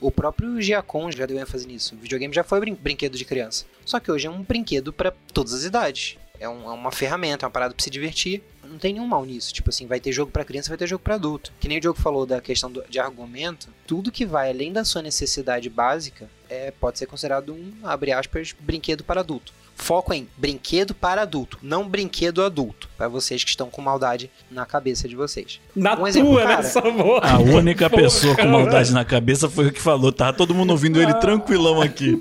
O 0.00 0.10
próprio 0.10 0.60
Giacom 0.60 1.10
já 1.10 1.26
deu 1.26 1.38
ênfase 1.38 1.66
nisso. 1.66 1.94
O 1.94 1.98
videogame 1.98 2.32
já 2.32 2.44
foi 2.44 2.60
brin 2.60 2.74
brinquedo 2.74 3.16
de 3.16 3.24
criança. 3.24 3.64
Só 3.84 3.98
que 3.98 4.10
hoje 4.10 4.26
é 4.26 4.30
um 4.30 4.42
brinquedo 4.42 4.92
para 4.92 5.12
todas 5.32 5.52
as 5.52 5.64
idades. 5.64 6.16
É, 6.38 6.48
um, 6.48 6.70
é, 6.70 6.74
uma 6.74 6.92
ferramenta, 6.92 7.44
é 7.44 7.46
uma 7.46 7.52
parada 7.52 7.74
pra 7.74 7.82
se 7.82 7.90
divertir. 7.90 8.42
Não 8.62 8.78
tem 8.78 8.92
nenhum 8.92 9.06
mal 9.06 9.24
nisso. 9.24 9.52
Tipo 9.52 9.70
assim, 9.70 9.86
vai 9.86 9.98
ter 9.98 10.12
jogo 10.12 10.30
para 10.30 10.44
criança, 10.44 10.68
vai 10.68 10.78
ter 10.78 10.86
jogo 10.86 11.02
para 11.02 11.16
adulto. 11.16 11.52
Que 11.58 11.66
nem 11.66 11.78
o 11.78 11.80
Diogo 11.80 12.00
falou 12.00 12.24
da 12.24 12.40
questão 12.40 12.70
do, 12.70 12.84
de 12.88 13.00
argumento. 13.00 13.68
Tudo 13.86 14.12
que 14.12 14.24
vai 14.24 14.50
além 14.50 14.72
da 14.72 14.84
sua 14.84 15.02
necessidade 15.02 15.68
básica 15.68 16.30
é, 16.48 16.70
pode 16.70 16.98
ser 16.98 17.06
considerado 17.06 17.52
um, 17.52 17.72
abre 17.82 18.12
aspas, 18.12 18.54
brinquedo 18.58 19.02
para 19.02 19.20
adulto. 19.20 19.52
Foco 19.78 20.12
em 20.12 20.28
brinquedo 20.36 20.92
para 20.92 21.22
adulto, 21.22 21.56
não 21.62 21.88
brinquedo 21.88 22.42
adulto. 22.42 22.88
Para 22.98 23.08
vocês 23.08 23.44
que 23.44 23.50
estão 23.50 23.70
com 23.70 23.80
maldade 23.80 24.30
na 24.50 24.66
cabeça 24.66 25.08
de 25.08 25.14
vocês. 25.14 25.60
Na 25.74 25.98
um 25.98 26.06
exemplo, 26.06 26.32
tua, 26.32 26.42
cara, 26.42 26.92
porra. 26.92 27.30
A 27.30 27.38
única 27.38 27.88
pessoa 27.88 28.36
com 28.36 28.48
maldade 28.48 28.92
na 28.92 29.04
cabeça 29.04 29.48
foi 29.48 29.68
o 29.68 29.72
que 29.72 29.80
falou. 29.80 30.12
Tá 30.12 30.32
todo 30.32 30.54
mundo 30.54 30.72
ouvindo 30.72 31.00
ele 31.00 31.14
tranquilão 31.14 31.80
aqui. 31.80 32.20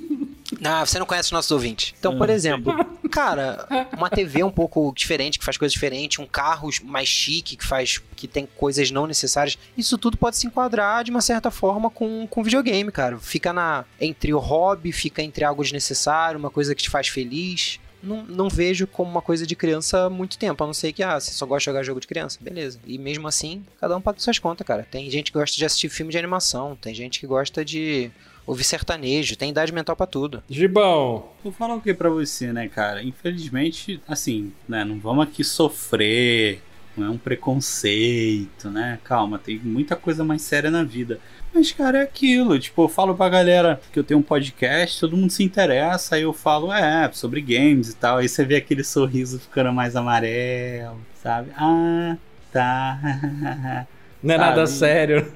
Ah, 0.63 0.85
você 0.85 0.97
não 0.97 1.05
conhece 1.05 1.27
os 1.27 1.31
nossos 1.31 1.51
ouvintes. 1.51 1.93
Então, 1.99 2.17
por 2.17 2.29
ah. 2.29 2.33
exemplo, 2.33 2.73
cara, 3.09 3.67
uma 3.95 4.09
TV 4.09 4.43
um 4.43 4.51
pouco 4.51 4.91
diferente, 4.95 5.39
que 5.39 5.45
faz 5.45 5.57
coisas 5.57 5.73
diferentes, 5.73 6.19
um 6.19 6.25
carro 6.25 6.69
mais 6.83 7.07
chique, 7.07 7.55
que 7.55 7.65
faz. 7.65 8.01
que 8.15 8.27
tem 8.27 8.47
coisas 8.57 8.91
não 8.91 9.07
necessárias. 9.07 9.57
Isso 9.77 9.97
tudo 9.97 10.17
pode 10.17 10.37
se 10.37 10.47
enquadrar 10.47 11.03
de 11.03 11.11
uma 11.11 11.21
certa 11.21 11.51
forma 11.51 11.89
com, 11.89 12.27
com 12.27 12.43
videogame, 12.43 12.91
cara. 12.91 13.17
Fica 13.17 13.53
na. 13.53 13.85
entre 13.99 14.33
o 14.33 14.39
hobby, 14.39 14.91
fica 14.91 15.21
entre 15.21 15.43
algo 15.43 15.63
desnecessário, 15.63 16.39
uma 16.39 16.49
coisa 16.49 16.73
que 16.73 16.83
te 16.83 16.89
faz 16.89 17.07
feliz. 17.07 17.79
Não, 18.01 18.23
não, 18.23 18.47
vejo 18.47 18.85
como 18.85 19.09
uma 19.09 19.21
coisa 19.21 19.45
de 19.45 19.55
criança 19.55 20.05
há 20.05 20.09
muito 20.09 20.37
tempo, 20.37 20.63
a 20.63 20.67
não 20.67 20.73
ser 20.73 20.93
que, 20.93 21.01
ah, 21.01 21.19
você 21.19 21.31
só 21.31 21.45
gosta 21.45 21.61
de 21.61 21.65
jogar 21.65 21.83
jogo 21.83 21.99
de 21.99 22.07
criança, 22.07 22.37
beleza. 22.39 22.79
E 22.85 22.97
mesmo 22.97 23.27
assim, 23.27 23.65
cada 23.79 23.97
um 23.97 24.01
paga 24.01 24.19
suas 24.19 24.37
contas, 24.37 24.65
cara. 24.65 24.87
Tem 24.89 25.09
gente 25.09 25.31
que 25.31 25.37
gosta 25.37 25.57
de 25.57 25.65
assistir 25.65 25.89
filme 25.89 26.11
de 26.11 26.17
animação, 26.17 26.75
tem 26.75 26.93
gente 26.93 27.19
que 27.19 27.25
gosta 27.25 27.65
de 27.65 28.11
ouvir 28.47 28.63
sertanejo, 28.63 29.35
tem 29.35 29.51
idade 29.51 29.73
mental 29.73 29.95
para 29.95 30.07
tudo. 30.07 30.41
Gibão. 30.49 31.25
Vou 31.43 31.51
falar 31.51 31.75
o 31.75 31.81
que 31.81 31.93
para 31.93 32.09
você, 32.09 32.53
né, 32.53 32.69
cara? 32.69 33.03
Infelizmente, 33.03 34.01
assim, 34.07 34.53
né, 34.67 34.85
não 34.85 34.97
vamos 34.97 35.25
aqui 35.25 35.43
sofrer, 35.43 36.61
não 36.95 37.07
é 37.07 37.09
um 37.09 37.17
preconceito, 37.17 38.71
né? 38.71 38.97
Calma, 39.03 39.37
tem 39.37 39.59
muita 39.59 39.95
coisa 39.95 40.23
mais 40.23 40.41
séria 40.41 40.71
na 40.71 40.83
vida. 40.83 41.19
Mas, 41.53 41.71
cara, 41.71 41.99
é 41.99 42.01
aquilo. 42.01 42.57
Tipo, 42.57 42.83
eu 42.83 42.89
falo 42.89 43.15
pra 43.15 43.29
galera 43.29 43.79
que 43.91 43.99
eu 43.99 44.03
tenho 44.03 44.19
um 44.19 44.23
podcast, 44.23 44.99
todo 44.99 45.15
mundo 45.15 45.31
se 45.31 45.43
interessa, 45.43 46.15
aí 46.15 46.23
eu 46.23 46.33
falo, 46.33 46.71
é, 46.71 47.09
sobre 47.13 47.41
games 47.41 47.89
e 47.89 47.95
tal. 47.95 48.17
Aí 48.17 48.27
você 48.27 48.43
vê 48.43 48.55
aquele 48.55 48.83
sorriso 48.83 49.39
ficando 49.39 49.71
mais 49.71 49.95
amarelo, 49.95 50.99
sabe? 51.21 51.51
Ah, 51.55 52.17
tá. 52.51 52.99
Não 54.23 54.33
é 54.33 54.37
nada 54.37 54.65
sério. 54.65 55.31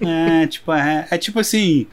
É, 0.00 0.46
tipo, 0.46 0.72
é, 0.72 1.06
é 1.10 1.18
tipo 1.18 1.38
assim. 1.38 1.86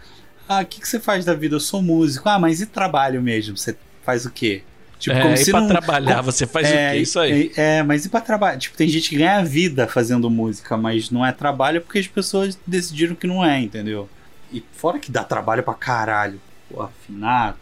Ah, 0.49 0.61
o 0.61 0.65
que, 0.65 0.81
que 0.81 0.89
você 0.89 0.99
faz 0.99 1.23
da 1.23 1.35
vida? 1.35 1.55
Eu 1.55 1.59
sou 1.59 1.79
músico. 1.79 2.27
Ah, 2.27 2.39
mas 2.39 2.59
e 2.59 2.65
trabalho 2.65 3.21
mesmo? 3.21 3.55
Você 3.55 3.77
faz 4.03 4.25
o 4.25 4.31
quê? 4.31 4.63
Tipo, 4.97 5.15
é, 5.15 5.21
como 5.21 5.37
se 5.37 5.51
pra 5.51 5.61
não... 5.61 5.67
trabalhar, 5.67 6.21
você 6.23 6.47
faz 6.47 6.67
é, 6.67 6.89
o 6.89 6.91
quê? 6.93 6.97
Isso 6.97 7.19
aí. 7.19 7.51
É, 7.55 7.77
é, 7.77 7.83
mas 7.83 8.03
e 8.03 8.09
pra 8.09 8.19
trabalhar? 8.19 8.57
Tipo, 8.57 8.75
tem 8.75 8.89
gente 8.89 9.09
que 9.09 9.17
ganha 9.17 9.45
vida 9.45 9.87
fazendo 9.87 10.27
música, 10.27 10.75
mas 10.75 11.11
não 11.11 11.23
é 11.23 11.31
trabalho 11.31 11.81
porque 11.81 11.99
as 11.99 12.07
pessoas 12.07 12.57
decidiram 12.65 13.13
que 13.13 13.27
não 13.27 13.45
é, 13.45 13.61
entendeu? 13.61 14.09
E 14.51 14.63
fora 14.73 14.97
que 14.97 15.11
dá 15.11 15.23
trabalho 15.23 15.61
pra 15.61 15.75
caralho. 15.75 16.41
Pô, 16.67 16.81
afinar, 16.81 17.55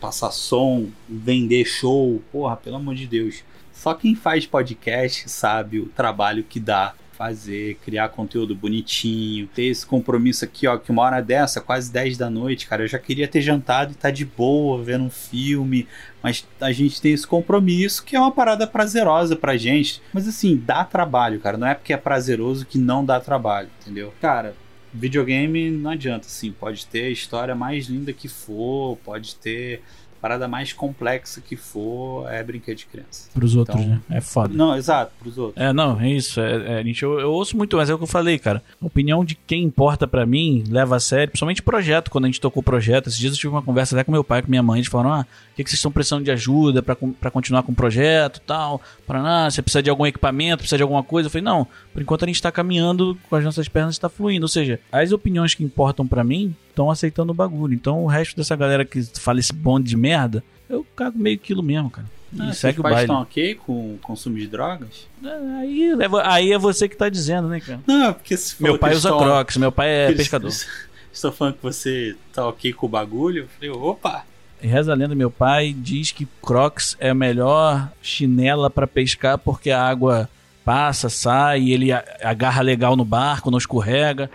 passar 0.00 0.30
som, 0.30 0.88
vender 1.06 1.66
show, 1.66 2.22
porra, 2.32 2.56
pelo 2.56 2.76
amor 2.76 2.94
de 2.94 3.06
Deus. 3.06 3.44
Só 3.70 3.92
quem 3.92 4.14
faz 4.14 4.46
podcast 4.46 5.28
sabe 5.28 5.78
o 5.78 5.86
trabalho 5.86 6.42
que 6.42 6.58
dá 6.58 6.94
fazer, 7.20 7.74
criar 7.84 8.08
conteúdo 8.08 8.54
bonitinho, 8.54 9.46
ter 9.48 9.64
esse 9.64 9.84
compromisso 9.84 10.42
aqui, 10.42 10.66
ó, 10.66 10.78
que 10.78 10.90
uma 10.90 11.02
hora 11.02 11.20
dessa, 11.20 11.60
quase 11.60 11.92
10 11.92 12.16
da 12.16 12.30
noite, 12.30 12.66
cara, 12.66 12.82
eu 12.82 12.88
já 12.88 12.98
queria 12.98 13.28
ter 13.28 13.42
jantado 13.42 13.92
e 13.92 13.94
tá 13.94 14.10
de 14.10 14.24
boa, 14.24 14.82
vendo 14.82 15.04
um 15.04 15.10
filme, 15.10 15.86
mas 16.22 16.48
a 16.58 16.72
gente 16.72 16.98
tem 16.98 17.12
esse 17.12 17.26
compromisso 17.26 18.02
que 18.02 18.16
é 18.16 18.18
uma 18.18 18.32
parada 18.32 18.66
prazerosa 18.66 19.36
pra 19.36 19.58
gente. 19.58 20.00
Mas 20.14 20.26
assim, 20.26 20.56
dá 20.56 20.82
trabalho, 20.82 21.38
cara, 21.40 21.58
não 21.58 21.66
é 21.66 21.74
porque 21.74 21.92
é 21.92 21.98
prazeroso 21.98 22.64
que 22.64 22.78
não 22.78 23.04
dá 23.04 23.20
trabalho, 23.20 23.68
entendeu? 23.82 24.14
Cara, 24.18 24.54
videogame 24.90 25.70
não 25.70 25.90
adianta, 25.90 26.26
assim, 26.26 26.50
pode 26.50 26.86
ter 26.86 27.04
a 27.04 27.10
história 27.10 27.54
mais 27.54 27.84
linda 27.84 28.14
que 28.14 28.28
for, 28.28 28.96
pode 29.04 29.36
ter 29.36 29.82
parada 30.20 30.46
mais 30.46 30.72
complexa 30.72 31.40
que 31.40 31.56
for 31.56 32.30
é 32.30 32.42
brinquedo 32.42 32.78
de 32.78 32.86
criança. 32.86 33.28
Pros 33.32 33.56
outros, 33.56 33.80
então, 33.80 33.90
né? 33.90 34.00
É 34.10 34.20
foda. 34.20 34.54
Não, 34.54 34.76
exato, 34.76 35.12
pros 35.18 35.38
outros. 35.38 35.62
É, 35.62 35.72
não, 35.72 36.00
é 36.00 36.10
isso. 36.10 36.40
É, 36.40 36.80
é, 36.80 36.84
eu, 37.02 37.20
eu 37.20 37.32
ouço 37.32 37.56
muito, 37.56 37.76
mas 37.76 37.88
é 37.88 37.94
o 37.94 37.98
que 37.98 38.04
eu 38.04 38.08
falei, 38.08 38.38
cara. 38.38 38.62
A 38.80 38.86
opinião 38.86 39.24
de 39.24 39.34
quem 39.34 39.64
importa 39.64 40.06
para 40.06 40.26
mim 40.26 40.64
leva 40.68 40.96
a 40.96 41.00
sério, 41.00 41.28
principalmente 41.28 41.62
projeto, 41.62 42.10
quando 42.10 42.24
a 42.24 42.28
gente 42.28 42.40
tocou 42.40 42.62
projeto. 42.62 43.08
Esses 43.08 43.18
dias 43.18 43.32
eu 43.32 43.38
tive 43.38 43.52
uma 43.52 43.62
conversa 43.62 43.96
até 43.96 44.04
com 44.04 44.12
meu 44.12 44.24
pai, 44.24 44.42
com 44.42 44.50
minha 44.50 44.62
mãe, 44.62 44.80
eles 44.80 44.90
falaram: 44.90 45.12
ah, 45.12 45.26
que, 45.60 45.64
que 45.64 45.70
vocês 45.70 45.78
estão 45.78 45.92
precisando 45.92 46.24
de 46.24 46.30
ajuda 46.30 46.82
para 46.82 47.30
continuar 47.30 47.62
com 47.62 47.72
o 47.72 47.74
projeto 47.74 48.40
tal? 48.40 48.80
Para 49.06 49.46
ah, 49.46 49.50
você 49.50 49.60
precisa 49.60 49.82
de 49.82 49.90
algum 49.90 50.06
equipamento, 50.06 50.58
precisa 50.58 50.78
de 50.78 50.82
alguma 50.82 51.02
coisa? 51.02 51.26
Eu 51.26 51.30
falei, 51.30 51.44
não, 51.44 51.66
por 51.92 52.02
enquanto 52.02 52.24
a 52.24 52.26
gente 52.26 52.40
tá 52.40 52.50
caminhando 52.50 53.18
com 53.28 53.36
as 53.36 53.44
nossas 53.44 53.68
pernas 53.68 53.94
está 53.94 54.08
fluindo. 54.08 54.44
Ou 54.44 54.48
seja, 54.48 54.80
as 54.90 55.12
opiniões 55.12 55.54
que 55.54 55.62
importam 55.62 56.06
para 56.06 56.24
mim 56.24 56.54
estão 56.68 56.90
aceitando 56.90 57.32
o 57.32 57.34
bagulho. 57.34 57.74
Então 57.74 58.02
o 58.02 58.06
resto 58.06 58.36
dessa 58.36 58.56
galera 58.56 58.84
que 58.84 59.02
fala 59.02 59.40
esse 59.40 59.52
bonde 59.52 59.88
de 59.88 59.96
merda, 59.96 60.42
eu 60.68 60.86
cago 60.96 61.18
meio 61.18 61.38
quilo 61.38 61.62
mesmo, 61.62 61.90
cara. 61.90 62.06
E 62.32 62.42
ah, 62.42 62.52
segue 62.52 62.78
o 62.78 62.82
baile. 62.82 63.00
estão 63.00 63.22
ok 63.22 63.56
com 63.56 63.94
o 63.94 63.98
consumo 64.00 64.38
de 64.38 64.46
drogas? 64.46 65.08
É, 65.22 65.60
aí, 65.60 65.90
aí 66.24 66.52
é 66.52 66.58
você 66.58 66.88
que 66.88 66.96
tá 66.96 67.08
dizendo, 67.08 67.48
né, 67.48 67.60
cara? 67.60 67.80
Não, 67.86 68.12
porque 68.12 68.36
se 68.36 68.62
Meu 68.62 68.78
pai 68.78 68.94
usa 68.94 69.08
estão... 69.08 69.18
crocs, 69.18 69.56
meu 69.56 69.72
pai 69.72 69.88
é 69.88 70.12
pescador. 70.12 70.50
Estou 71.12 71.32
falando 71.32 71.54
que 71.54 71.62
você 71.62 72.14
tá 72.32 72.46
ok 72.46 72.72
com 72.72 72.86
o 72.86 72.88
bagulho. 72.88 73.42
Eu 73.42 73.48
falei, 73.48 73.70
opa! 73.70 74.24
Reza 74.62 74.92
a 74.92 74.94
lenda, 74.94 75.14
meu 75.14 75.30
pai 75.30 75.72
diz 75.76 76.12
que 76.12 76.26
crocs 76.42 76.96
é 77.00 77.10
a 77.10 77.14
melhor 77.14 77.90
chinela 78.02 78.68
para 78.68 78.86
pescar 78.86 79.38
porque 79.38 79.70
a 79.70 79.82
água 79.82 80.28
passa, 80.64 81.08
sai, 81.08 81.70
ele 81.70 81.90
agarra 82.22 82.60
legal 82.62 82.94
no 82.94 83.04
barco, 83.04 83.50
não 83.50 83.56
escorrega. 83.58 84.30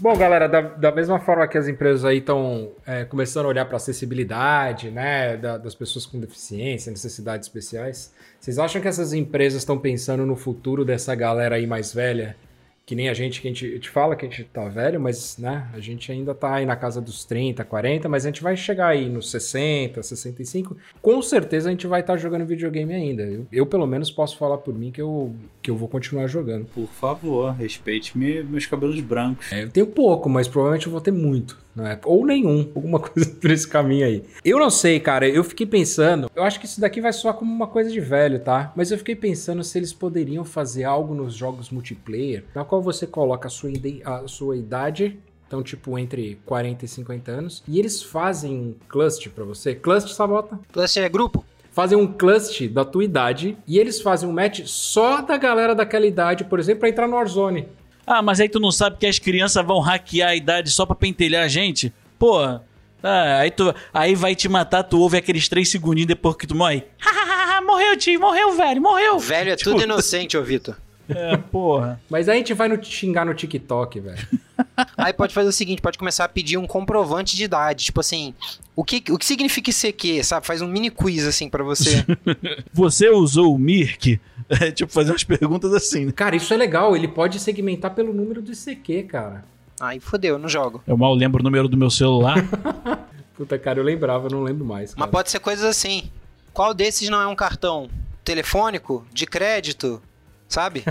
Bom, 0.00 0.16
galera, 0.16 0.48
da, 0.48 0.60
da 0.60 0.92
mesma 0.92 1.18
forma 1.20 1.46
que 1.46 1.58
as 1.58 1.68
empresas 1.68 2.04
aí 2.04 2.18
estão 2.18 2.70
é, 2.86 3.04
começando 3.04 3.46
a 3.46 3.48
olhar 3.48 3.64
para 3.64 3.76
acessibilidade, 3.76 4.90
né, 4.90 5.36
da- 5.36 5.58
das 5.58 5.74
pessoas 5.74 6.06
com 6.06 6.18
deficiência, 6.18 6.90
necessidades 6.90 7.46
especiais, 7.48 8.12
vocês 8.40 8.58
acham 8.58 8.80
que 8.80 8.88
essas 8.88 9.12
empresas 9.12 9.60
estão 9.62 9.76
pensando 9.78 10.24
no 10.24 10.36
futuro 10.36 10.84
dessa 10.84 11.14
galera 11.14 11.56
aí 11.56 11.66
mais 11.66 11.92
velha? 11.92 12.36
Que 12.88 12.94
nem 12.94 13.10
a 13.10 13.12
gente, 13.12 13.42
que 13.42 13.48
a 13.48 13.50
gente, 13.50 13.70
gente 13.70 13.90
fala 13.90 14.16
que 14.16 14.24
a 14.24 14.28
gente 14.30 14.44
tá 14.44 14.66
velho, 14.66 14.98
mas, 14.98 15.36
né, 15.36 15.68
a 15.74 15.78
gente 15.78 16.10
ainda 16.10 16.34
tá 16.34 16.54
aí 16.54 16.64
na 16.64 16.74
casa 16.74 17.02
dos 17.02 17.22
30, 17.22 17.62
40, 17.62 18.08
mas 18.08 18.24
a 18.24 18.30
gente 18.30 18.42
vai 18.42 18.56
chegar 18.56 18.88
aí 18.88 19.10
nos 19.10 19.30
60, 19.30 20.02
65. 20.02 20.74
Com 21.02 21.20
certeza 21.20 21.68
a 21.68 21.70
gente 21.70 21.86
vai 21.86 22.00
estar 22.00 22.16
jogando 22.16 22.46
videogame 22.46 22.94
ainda. 22.94 23.24
Eu, 23.24 23.46
eu, 23.52 23.66
pelo 23.66 23.86
menos, 23.86 24.10
posso 24.10 24.38
falar 24.38 24.56
por 24.56 24.72
mim 24.72 24.90
que 24.90 25.02
eu, 25.02 25.34
que 25.60 25.70
eu 25.70 25.76
vou 25.76 25.86
continuar 25.86 26.28
jogando. 26.28 26.64
Por 26.64 26.86
favor, 26.88 27.52
respeite 27.52 28.16
me- 28.16 28.42
meus 28.42 28.64
cabelos 28.64 28.98
brancos. 29.00 29.52
É, 29.52 29.64
eu 29.64 29.70
tenho 29.70 29.86
pouco, 29.88 30.26
mas 30.30 30.48
provavelmente 30.48 30.86
eu 30.86 30.92
vou 30.92 31.02
ter 31.02 31.10
muito, 31.10 31.58
né? 31.76 31.98
Ou 32.06 32.24
nenhum, 32.24 32.70
alguma 32.74 32.98
coisa 32.98 33.28
por 33.38 33.50
esse 33.50 33.68
caminho 33.68 34.06
aí. 34.06 34.24
Eu 34.42 34.58
não 34.58 34.70
sei, 34.70 34.98
cara, 34.98 35.28
eu 35.28 35.44
fiquei 35.44 35.66
pensando, 35.66 36.30
eu 36.34 36.42
acho 36.42 36.58
que 36.58 36.64
isso 36.64 36.80
daqui 36.80 37.02
vai 37.02 37.12
soar 37.12 37.34
como 37.34 37.52
uma 37.52 37.66
coisa 37.66 37.90
de 37.90 38.00
velho, 38.00 38.40
tá? 38.40 38.72
Mas 38.74 38.90
eu 38.90 38.96
fiquei 38.96 39.14
pensando 39.14 39.62
se 39.62 39.76
eles 39.78 39.92
poderiam 39.92 40.42
fazer 40.42 40.84
algo 40.84 41.14
nos 41.14 41.34
jogos 41.34 41.68
multiplayer, 41.68 42.44
na 42.54 42.64
qual 42.64 42.77
você 42.82 43.06
coloca 43.06 43.48
a 43.48 43.50
sua, 43.50 43.70
a 44.04 44.28
sua 44.28 44.56
idade, 44.56 45.18
então 45.46 45.62
tipo 45.62 45.98
entre 45.98 46.38
40 46.44 46.84
e 46.84 46.88
50 46.88 47.30
anos, 47.30 47.62
e 47.66 47.78
eles 47.78 48.02
fazem 48.02 48.52
um 48.52 48.74
cluster 48.88 49.30
pra 49.32 49.44
você. 49.44 49.74
Cluster, 49.74 50.12
Sabota? 50.12 50.58
Cluster 50.72 51.04
é 51.04 51.08
grupo? 51.08 51.44
Fazem 51.72 51.96
um 51.96 52.06
cluster 52.06 52.68
da 52.70 52.84
tua 52.84 53.04
idade 53.04 53.56
e 53.66 53.78
eles 53.78 54.00
fazem 54.00 54.28
um 54.28 54.32
match 54.32 54.62
só 54.66 55.22
da 55.22 55.36
galera 55.36 55.74
daquela 55.74 56.06
idade, 56.06 56.44
por 56.44 56.58
exemplo, 56.58 56.80
pra 56.80 56.88
entrar 56.88 57.06
no 57.06 57.14
Warzone. 57.14 57.68
Ah, 58.06 58.22
mas 58.22 58.40
aí 58.40 58.48
tu 58.48 58.58
não 58.58 58.72
sabe 58.72 58.96
que 58.96 59.06
as 59.06 59.18
crianças 59.18 59.64
vão 59.64 59.80
hackear 59.80 60.30
a 60.30 60.34
idade 60.34 60.70
só 60.70 60.84
pra 60.84 60.96
pentelhar 60.96 61.44
a 61.44 61.48
gente? 61.48 61.92
Pô, 62.18 62.40
ah, 62.40 63.38
aí, 63.38 63.50
tu, 63.50 63.72
aí 63.92 64.14
vai 64.14 64.34
te 64.34 64.48
matar, 64.48 64.82
tu 64.82 64.98
ouve 64.98 65.18
aqueles 65.18 65.48
três 65.48 65.70
segundinhos 65.70 66.08
depois 66.08 66.36
que 66.36 66.46
tu 66.46 66.54
morre. 66.56 66.84
morreu, 67.64 67.96
tio, 67.96 68.18
morreu, 68.18 68.52
velho, 68.54 68.80
morreu. 68.80 69.18
Velho 69.18 69.50
é 69.52 69.56
tudo 69.56 69.82
inocente, 69.82 70.36
ô 70.36 70.42
Vitor. 70.42 70.76
É, 71.08 71.36
porra. 71.36 72.00
Mas 72.10 72.28
aí 72.28 72.36
a 72.36 72.38
gente 72.38 72.54
vai 72.54 72.68
no, 72.68 72.82
xingar 72.82 73.24
no 73.24 73.34
TikTok, 73.34 74.00
velho. 74.00 74.18
Aí 74.96 75.12
pode 75.12 75.32
fazer 75.32 75.48
o 75.48 75.52
seguinte, 75.52 75.80
pode 75.80 75.98
começar 75.98 76.24
a 76.24 76.28
pedir 76.28 76.56
um 76.56 76.66
comprovante 76.66 77.36
de 77.36 77.44
idade. 77.44 77.86
Tipo 77.86 78.00
assim, 78.00 78.34
o 78.74 78.84
que, 78.84 79.02
o 79.10 79.16
que 79.16 79.24
significa 79.24 79.70
ICQ, 79.70 80.24
sabe? 80.24 80.46
Faz 80.46 80.60
um 80.60 80.66
mini 80.66 80.90
quiz 80.90 81.24
assim 81.26 81.48
pra 81.48 81.62
você. 81.62 82.04
Você 82.72 83.08
usou 83.08 83.54
o 83.54 83.58
Mirk? 83.58 84.20
É, 84.50 84.70
tipo, 84.70 84.90
fazer 84.90 85.12
umas 85.12 85.24
perguntas 85.24 85.74
assim, 85.74 86.06
né? 86.06 86.12
Cara, 86.12 86.34
isso 86.34 86.54
é 86.54 86.56
legal. 86.56 86.96
Ele 86.96 87.06
pode 87.06 87.38
segmentar 87.38 87.94
pelo 87.94 88.14
número 88.14 88.40
do 88.40 88.50
ICQ, 88.50 89.02
cara. 89.02 89.44
Aí 89.78 90.00
fodeu, 90.00 90.36
eu 90.36 90.38
não 90.38 90.48
jogo. 90.48 90.82
Eu 90.86 90.96
mal 90.96 91.14
lembro 91.14 91.42
o 91.42 91.44
número 91.44 91.68
do 91.68 91.76
meu 91.76 91.90
celular. 91.90 92.36
Puta, 93.36 93.58
cara, 93.58 93.78
eu 93.78 93.84
lembrava, 93.84 94.26
eu 94.26 94.30
não 94.30 94.42
lembro 94.42 94.64
mais. 94.64 94.90
Mas 94.90 95.00
Cara. 95.00 95.10
pode 95.10 95.30
ser 95.30 95.38
coisas 95.38 95.64
assim. 95.64 96.10
Qual 96.52 96.72
desses 96.72 97.10
não 97.10 97.20
é 97.20 97.26
um 97.26 97.36
cartão 97.36 97.90
telefônico, 98.24 99.06
de 99.12 99.26
crédito, 99.26 100.02
sabe? 100.48 100.84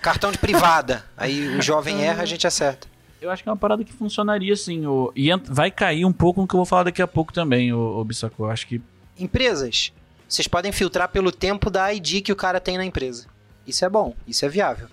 cartão 0.00 0.30
de 0.30 0.38
privada. 0.38 1.04
Aí 1.16 1.56
o 1.56 1.62
jovem 1.62 2.04
erra, 2.04 2.22
a 2.22 2.26
gente 2.26 2.46
acerta. 2.46 2.86
Eu 3.20 3.30
acho 3.30 3.42
que 3.42 3.48
é 3.48 3.52
uma 3.52 3.58
parada 3.58 3.84
que 3.84 3.92
funcionaria 3.92 4.52
assim. 4.52 4.86
O, 4.86 5.12
e 5.14 5.28
vai 5.46 5.70
cair 5.70 6.04
um 6.04 6.12
pouco 6.12 6.40
no 6.40 6.46
que 6.46 6.54
eu 6.54 6.58
vou 6.58 6.66
falar 6.66 6.84
daqui 6.84 7.02
a 7.02 7.06
pouco 7.06 7.32
também, 7.32 7.72
o, 7.72 7.78
o 7.98 8.04
Bissacô. 8.04 8.46
Acho 8.46 8.66
que. 8.66 8.80
Empresas. 9.18 9.92
Vocês 10.28 10.46
podem 10.46 10.70
filtrar 10.70 11.08
pelo 11.08 11.32
tempo 11.32 11.68
da 11.68 11.92
ID 11.92 12.22
que 12.22 12.32
o 12.32 12.36
cara 12.36 12.60
tem 12.60 12.78
na 12.78 12.84
empresa. 12.84 13.26
Isso 13.66 13.84
é 13.84 13.88
bom, 13.88 14.14
isso 14.26 14.44
é 14.44 14.48
viável. 14.48 14.86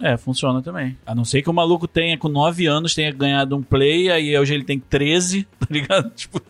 É, 0.00 0.16
funciona 0.16 0.62
também. 0.62 0.96
A 1.04 1.14
não 1.14 1.24
ser 1.24 1.42
que 1.42 1.50
o 1.50 1.52
maluco 1.52 1.88
tenha, 1.88 2.16
com 2.16 2.28
9 2.28 2.66
anos, 2.66 2.94
tenha 2.94 3.10
ganhado 3.10 3.56
um 3.56 3.62
play, 3.62 4.10
aí 4.10 4.38
hoje 4.38 4.54
ele 4.54 4.64
tem 4.64 4.78
13, 4.78 5.46
tá 5.58 5.66
ligado? 5.68 6.10
Tipo, 6.10 6.40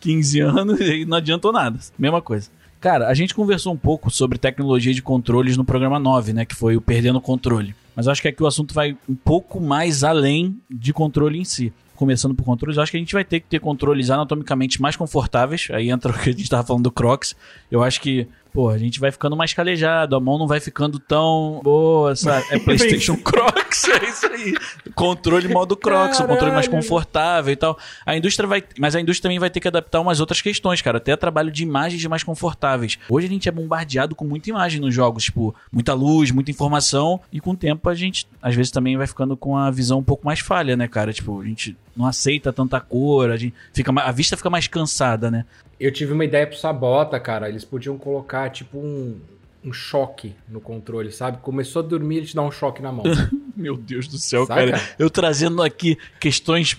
15 0.00 0.40
anos 0.40 0.80
e 0.80 1.04
não 1.06 1.16
adiantou 1.16 1.52
nada. 1.52 1.78
Mesma 1.98 2.20
coisa. 2.20 2.50
Cara, 2.80 3.08
a 3.08 3.14
gente 3.14 3.34
conversou 3.34 3.72
um 3.72 3.76
pouco 3.76 4.10
sobre 4.10 4.38
tecnologia 4.38 4.94
de 4.94 5.02
controles 5.02 5.56
no 5.56 5.64
programa 5.64 5.98
9, 5.98 6.32
né? 6.32 6.44
Que 6.44 6.54
foi 6.54 6.76
o 6.76 6.80
Perdendo 6.80 7.16
o 7.16 7.20
Controle. 7.20 7.74
Mas 7.96 8.06
acho 8.06 8.22
que 8.22 8.28
aqui 8.28 8.40
o 8.40 8.46
assunto 8.46 8.72
vai 8.72 8.96
um 9.08 9.16
pouco 9.16 9.60
mais 9.60 10.04
além 10.04 10.56
de 10.70 10.92
controle 10.92 11.40
em 11.40 11.44
si. 11.44 11.72
Começando 11.96 12.32
por 12.32 12.44
controles, 12.44 12.78
acho 12.78 12.92
que 12.92 12.96
a 12.96 13.00
gente 13.00 13.12
vai 13.12 13.24
ter 13.24 13.40
que 13.40 13.46
ter 13.48 13.58
controles 13.58 14.08
anatomicamente 14.08 14.80
mais 14.80 14.94
confortáveis. 14.94 15.66
Aí 15.72 15.90
entra 15.90 16.12
o 16.12 16.14
que 16.14 16.30
a 16.30 16.32
gente 16.32 16.48
tava 16.48 16.62
falando 16.62 16.84
do 16.84 16.92
Crocs. 16.92 17.34
Eu 17.68 17.82
acho 17.82 18.00
que, 18.00 18.28
pô, 18.52 18.68
a 18.68 18.78
gente 18.78 18.98
vai 19.00 19.10
ficando 19.10 19.36
mais 19.36 19.52
calejado, 19.52 20.16
a 20.16 20.20
mão 20.20 20.38
não 20.38 20.46
vai 20.46 20.60
ficando 20.60 20.98
tão 20.98 21.60
boa, 21.62 22.14
sabe? 22.16 22.46
É 22.50 22.58
PlayStation 22.60 23.16
Crocs, 23.16 23.88
é 23.88 24.04
isso 24.08 24.26
aí. 24.26 24.54
Controle 24.94 25.48
modo 25.48 25.76
Crocs, 25.76 26.20
um 26.20 26.26
controle 26.26 26.52
mais 26.52 26.66
Caralho. 26.66 26.82
confortável 26.82 27.52
e 27.52 27.56
tal. 27.56 27.78
A 28.04 28.16
indústria 28.16 28.48
vai, 28.48 28.62
mas 28.78 28.94
a 28.94 29.00
indústria 29.00 29.28
também 29.28 29.38
vai 29.38 29.50
ter 29.50 29.60
que 29.60 29.68
adaptar 29.68 30.00
umas 30.00 30.20
outras 30.20 30.40
questões, 30.42 30.82
cara, 30.82 30.98
até 30.98 31.16
trabalho 31.16 31.50
de 31.50 31.62
imagens 31.62 32.04
mais 32.06 32.22
confortáveis. 32.22 32.98
Hoje 33.08 33.26
a 33.26 33.30
gente 33.30 33.48
é 33.48 33.52
bombardeado 33.52 34.14
com 34.14 34.24
muita 34.24 34.50
imagem 34.50 34.80
nos 34.80 34.94
jogos, 34.94 35.24
tipo, 35.24 35.54
muita 35.72 35.94
luz, 35.94 36.30
muita 36.30 36.50
informação, 36.50 37.20
e 37.32 37.40
com 37.40 37.50
o 37.50 37.56
tempo 37.56 37.88
a 37.88 37.94
gente 37.94 38.26
às 38.42 38.54
vezes 38.54 38.70
também 38.70 38.96
vai 38.96 39.06
ficando 39.06 39.36
com 39.36 39.56
a 39.56 39.70
visão 39.70 39.98
um 39.98 40.04
pouco 40.04 40.24
mais 40.24 40.40
falha, 40.40 40.76
né, 40.76 40.88
cara? 40.88 41.12
Tipo, 41.12 41.40
a 41.40 41.44
gente 41.44 41.76
não 41.96 42.06
aceita 42.06 42.52
tanta 42.52 42.80
cor, 42.80 43.30
a 43.30 43.36
gente 43.36 43.54
fica 43.72 43.92
a 44.00 44.12
vista 44.12 44.36
fica 44.36 44.48
mais 44.48 44.68
cansada, 44.68 45.30
né? 45.30 45.44
Eu 45.80 45.92
tive 45.92 46.12
uma 46.12 46.24
ideia 46.24 46.46
pro 46.46 46.56
Sabota, 46.58 47.18
cara. 47.20 47.48
Eles 47.48 47.64
podiam 47.64 47.96
colocar, 47.96 48.50
tipo, 48.50 48.78
um, 48.78 49.20
um 49.64 49.72
choque 49.72 50.34
no 50.48 50.60
controle, 50.60 51.12
sabe? 51.12 51.38
Começou 51.38 51.82
a 51.82 51.86
dormir, 51.86 52.16
ele 52.18 52.26
te 52.26 52.34
dá 52.34 52.42
um 52.42 52.50
choque 52.50 52.82
na 52.82 52.90
mão. 52.92 53.04
Meu 53.56 53.76
Deus 53.76 54.06
do 54.08 54.18
céu, 54.18 54.46
Saca? 54.46 54.70
cara. 54.72 54.82
Eu 54.98 55.08
trazendo 55.10 55.62
aqui 55.62 55.96
questões 56.20 56.76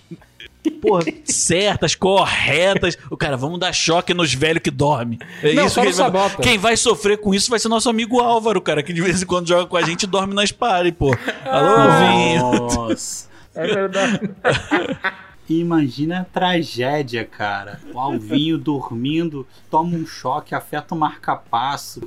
porra, 0.81 1.03
certas, 1.25 1.95
corretas. 1.95 2.97
O 3.09 3.15
cara, 3.17 3.35
vamos 3.37 3.59
dar 3.59 3.73
choque 3.73 4.13
nos 4.13 4.33
velhos 4.33 4.61
que 4.61 4.71
dormem. 4.71 5.17
É 5.43 5.53
Não, 5.53 5.65
isso 5.65 5.75
que 5.75 5.85
vai- 5.85 5.93
Sabota. 5.93 6.41
Quem 6.41 6.57
vai 6.57 6.75
sofrer 6.77 7.17
com 7.17 7.33
isso 7.33 7.49
vai 7.49 7.59
ser 7.59 7.67
nosso 7.69 7.89
amigo 7.89 8.19
Álvaro, 8.19 8.61
cara, 8.61 8.83
que 8.83 8.91
de 8.93 9.01
vez 9.01 9.21
em 9.21 9.25
quando 9.25 9.47
joga 9.47 9.65
com 9.65 9.77
a 9.77 9.81
gente 9.81 10.03
e 10.03 10.07
dorme 10.07 10.33
nas 10.33 10.51
pares, 10.51 10.93
pô. 10.97 11.13
Alô, 11.45 12.07
Vinho. 12.07 12.69
Nossa. 12.75 13.29
É 13.55 13.65
verdade. 13.67 14.19
Imagina 15.49 16.21
a 16.21 16.23
tragédia, 16.25 17.25
cara. 17.25 17.79
O 17.93 17.99
Alvinho 17.99 18.57
dormindo, 18.57 19.47
toma 19.69 19.95
um 19.97 20.05
choque, 20.05 20.53
afeta 20.53 20.93
o 20.93 20.97
marca-passo. 20.97 22.01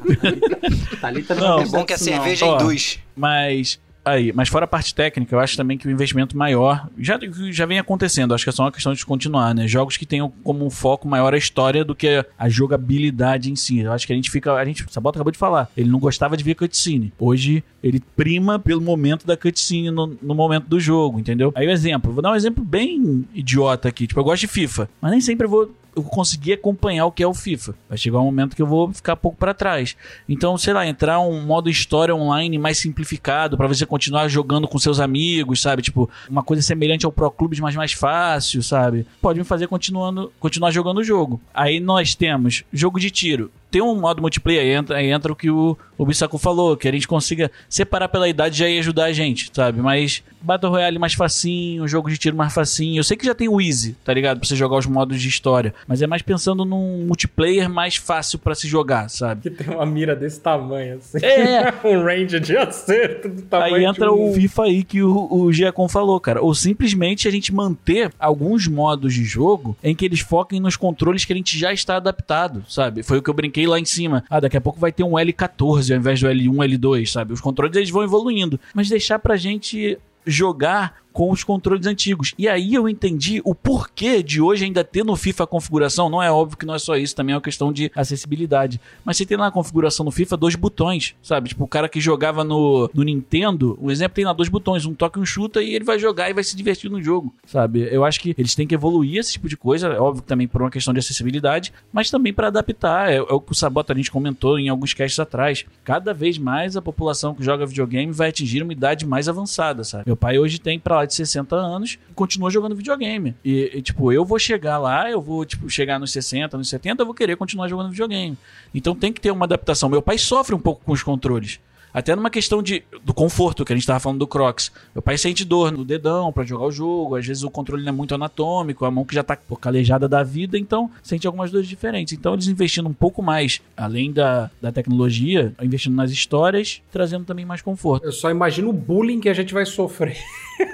Thalita 1.00 1.34
Não, 1.34 1.56
não 1.56 1.62
É 1.62 1.66
bom 1.66 1.84
que 1.84 1.92
a 1.92 1.96
não. 1.96 2.04
cerveja 2.04 2.46
Ó, 2.46 2.54
induz. 2.54 3.00
Mas 3.16 3.80
aí, 4.04 4.32
mas 4.32 4.48
fora 4.48 4.64
a 4.64 4.68
parte 4.68 4.94
técnica, 4.94 5.34
eu 5.34 5.40
acho 5.40 5.56
também 5.56 5.78
que 5.78 5.86
o 5.86 5.90
investimento 5.90 6.36
maior 6.36 6.88
já, 6.98 7.18
já 7.50 7.66
vem 7.66 7.78
acontecendo. 7.78 8.34
Acho 8.34 8.44
que 8.44 8.50
é 8.50 8.52
só 8.52 8.64
uma 8.64 8.72
questão 8.72 8.92
de 8.92 9.04
continuar, 9.04 9.54
né? 9.54 9.66
Jogos 9.66 9.96
que 9.96 10.06
tenham 10.06 10.32
como 10.42 10.64
um 10.64 10.70
foco 10.70 11.08
maior 11.08 11.34
a 11.34 11.38
história 11.38 11.84
do 11.84 11.94
que 11.94 12.24
a 12.38 12.48
jogabilidade 12.48 13.50
em 13.50 13.56
si. 13.56 13.80
Eu 13.80 13.92
acho 13.92 14.06
que 14.06 14.12
a 14.12 14.16
gente 14.16 14.30
fica. 14.30 14.52
A 14.54 14.64
gente, 14.64 14.84
Sabota 14.90 15.18
acabou 15.18 15.32
de 15.32 15.38
falar. 15.38 15.70
Ele 15.76 15.90
não 15.90 15.98
gostava 15.98 16.36
de 16.36 16.44
ver 16.44 16.54
cutscene. 16.54 17.12
Hoje 17.18 17.62
ele 17.82 18.00
prima 18.16 18.58
pelo 18.58 18.80
momento 18.80 19.26
da 19.26 19.36
cutscene 19.36 19.90
no, 19.90 20.16
no 20.22 20.34
momento 20.34 20.66
do 20.66 20.78
jogo, 20.78 21.18
entendeu? 21.18 21.52
Aí 21.54 21.66
o 21.66 21.70
exemplo, 21.70 22.12
vou 22.12 22.22
dar 22.22 22.32
um 22.32 22.36
exemplo 22.36 22.64
bem 22.64 23.26
idiota 23.34 23.88
aqui. 23.88 24.06
Tipo, 24.06 24.20
eu 24.20 24.24
gosto 24.24 24.42
de 24.42 24.48
FIFA, 24.48 24.88
mas 25.00 25.10
nem 25.10 25.20
sempre 25.20 25.46
eu 25.46 25.50
vou 25.50 25.70
eu 25.94 26.02
conseguir 26.02 26.54
acompanhar 26.54 27.06
o 27.06 27.12
que 27.12 27.22
é 27.22 27.26
o 27.26 27.34
FIFA. 27.34 27.74
Vai 27.88 27.98
chegar 27.98 28.20
um 28.20 28.24
momento 28.24 28.56
que 28.56 28.62
eu 28.62 28.66
vou 28.66 28.92
ficar 28.92 29.16
pouco 29.16 29.36
para 29.36 29.54
trás. 29.54 29.96
Então, 30.28 30.56
sei 30.56 30.72
lá, 30.72 30.86
entrar 30.86 31.20
um 31.20 31.44
modo 31.44 31.68
história 31.68 32.14
online 32.14 32.58
mais 32.58 32.78
simplificado 32.78 33.56
para 33.56 33.68
você 33.68 33.84
continuar 33.84 34.28
jogando 34.28 34.66
com 34.66 34.78
seus 34.78 35.00
amigos, 35.00 35.60
sabe? 35.60 35.82
Tipo, 35.82 36.08
uma 36.28 36.42
coisa 36.42 36.62
semelhante 36.62 37.04
ao 37.04 37.12
Pro 37.12 37.30
Clubes, 37.30 37.60
mas 37.60 37.76
mais 37.76 37.92
fácil, 37.92 38.62
sabe? 38.62 39.06
Pode 39.20 39.38
me 39.38 39.44
fazer 39.44 39.66
continuando, 39.66 40.32
continuar 40.40 40.70
jogando 40.70 40.98
o 40.98 41.04
jogo. 41.04 41.40
Aí 41.52 41.80
nós 41.80 42.14
temos 42.14 42.64
jogo 42.72 42.98
de 42.98 43.10
tiro. 43.10 43.50
Tem 43.72 43.82
um 43.82 43.98
modo 43.98 44.20
multiplayer, 44.20 44.62
aí 44.62 44.70
entra, 44.70 44.96
aí 44.98 45.10
entra 45.10 45.32
o 45.32 45.36
que 45.36 45.50
o, 45.50 45.76
o 45.96 46.04
Bissaku 46.04 46.36
falou, 46.36 46.76
que 46.76 46.86
a 46.86 46.92
gente 46.92 47.08
consiga 47.08 47.50
separar 47.68 48.08
pela 48.08 48.28
idade 48.28 48.58
já 48.58 48.68
ia 48.68 48.80
ajudar 48.80 49.06
a 49.06 49.12
gente, 49.12 49.50
sabe? 49.52 49.80
Mas 49.80 50.22
Battle 50.42 50.70
Royale 50.70 50.98
mais 50.98 51.14
facinho, 51.14 51.86
jogo 51.88 52.10
de 52.10 52.18
tiro 52.18 52.36
mais 52.36 52.52
facinho. 52.52 52.98
Eu 52.98 53.04
sei 53.04 53.16
que 53.16 53.24
já 53.24 53.34
tem 53.34 53.48
o 53.48 53.60
Easy, 53.60 53.96
tá 54.04 54.12
ligado? 54.12 54.38
Pra 54.38 54.48
você 54.48 54.56
jogar 54.56 54.76
os 54.76 54.86
modos 54.86 55.20
de 55.20 55.28
história. 55.28 55.72
Mas 55.86 56.02
é 56.02 56.06
mais 56.06 56.20
pensando 56.20 56.64
num 56.64 57.06
multiplayer 57.06 57.70
mais 57.70 57.96
fácil 57.96 58.38
pra 58.38 58.54
se 58.54 58.68
jogar, 58.68 59.08
sabe? 59.08 59.42
Que 59.42 59.50
tem 59.50 59.74
uma 59.74 59.86
mira 59.86 60.14
desse 60.14 60.40
tamanho, 60.40 60.96
assim. 60.96 61.24
É. 61.24 61.72
um 61.86 62.02
range 62.02 62.40
de 62.40 62.56
acerto 62.56 63.28
do 63.28 63.42
tamanho 63.42 63.76
Aí 63.76 63.84
entra 63.84 64.12
um... 64.12 64.30
o 64.30 64.34
FIFA 64.34 64.64
aí 64.64 64.84
que 64.84 65.02
o, 65.02 65.28
o 65.30 65.52
Giacom 65.52 65.88
falou, 65.88 66.18
cara. 66.20 66.42
Ou 66.42 66.54
simplesmente 66.54 67.28
a 67.28 67.30
gente 67.30 67.54
manter 67.54 68.12
alguns 68.18 68.66
modos 68.66 69.14
de 69.14 69.24
jogo 69.24 69.76
em 69.82 69.94
que 69.94 70.04
eles 70.04 70.20
foquem 70.20 70.60
nos 70.60 70.76
controles 70.76 71.24
que 71.24 71.32
a 71.32 71.36
gente 71.36 71.58
já 71.58 71.72
está 71.72 71.96
adaptado, 71.96 72.64
sabe? 72.68 73.02
Foi 73.02 73.18
o 73.18 73.22
que 73.22 73.30
eu 73.30 73.34
brinquei 73.34 73.61
lá 73.66 73.78
em 73.78 73.84
cima. 73.84 74.24
Ah, 74.28 74.40
daqui 74.40 74.56
a 74.56 74.60
pouco 74.60 74.78
vai 74.78 74.92
ter 74.92 75.02
um 75.02 75.12
L14 75.12 75.92
ao 75.92 75.98
invés 75.98 76.20
do 76.20 76.28
L1, 76.28 76.78
L2, 76.78 77.06
sabe? 77.06 77.32
Os 77.32 77.40
controles 77.40 77.76
eles 77.76 77.90
vão 77.90 78.02
evoluindo. 78.02 78.58
Mas 78.74 78.88
deixar 78.88 79.18
pra 79.18 79.36
gente 79.36 79.98
jogar 80.26 81.02
com 81.12 81.30
os 81.30 81.44
controles 81.44 81.86
antigos. 81.86 82.34
E 82.38 82.48
aí 82.48 82.74
eu 82.74 82.88
entendi 82.88 83.40
o 83.44 83.54
porquê 83.54 84.22
de 84.22 84.40
hoje 84.40 84.64
ainda 84.64 84.84
ter 84.84 85.04
no 85.04 85.16
FIFA 85.16 85.44
a 85.44 85.46
configuração. 85.46 86.08
Não 86.08 86.22
é 86.22 86.30
óbvio 86.30 86.58
que 86.58 86.66
não 86.66 86.74
é 86.74 86.78
só 86.78 86.96
isso, 86.96 87.14
também 87.14 87.32
é 87.32 87.36
uma 87.36 87.42
questão 87.42 87.72
de 87.72 87.90
acessibilidade. 87.94 88.80
Mas 89.04 89.16
você 89.16 89.26
tem 89.26 89.36
na 89.36 89.50
configuração 89.50 90.04
no 90.04 90.10
FIFA 90.10 90.36
dois 90.36 90.54
botões, 90.54 91.14
sabe? 91.22 91.50
Tipo, 91.50 91.64
o 91.64 91.68
cara 91.68 91.88
que 91.88 92.00
jogava 92.00 92.44
no, 92.44 92.90
no 92.92 93.02
Nintendo, 93.02 93.78
o 93.80 93.90
exemplo 93.90 94.14
tem 94.14 94.24
lá 94.24 94.32
dois 94.32 94.48
botões, 94.48 94.84
um 94.86 94.94
toque 94.94 95.18
e 95.18 95.22
um 95.22 95.26
chuta, 95.26 95.62
e 95.62 95.74
ele 95.74 95.84
vai 95.84 95.98
jogar 95.98 96.30
e 96.30 96.32
vai 96.32 96.44
se 96.44 96.56
divertir 96.56 96.90
no 96.90 97.02
jogo, 97.02 97.34
sabe? 97.46 97.88
Eu 97.90 98.04
acho 98.04 98.20
que 98.20 98.34
eles 98.36 98.54
têm 98.54 98.66
que 98.66 98.74
evoluir 98.74 99.18
esse 99.18 99.32
tipo 99.32 99.48
de 99.48 99.56
coisa, 99.56 99.88
é 99.88 99.98
óbvio 99.98 100.22
também 100.22 100.48
por 100.48 100.62
uma 100.62 100.70
questão 100.70 100.92
de 100.92 101.00
acessibilidade, 101.00 101.72
mas 101.92 102.10
também 102.10 102.32
para 102.32 102.48
adaptar. 102.48 103.10
É, 103.10 103.16
é, 103.16 103.20
o 103.20 103.40
que 103.40 103.52
o 103.52 103.54
Sabota 103.54 103.92
a 103.92 103.96
gente 103.96 104.10
comentou 104.10 104.58
em 104.58 104.68
alguns 104.68 104.94
casts 104.94 105.18
atrás. 105.18 105.64
Cada 105.84 106.12
vez 106.12 106.38
mais 106.38 106.76
a 106.76 106.82
população 106.82 107.34
que 107.34 107.42
joga 107.42 107.66
videogame 107.66 108.12
vai 108.12 108.28
atingir 108.28 108.62
uma 108.62 108.72
idade 108.72 109.06
mais 109.06 109.28
avançada, 109.28 109.84
sabe? 109.84 110.04
Meu 110.06 110.16
pai 110.16 110.38
hoje 110.38 110.58
tem 110.58 110.78
pra 110.78 111.01
lá 111.02 111.06
de 111.06 111.14
60 111.14 111.54
anos 111.54 111.98
continua 112.14 112.50
jogando 112.50 112.74
videogame. 112.74 113.34
E, 113.44 113.70
e, 113.74 113.82
tipo, 113.82 114.12
eu 114.12 114.24
vou 114.24 114.38
chegar 114.38 114.78
lá, 114.78 115.10
eu 115.10 115.20
vou, 115.20 115.44
tipo, 115.44 115.68
chegar 115.68 115.98
nos 115.98 116.12
60, 116.12 116.56
nos 116.56 116.68
70, 116.68 117.02
eu 117.02 117.06
vou 117.06 117.14
querer 117.14 117.36
continuar 117.36 117.68
jogando 117.68 117.90
videogame. 117.90 118.36
Então 118.74 118.94
tem 118.94 119.12
que 119.12 119.20
ter 119.20 119.30
uma 119.30 119.44
adaptação. 119.44 119.88
Meu 119.88 120.02
pai 120.02 120.18
sofre 120.18 120.54
um 120.54 120.60
pouco 120.60 120.84
com 120.84 120.92
os 120.92 121.02
controles. 121.02 121.60
Até 121.92 122.16
numa 122.16 122.30
questão 122.30 122.62
de, 122.62 122.82
do 123.04 123.12
conforto, 123.12 123.64
que 123.64 123.72
a 123.72 123.76
gente 123.76 123.86
tava 123.86 124.00
falando 124.00 124.18
do 124.18 124.26
Crocs. 124.26 124.72
Meu 124.94 125.02
pai 125.02 125.18
sente 125.18 125.44
dor 125.44 125.70
no 125.70 125.84
dedão 125.84 126.32
para 126.32 126.44
jogar 126.44 126.64
o 126.64 126.72
jogo, 126.72 127.16
às 127.16 127.26
vezes 127.26 127.42
o 127.42 127.50
controle 127.50 127.82
não 127.82 127.90
é 127.90 127.92
muito 127.92 128.14
anatômico, 128.14 128.84
a 128.84 128.90
mão 128.90 129.04
que 129.04 129.14
já 129.14 129.22
tá 129.22 129.36
pô, 129.36 129.56
calejada 129.56 130.08
da 130.08 130.22
vida, 130.22 130.58
então 130.58 130.90
sente 131.02 131.26
algumas 131.26 131.50
dores 131.50 131.68
diferentes. 131.68 132.12
Então 132.14 132.34
eles 132.34 132.46
investindo 132.46 132.88
um 132.88 132.94
pouco 132.94 133.22
mais, 133.22 133.60
além 133.76 134.10
da, 134.10 134.50
da 134.60 134.72
tecnologia, 134.72 135.52
investindo 135.62 135.94
nas 135.94 136.10
histórias, 136.10 136.80
trazendo 136.90 137.24
também 137.24 137.44
mais 137.44 137.60
conforto. 137.60 138.04
Eu 138.06 138.12
só 138.12 138.30
imagino 138.30 138.70
o 138.70 138.72
bullying 138.72 139.20
que 139.20 139.28
a 139.28 139.34
gente 139.34 139.52
vai 139.52 139.66
sofrer. 139.66 140.16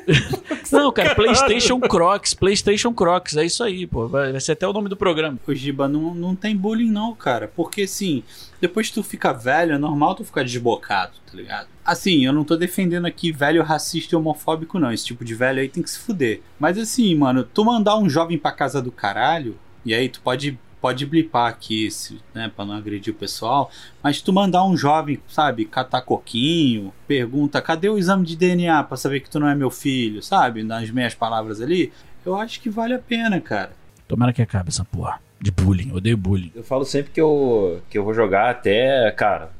não, 0.70 0.92
cara, 0.92 1.14
PlayStation 1.14 1.80
Crocs, 1.80 2.34
PlayStation 2.34 2.92
Crocs, 2.92 3.36
é 3.36 3.44
isso 3.44 3.64
aí, 3.64 3.86
pô. 3.86 4.06
Vai 4.06 4.38
ser 4.40 4.52
até 4.52 4.68
o 4.68 4.72
nome 4.72 4.88
do 4.88 4.96
programa. 4.96 5.38
O 5.46 5.54
Giba, 5.54 5.88
não, 5.88 6.14
não 6.14 6.36
tem 6.36 6.56
bullying 6.56 6.90
não, 6.90 7.14
cara, 7.14 7.50
porque 7.54 7.82
assim 7.82 8.22
depois 8.60 8.88
que 8.88 8.94
tu 8.94 9.02
fica 9.02 9.32
velho, 9.32 9.74
é 9.74 9.78
normal 9.78 10.14
tu 10.14 10.24
ficar 10.24 10.42
desbocado, 10.42 11.12
tá 11.26 11.36
ligado? 11.36 11.68
Assim, 11.84 12.24
eu 12.24 12.32
não 12.32 12.44
tô 12.44 12.56
defendendo 12.56 13.06
aqui 13.06 13.30
velho 13.30 13.62
racista 13.62 14.14
e 14.14 14.18
homofóbico, 14.18 14.78
não. 14.78 14.92
Esse 14.92 15.06
tipo 15.06 15.24
de 15.24 15.34
velho 15.34 15.60
aí 15.60 15.68
tem 15.68 15.82
que 15.82 15.90
se 15.90 15.98
fuder. 15.98 16.40
Mas 16.58 16.76
assim, 16.76 17.14
mano, 17.14 17.44
tu 17.44 17.64
mandar 17.64 17.96
um 17.96 18.08
jovem 18.08 18.36
pra 18.36 18.52
casa 18.52 18.82
do 18.82 18.90
caralho, 18.90 19.56
e 19.84 19.94
aí 19.94 20.08
tu 20.08 20.20
pode 20.20 20.58
pode 20.80 21.04
blipar 21.06 21.48
aqui, 21.48 21.88
né, 22.32 22.52
para 22.54 22.64
não 22.64 22.74
agredir 22.74 23.12
o 23.12 23.16
pessoal, 23.16 23.68
mas 24.00 24.22
tu 24.22 24.32
mandar 24.32 24.64
um 24.64 24.76
jovem, 24.76 25.20
sabe, 25.26 25.64
catar 25.64 26.02
coquinho, 26.02 26.94
pergunta, 27.04 27.60
cadê 27.60 27.88
o 27.88 27.98
exame 27.98 28.24
de 28.24 28.36
DNA 28.36 28.84
para 28.84 28.96
saber 28.96 29.18
que 29.18 29.28
tu 29.28 29.40
não 29.40 29.48
é 29.48 29.56
meu 29.56 29.72
filho, 29.72 30.22
sabe, 30.22 30.62
nas 30.62 30.88
meias 30.88 31.16
palavras 31.16 31.60
ali, 31.60 31.92
eu 32.24 32.36
acho 32.36 32.60
que 32.60 32.70
vale 32.70 32.94
a 32.94 32.98
pena, 33.00 33.40
cara. 33.40 33.72
Tomara 34.06 34.32
que 34.32 34.40
acabe 34.40 34.68
essa 34.68 34.84
porra 34.84 35.18
de 35.40 35.50
bullying. 35.50 35.92
Odeio 35.92 36.16
bullying. 36.16 36.52
Eu 36.54 36.64
falo 36.64 36.84
sempre 36.84 37.12
que 37.12 37.20
eu, 37.20 37.80
que 37.88 37.98
eu 37.98 38.04
vou 38.04 38.14
jogar 38.14 38.50
até, 38.50 39.10
cara, 39.12 39.50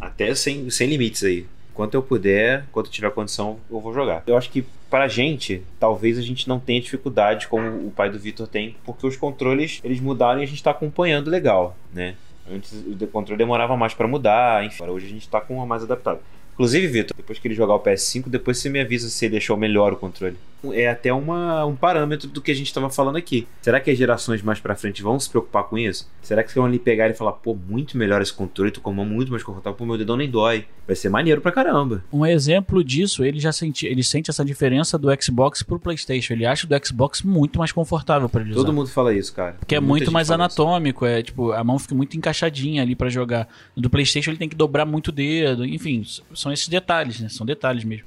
até 0.00 0.34
sem, 0.34 0.68
sem 0.70 0.88
limites 0.88 1.22
aí. 1.24 1.46
Enquanto 1.72 1.94
eu 1.94 2.02
puder, 2.02 2.64
enquanto 2.68 2.86
eu 2.86 2.92
tiver 2.92 3.10
condição, 3.12 3.58
eu 3.70 3.80
vou 3.80 3.94
jogar. 3.94 4.22
Eu 4.26 4.36
acho 4.36 4.50
que 4.50 4.64
pra 4.90 5.06
gente, 5.06 5.62
talvez 5.78 6.18
a 6.18 6.22
gente 6.22 6.48
não 6.48 6.58
tenha 6.58 6.80
dificuldade 6.80 7.46
como 7.46 7.86
o 7.86 7.90
pai 7.90 8.10
do 8.10 8.18
Vitor 8.18 8.48
tem, 8.48 8.74
porque 8.84 9.06
os 9.06 9.16
controles 9.16 9.80
eles 9.84 10.00
mudaram 10.00 10.40
e 10.40 10.44
a 10.44 10.46
gente 10.46 10.62
tá 10.62 10.72
acompanhando 10.72 11.30
legal, 11.30 11.76
né? 11.92 12.16
Antes 12.50 12.72
o 12.72 13.06
controle 13.08 13.38
demorava 13.38 13.76
mais 13.76 13.94
para 13.94 14.08
mudar, 14.08 14.64
enfim. 14.64 14.82
Hoje 14.84 15.06
a 15.06 15.10
gente 15.10 15.28
tá 15.28 15.40
com 15.40 15.56
uma 15.56 15.66
mais 15.66 15.82
adaptado. 15.82 16.20
Inclusive, 16.54 16.88
Vitor, 16.88 17.16
depois 17.16 17.38
que 17.38 17.46
ele 17.46 17.54
jogar 17.54 17.74
o 17.74 17.80
PS5, 17.80 18.28
depois 18.28 18.58
você 18.58 18.68
me 18.68 18.80
avisa 18.80 19.08
se 19.08 19.26
ele 19.26 19.32
deixou 19.32 19.56
melhor 19.56 19.92
o 19.92 19.96
controle. 19.96 20.36
É 20.72 20.88
até 20.88 21.12
uma, 21.12 21.64
um 21.64 21.76
parâmetro 21.76 22.28
do 22.28 22.40
que 22.40 22.50
a 22.50 22.54
gente 22.54 22.66
estava 22.66 22.90
falando 22.90 23.16
aqui. 23.16 23.46
Será 23.62 23.80
que 23.80 23.90
as 23.90 23.98
gerações 23.98 24.42
mais 24.42 24.60
pra 24.60 24.74
frente 24.74 25.02
vão 25.02 25.18
se 25.18 25.28
preocupar 25.28 25.64
com 25.64 25.78
isso? 25.78 26.10
Será 26.22 26.42
que 26.42 26.54
vão 26.54 26.64
ali 26.64 26.78
pegar 26.78 27.08
e 27.08 27.14
falar, 27.14 27.32
pô, 27.32 27.54
muito 27.54 27.96
melhor 27.96 28.20
esse 28.20 28.32
controle, 28.32 28.70
tô 28.70 28.80
com 28.80 28.90
a 28.90 28.94
mão 28.94 29.04
muito 29.04 29.30
mais 29.30 29.42
confortável, 29.42 29.76
pô, 29.76 29.84
meu 29.84 29.98
dedão 29.98 30.16
nem 30.16 30.28
dói. 30.28 30.66
Vai 30.86 30.96
ser 30.96 31.10
maneiro 31.10 31.42
pra 31.42 31.52
caramba. 31.52 32.02
Um 32.10 32.24
exemplo 32.24 32.82
disso, 32.82 33.22
ele 33.22 33.38
já 33.38 33.52
sente, 33.52 33.86
ele 33.86 34.02
sente 34.02 34.30
essa 34.30 34.42
diferença 34.42 34.96
do 34.96 35.08
Xbox 35.22 35.62
pro 35.62 35.78
PlayStation. 35.78 36.32
Ele 36.32 36.46
acha 36.46 36.66
o 36.66 36.68
do 36.68 36.86
Xbox 36.86 37.22
muito 37.22 37.58
mais 37.58 37.72
confortável 37.72 38.26
para 38.26 38.40
ele 38.40 38.52
usar. 38.52 38.60
Todo 38.60 38.72
mundo 38.72 38.88
fala 38.88 39.14
isso, 39.14 39.34
cara. 39.34 39.56
Porque 39.58 39.74
é 39.74 39.80
muito 39.80 40.10
mais 40.10 40.30
anatômico, 40.30 41.04
isso. 41.04 41.14
é 41.14 41.22
tipo, 41.22 41.52
a 41.52 41.62
mão 41.62 41.78
fica 41.78 41.94
muito 41.94 42.16
encaixadinha 42.16 42.82
ali 42.82 42.96
para 42.96 43.10
jogar. 43.10 43.46
No 43.76 43.82
do 43.82 43.90
PlayStation 43.90 44.30
ele 44.30 44.38
tem 44.38 44.48
que 44.48 44.56
dobrar 44.56 44.84
muito 44.84 45.08
o 45.08 45.12
dedo, 45.12 45.64
enfim, 45.64 46.04
são 46.34 46.52
esses 46.52 46.68
detalhes, 46.68 47.20
né? 47.20 47.28
São 47.28 47.44
detalhes 47.44 47.84
mesmo. 47.84 48.06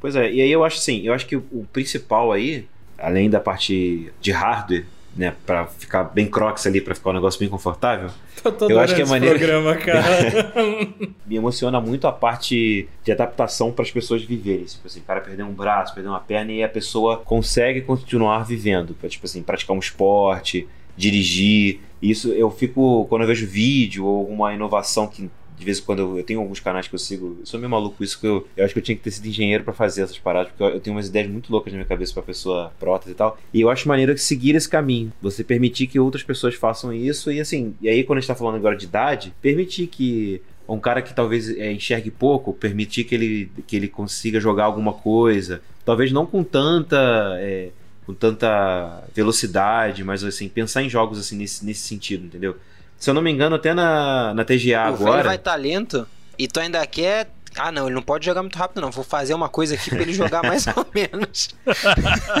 Pois 0.00 0.14
é, 0.16 0.30
e 0.30 0.40
aí 0.40 0.50
eu 0.50 0.64
acho 0.64 0.78
assim, 0.78 1.02
eu 1.02 1.12
acho 1.12 1.26
que 1.26 1.36
o 1.36 1.66
principal 1.72 2.32
aí, 2.32 2.66
além 2.96 3.28
da 3.28 3.40
parte 3.40 4.12
de 4.20 4.30
hardware, 4.30 4.84
né, 5.16 5.34
para 5.44 5.66
ficar 5.66 6.04
bem 6.04 6.26
crocs 6.26 6.64
ali, 6.66 6.80
para 6.80 6.94
ficar 6.94 7.10
um 7.10 7.14
negócio 7.14 7.40
bem 7.40 7.48
confortável. 7.48 8.08
Tô 8.56 8.70
eu 8.70 8.78
acho 8.78 8.94
que 8.94 9.02
é 9.02 9.04
maneiro. 9.04 9.36
Programa, 9.36 9.74
cara. 9.74 10.52
Me 11.26 11.36
emociona 11.36 11.80
muito 11.80 12.06
a 12.06 12.12
parte 12.12 12.88
de 13.02 13.12
adaptação 13.12 13.72
para 13.72 13.82
as 13.82 13.90
pessoas 13.90 14.22
viverem. 14.22 14.64
Tipo 14.64 14.86
assim, 14.86 15.00
o 15.00 15.02
cara 15.02 15.20
perder 15.20 15.42
um 15.42 15.52
braço, 15.52 15.92
perder 15.92 16.08
uma 16.08 16.20
perna 16.20 16.52
e 16.52 16.62
a 16.62 16.68
pessoa 16.68 17.16
consegue 17.16 17.80
continuar 17.80 18.44
vivendo, 18.44 18.94
pra, 18.94 19.08
tipo 19.08 19.26
assim, 19.26 19.42
praticar 19.42 19.74
um 19.74 19.80
esporte, 19.80 20.68
dirigir. 20.96 21.80
Isso 22.00 22.28
eu 22.32 22.48
fico 22.48 23.04
quando 23.06 23.22
eu 23.22 23.28
vejo 23.28 23.44
vídeo 23.44 24.04
ou 24.06 24.20
alguma 24.20 24.54
inovação 24.54 25.08
que 25.08 25.28
de 25.58 25.64
vez 25.64 25.78
em 25.78 25.82
quando 25.82 25.98
eu, 25.98 26.18
eu, 26.18 26.24
tenho 26.24 26.40
alguns 26.40 26.60
canais 26.60 26.86
que 26.86 26.94
eu 26.94 26.98
sigo. 26.98 27.38
Eu 27.40 27.46
sou 27.46 27.58
meio 27.58 27.70
maluco 27.70 28.02
isso 28.04 28.18
que 28.20 28.26
eu, 28.26 28.46
eu 28.56 28.64
acho 28.64 28.72
que 28.72 28.78
eu 28.78 28.82
tinha 28.82 28.96
que 28.96 29.02
ter 29.02 29.10
sido 29.10 29.26
engenheiro 29.26 29.64
para 29.64 29.72
fazer 29.72 30.02
essas 30.02 30.18
paradas, 30.18 30.50
porque 30.50 30.62
eu, 30.62 30.68
eu, 30.68 30.80
tenho 30.80 30.96
umas 30.96 31.08
ideias 31.08 31.28
muito 31.28 31.50
loucas 31.50 31.72
na 31.72 31.78
minha 31.78 31.88
cabeça 31.88 32.14
pra 32.14 32.22
pessoa 32.22 32.72
prótese 32.78 33.12
e 33.12 33.14
tal. 33.14 33.38
E 33.52 33.60
eu 33.60 33.68
acho 33.68 33.88
maneiro 33.88 34.16
seguir 34.16 34.54
esse 34.54 34.68
caminho. 34.68 35.12
Você 35.20 35.42
permitir 35.42 35.88
que 35.88 35.98
outras 35.98 36.22
pessoas 36.22 36.54
façam 36.54 36.92
isso 36.92 37.32
e 37.32 37.40
assim, 37.40 37.74
e 37.80 37.88
aí 37.88 38.04
quando 38.04 38.18
a 38.18 38.20
gente 38.20 38.28
tá 38.28 38.34
falando 38.34 38.56
agora 38.56 38.76
de 38.76 38.84
idade, 38.84 39.34
permitir 39.42 39.88
que 39.88 40.40
um 40.68 40.78
cara 40.78 41.02
que 41.02 41.14
talvez 41.14 41.48
é, 41.50 41.72
enxergue 41.72 42.10
pouco, 42.10 42.52
permitir 42.52 43.04
que 43.04 43.14
ele, 43.14 43.50
que 43.66 43.74
ele 43.74 43.88
consiga 43.88 44.38
jogar 44.38 44.64
alguma 44.64 44.92
coisa. 44.92 45.62
Talvez 45.84 46.12
não 46.12 46.26
com 46.26 46.44
tanta. 46.44 47.36
É, 47.40 47.70
com 48.04 48.14
tanta 48.14 49.04
velocidade, 49.14 50.02
mas 50.02 50.24
assim, 50.24 50.48
pensar 50.48 50.82
em 50.82 50.88
jogos 50.88 51.18
assim 51.18 51.36
nesse, 51.36 51.62
nesse 51.62 51.82
sentido, 51.82 52.24
entendeu? 52.24 52.56
Se 52.98 53.08
eu 53.10 53.14
não 53.14 53.22
me 53.22 53.30
engano, 53.30 53.54
até 53.56 53.72
na, 53.72 54.34
na 54.34 54.44
TGA 54.44 54.90
o 54.90 54.94
agora. 54.94 55.22
vai 55.24 55.38
talento 55.38 56.06
e 56.38 56.48
tu 56.48 56.58
ainda 56.60 56.84
quer. 56.86 57.30
Ah, 57.56 57.72
não, 57.72 57.86
ele 57.86 57.94
não 57.94 58.02
pode 58.02 58.24
jogar 58.26 58.42
muito 58.42 58.56
rápido, 58.56 58.80
não. 58.80 58.90
Vou 58.90 59.02
fazer 59.02 59.34
uma 59.34 59.48
coisa 59.48 59.74
aqui 59.74 59.90
pra 59.90 60.02
ele 60.02 60.12
jogar 60.12 60.42
mais 60.42 60.66
ou 60.66 60.86
menos. 60.94 61.48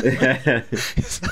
é. 0.04 0.64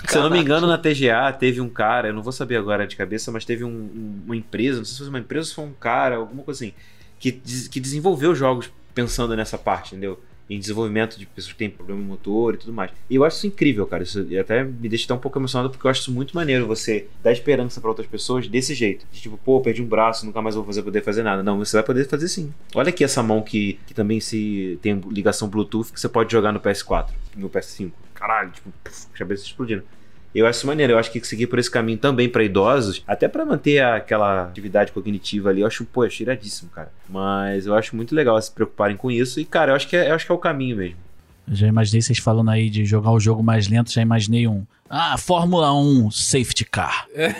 Se 0.08 0.16
eu 0.16 0.22
não 0.22 0.30
me 0.30 0.40
engano, 0.40 0.66
na 0.66 0.78
TGA 0.78 1.32
teve 1.38 1.60
um 1.60 1.68
cara, 1.68 2.08
eu 2.08 2.14
não 2.14 2.22
vou 2.22 2.32
saber 2.32 2.56
agora 2.56 2.86
de 2.86 2.96
cabeça, 2.96 3.30
mas 3.30 3.44
teve 3.44 3.64
um, 3.64 4.22
uma 4.24 4.34
empresa, 4.36 4.78
não 4.78 4.84
sei 4.84 4.92
se 4.92 4.98
foi 5.00 5.08
uma 5.08 5.18
empresa 5.18 5.42
ou 5.42 5.48
se 5.48 5.54
foi 5.54 5.64
um 5.64 5.72
cara, 5.72 6.16
alguma 6.16 6.42
coisa 6.42 6.64
assim, 6.64 6.74
que, 7.18 7.32
que 7.32 7.78
desenvolveu 7.78 8.34
jogos 8.34 8.70
pensando 8.94 9.36
nessa 9.36 9.58
parte, 9.58 9.94
entendeu? 9.94 10.18
Em 10.48 10.58
desenvolvimento 10.58 11.18
de 11.18 11.26
pessoas 11.26 11.52
que 11.52 11.58
têm 11.58 11.70
problema 11.70 12.00
motor 12.00 12.54
e 12.54 12.56
tudo 12.56 12.72
mais. 12.72 12.90
E 13.10 13.16
eu 13.16 13.24
acho 13.24 13.38
isso 13.38 13.46
incrível, 13.46 13.86
cara. 13.86 14.02
Isso 14.02 14.26
até 14.40 14.64
me 14.64 14.88
deixa 14.88 15.12
um 15.12 15.18
pouco 15.18 15.38
emocionado 15.38 15.70
porque 15.70 15.86
eu 15.86 15.90
acho 15.90 16.02
isso 16.02 16.12
muito 16.12 16.34
maneiro 16.34 16.66
você 16.66 17.06
dar 17.22 17.32
esperança 17.32 17.80
para 17.80 17.90
outras 17.90 18.06
pessoas 18.06 18.46
desse 18.48 18.74
jeito. 18.74 19.06
De 19.10 19.20
tipo, 19.20 19.36
pô, 19.36 19.60
perdi 19.60 19.82
um 19.82 19.86
braço, 19.86 20.24
nunca 20.24 20.40
mais 20.40 20.54
vou 20.54 20.64
fazer, 20.64 20.82
poder 20.82 21.02
fazer 21.02 21.22
nada. 21.22 21.42
Não, 21.42 21.58
você 21.58 21.76
vai 21.76 21.84
poder 21.84 22.06
fazer 22.06 22.28
sim. 22.28 22.52
Olha 22.74 22.90
aqui 22.90 23.02
essa 23.02 23.22
mão 23.22 23.42
que, 23.42 23.78
que 23.86 23.94
também 23.94 24.20
se 24.20 24.78
tem 24.82 25.00
ligação 25.10 25.48
Bluetooth 25.48 25.92
que 25.92 26.00
você 26.00 26.08
pode 26.08 26.32
jogar 26.32 26.52
no 26.52 26.60
PS4, 26.60 27.08
no 27.36 27.50
PS5. 27.50 27.90
Caralho, 28.14 28.50
tipo, 28.50 28.72
puf, 28.82 29.06
cabeça 29.14 29.44
explodindo. 29.44 29.82
Eu 30.36 30.46
acho 30.46 30.58
isso 30.58 30.66
maneiro. 30.66 30.92
Eu 30.92 30.98
acho 30.98 31.10
que 31.10 31.24
seguir 31.26 31.46
por 31.46 31.58
esse 31.58 31.70
caminho 31.70 31.96
também 31.98 32.28
para 32.28 32.44
idosos, 32.44 33.02
até 33.06 33.26
para 33.26 33.44
manter 33.44 33.82
aquela 33.82 34.44
atividade 34.44 34.92
cognitiva 34.92 35.48
ali, 35.48 35.62
eu 35.62 35.66
acho, 35.66 35.84
pô, 35.86 36.04
é 36.04 36.08
iradíssimo, 36.20 36.70
cara. 36.70 36.92
Mas 37.08 37.66
eu 37.66 37.74
acho 37.74 37.96
muito 37.96 38.14
legal 38.14 38.40
se 38.40 38.52
preocuparem 38.52 38.96
com 38.96 39.10
isso. 39.10 39.40
E, 39.40 39.44
cara, 39.44 39.72
eu 39.72 39.76
acho 39.76 39.88
que 39.88 39.96
é, 39.96 40.10
eu 40.10 40.14
acho 40.14 40.26
que 40.26 40.32
é 40.32 40.34
o 40.34 40.38
caminho 40.38 40.76
mesmo. 40.76 40.96
Eu 41.48 41.54
já 41.54 41.66
imaginei 41.66 42.02
vocês 42.02 42.18
falando 42.18 42.50
aí 42.50 42.68
de 42.68 42.84
jogar 42.84 43.12
o 43.12 43.20
jogo 43.20 43.42
mais 43.42 43.68
lento, 43.68 43.92
já 43.92 44.02
imaginei 44.02 44.46
um. 44.48 44.66
Ah, 44.90 45.16
Fórmula 45.16 45.72
1 45.72 46.10
Safety 46.10 46.64
Car. 46.64 47.06
É. 47.14 47.30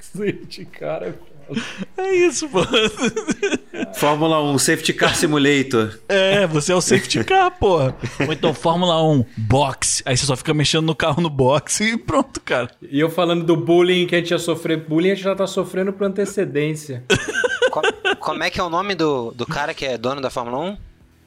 safety 0.00 0.64
Car 0.64 1.14
é 1.98 2.06
é 2.06 2.14
isso, 2.14 2.48
pô. 2.48 2.60
Fórmula 3.94 4.42
1, 4.42 4.58
Safety 4.58 4.92
Car 4.92 5.14
Simulator. 5.16 5.98
É, 6.08 6.46
você 6.46 6.72
é 6.72 6.74
o 6.74 6.80
Safety 6.80 7.24
Car, 7.24 7.50
pô. 7.58 7.78
Ou 7.80 8.32
então 8.32 8.54
Fórmula 8.54 9.02
1, 9.02 9.24
box. 9.36 10.02
Aí 10.06 10.16
você 10.16 10.26
só 10.26 10.36
fica 10.36 10.54
mexendo 10.54 10.84
no 10.86 10.94
carro 10.94 11.20
no 11.20 11.30
box 11.30 11.80
e 11.80 11.96
pronto, 11.96 12.40
cara. 12.40 12.70
E 12.90 12.98
eu 13.00 13.10
falando 13.10 13.44
do 13.44 13.56
bullying 13.56 14.06
que 14.06 14.14
a 14.14 14.18
gente 14.18 14.30
ia 14.30 14.38
sofrer 14.38 14.86
bullying, 14.86 15.10
a 15.10 15.14
gente 15.14 15.24
já 15.24 15.34
tá 15.34 15.46
sofrendo 15.46 15.92
por 15.92 16.06
antecedência. 16.06 17.04
Como 18.20 18.42
é 18.42 18.50
que 18.50 18.60
é 18.60 18.62
o 18.62 18.70
nome 18.70 18.94
do, 18.94 19.32
do 19.32 19.46
cara 19.46 19.74
que 19.74 19.84
é 19.84 19.98
dono 19.98 20.20
da 20.20 20.30
Fórmula 20.30 20.58
1? 20.58 20.76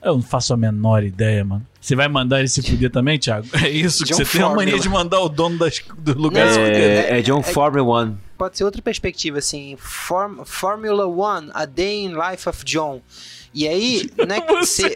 Eu 0.01 0.13
não 0.15 0.21
faço 0.21 0.53
a 0.53 0.57
menor 0.57 1.03
ideia, 1.03 1.43
mano. 1.43 1.65
Você 1.79 1.95
vai 1.95 2.07
mandar 2.07 2.39
ele 2.39 2.47
se 2.47 2.61
fuder 2.61 2.89
também, 2.89 3.19
Thiago? 3.19 3.47
É 3.53 3.69
isso 3.69 4.05
John 4.05 4.07
que 4.07 4.13
você 4.15 4.25
Formula. 4.25 4.57
tem 4.57 4.63
a 4.63 4.65
mania 4.71 4.79
de 4.81 4.89
mandar 4.89 5.19
o 5.19 5.29
dono 5.29 5.57
das, 5.57 5.81
do 5.97 6.17
lugar 6.17 6.47
se 6.47 6.53
fuder. 6.53 7.05
É, 7.05 7.19
é 7.19 7.21
John 7.21 7.39
é, 7.39 7.43
Formula 7.43 8.05
1. 8.05 8.28
Pode 8.39 8.57
ser 8.57 8.63
outra 8.63 8.81
perspectiva, 8.81 9.37
assim. 9.37 9.75
Form, 9.77 10.43
Formula 10.45 11.05
One, 11.05 11.51
A 11.53 11.65
Day 11.65 12.05
in 12.05 12.13
Life 12.15 12.47
of 12.47 12.63
John. 12.63 13.01
E 13.53 13.67
aí, 13.67 14.09
né, 14.25 14.39
você. 14.47 14.95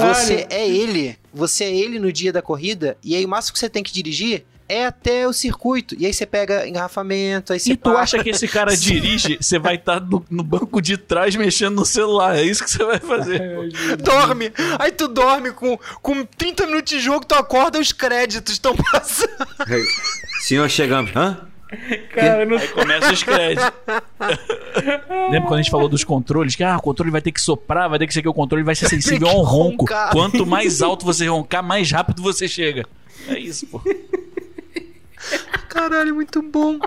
Você 0.00 0.46
é 0.48 0.68
ele. 0.68 1.18
Você 1.32 1.64
é 1.64 1.74
ele 1.74 1.98
no 1.98 2.12
dia 2.12 2.32
da 2.32 2.40
corrida. 2.40 2.96
E 3.02 3.16
aí, 3.16 3.24
o 3.24 3.28
máximo 3.28 3.54
que 3.54 3.58
você 3.58 3.68
tem 3.68 3.82
que 3.82 3.92
dirigir 3.92 4.44
é 4.68 4.86
até 4.86 5.26
o 5.26 5.32
circuito. 5.32 5.96
E 5.98 6.06
aí 6.06 6.14
você 6.14 6.24
pega 6.24 6.66
engarrafamento, 6.66 7.52
aí 7.52 7.58
você 7.58 7.72
E 7.72 7.76
tu 7.76 7.90
para. 7.90 8.00
acha 8.00 8.22
que 8.22 8.30
esse 8.30 8.46
cara 8.46 8.74
dirige, 8.76 9.36
você 9.40 9.58
vai 9.58 9.74
estar 9.74 10.00
no, 10.00 10.24
no 10.30 10.42
banco 10.44 10.80
de 10.80 10.96
trás 10.96 11.34
mexendo 11.34 11.74
no 11.74 11.84
celular. 11.84 12.36
É 12.36 12.42
isso 12.44 12.62
que 12.62 12.70
você 12.70 12.84
vai 12.84 13.00
fazer. 13.00 13.40
Dorme! 13.98 14.52
Aí 14.78 14.92
tu 14.92 15.08
dorme 15.08 15.50
com, 15.52 15.76
com 16.00 16.24
30 16.24 16.66
minutos 16.66 16.90
de 16.90 17.00
jogo, 17.00 17.26
tu 17.26 17.34
acorda 17.34 17.80
os 17.80 17.92
créditos 17.92 18.54
estão 18.54 18.74
passando. 18.76 19.46
Senhor, 20.40 20.68
chegamos. 20.70 21.10
Hã? 21.14 21.53
Cara, 22.12 22.44
não... 22.44 22.56
Aí 22.56 22.68
começa 22.68 23.12
os 23.12 23.22
créditos. 23.22 23.72
Lembra 25.30 25.42
quando 25.42 25.54
a 25.54 25.62
gente 25.62 25.70
falou 25.70 25.88
dos 25.88 26.04
controles? 26.04 26.54
Que 26.54 26.64
ah, 26.64 26.76
o 26.76 26.82
controle 26.82 27.10
vai 27.10 27.20
ter 27.20 27.32
que 27.32 27.40
soprar, 27.40 27.88
vai 27.88 27.98
ter 27.98 28.06
que 28.06 28.14
ser 28.14 28.22
que 28.22 28.28
o 28.28 28.34
controle 28.34 28.62
vai 28.62 28.74
ser 28.74 28.88
sensível 28.88 29.28
Tem 29.28 29.36
a 29.36 29.40
um 29.40 29.44
que 29.44 29.50
ronco. 29.50 29.84
roncar. 29.84 30.10
Quanto 30.12 30.46
mais 30.46 30.82
alto 30.82 31.04
você 31.04 31.26
roncar, 31.26 31.62
mais 31.62 31.90
rápido 31.90 32.22
você 32.22 32.46
chega. 32.48 32.86
É 33.28 33.38
isso, 33.38 33.66
pô. 33.66 33.80
Caralho, 35.68 36.14
muito 36.14 36.42
bom. 36.42 36.78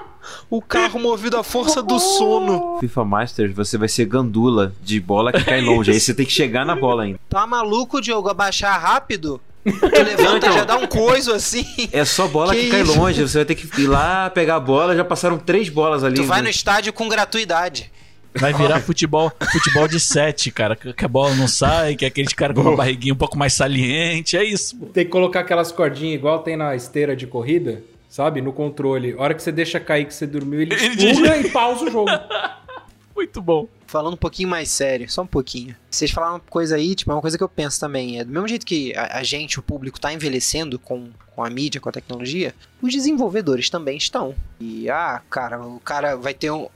O 0.49 0.61
carro 0.61 0.99
movido 0.99 1.37
à 1.37 1.43
força 1.43 1.81
do 1.81 1.99
sono. 1.99 2.77
FIFA 2.79 3.05
Masters, 3.05 3.53
você 3.53 3.77
vai 3.77 3.87
ser 3.89 4.05
gandula 4.05 4.73
de 4.81 4.99
bola 4.99 5.31
que 5.31 5.43
cai 5.43 5.61
longe. 5.61 5.91
Aí 5.91 5.99
você 5.99 6.13
tem 6.13 6.25
que 6.25 6.31
chegar 6.31 6.65
na 6.65 6.75
bola 6.75 7.03
ainda. 7.03 7.19
Tá 7.29 7.45
maluco, 7.47 8.01
Diogo? 8.01 8.29
Abaixar 8.29 8.79
rápido? 8.79 9.41
Tu 9.71 10.03
levanta, 10.03 10.37
então. 10.37 10.53
já 10.53 10.63
dá 10.63 10.77
um 10.77 10.87
coiso 10.87 11.33
assim. 11.33 11.65
É 11.91 12.05
só 12.05 12.27
bola 12.27 12.53
que, 12.53 12.65
Que 12.65 12.69
cai 12.69 12.83
longe. 12.83 13.21
Você 13.21 13.39
vai 13.39 13.45
ter 13.45 13.55
que 13.55 13.81
ir 13.81 13.87
lá 13.87 14.29
pegar 14.29 14.55
a 14.55 14.59
bola. 14.59 14.95
Já 14.95 15.03
passaram 15.03 15.37
três 15.37 15.69
bolas 15.69 16.03
ali. 16.03 16.15
Tu 16.15 16.23
vai 16.23 16.41
no 16.41 16.49
estádio 16.49 16.93
com 16.93 17.07
gratuidade. 17.09 17.91
Vai 18.35 18.53
virar 18.53 18.79
futebol, 18.83 19.31
futebol 19.51 19.87
de 19.87 19.99
sete, 19.99 20.51
cara. 20.51 20.75
Que 20.75 21.05
a 21.05 21.07
bola 21.07 21.33
não 21.35 21.47
sai, 21.47 21.95
que 21.95 22.05
é 22.05 22.07
aqueles 22.07 22.33
caras 22.33 22.55
com 22.55 22.61
uma 22.61 22.75
barriguinha 22.75 23.13
um 23.13 23.17
pouco 23.17 23.37
mais 23.37 23.53
saliente. 23.53 24.37
É 24.37 24.43
isso, 24.43 24.77
pô. 24.77 24.85
Tem 24.87 25.05
que 25.05 25.11
colocar 25.11 25.41
aquelas 25.41 25.71
cordinhas 25.71 26.15
igual 26.15 26.39
tem 26.39 26.55
na 26.55 26.75
esteira 26.75 27.15
de 27.15 27.25
corrida, 27.27 27.81
sabe? 28.09 28.41
No 28.41 28.53
controle. 28.53 29.15
A 29.17 29.21
hora 29.21 29.33
que 29.33 29.41
você 29.41 29.51
deixa 29.51 29.79
cair 29.79 30.05
que 30.05 30.13
você 30.13 30.27
dormiu, 30.27 30.61
ele 30.61 30.73
Ele 30.75 31.13
pula 31.15 31.37
e 31.37 31.49
pausa 31.49 31.85
o 31.85 31.91
jogo. 31.91 32.11
Muito 33.15 33.41
bom. 33.41 33.67
Falando 33.87 34.15
um 34.15 34.17
pouquinho 34.17 34.49
mais 34.49 34.69
sério, 34.69 35.09
só 35.09 35.21
um 35.21 35.27
pouquinho. 35.27 35.75
Vocês 35.89 36.11
falaram 36.11 36.35
uma 36.35 36.39
coisa 36.41 36.75
aí, 36.75 36.93
tipo, 36.93 37.09
é 37.09 37.15
uma 37.15 37.21
coisa 37.21 37.37
que 37.37 37.43
eu 37.43 37.49
penso 37.49 37.79
também. 37.79 38.19
É 38.19 38.23
do 38.25 38.31
mesmo 38.31 38.47
jeito 38.47 38.65
que 38.65 38.93
a, 38.95 39.19
a 39.19 39.23
gente, 39.23 39.59
o 39.59 39.63
público, 39.63 39.99
tá 39.99 40.11
envelhecendo 40.11 40.77
com, 40.77 41.09
com 41.33 41.43
a 41.43 41.49
mídia, 41.49 41.79
com 41.79 41.87
a 41.87 41.91
tecnologia, 41.91 42.53
os 42.81 42.91
desenvolvedores 42.91 43.69
também 43.69 43.97
estão. 43.97 44.35
E, 44.59 44.89
ah, 44.89 45.21
cara, 45.29 45.65
o 45.65 45.79
cara 45.79 46.17
vai 46.17 46.33
ter 46.33 46.51
um, 46.51 46.67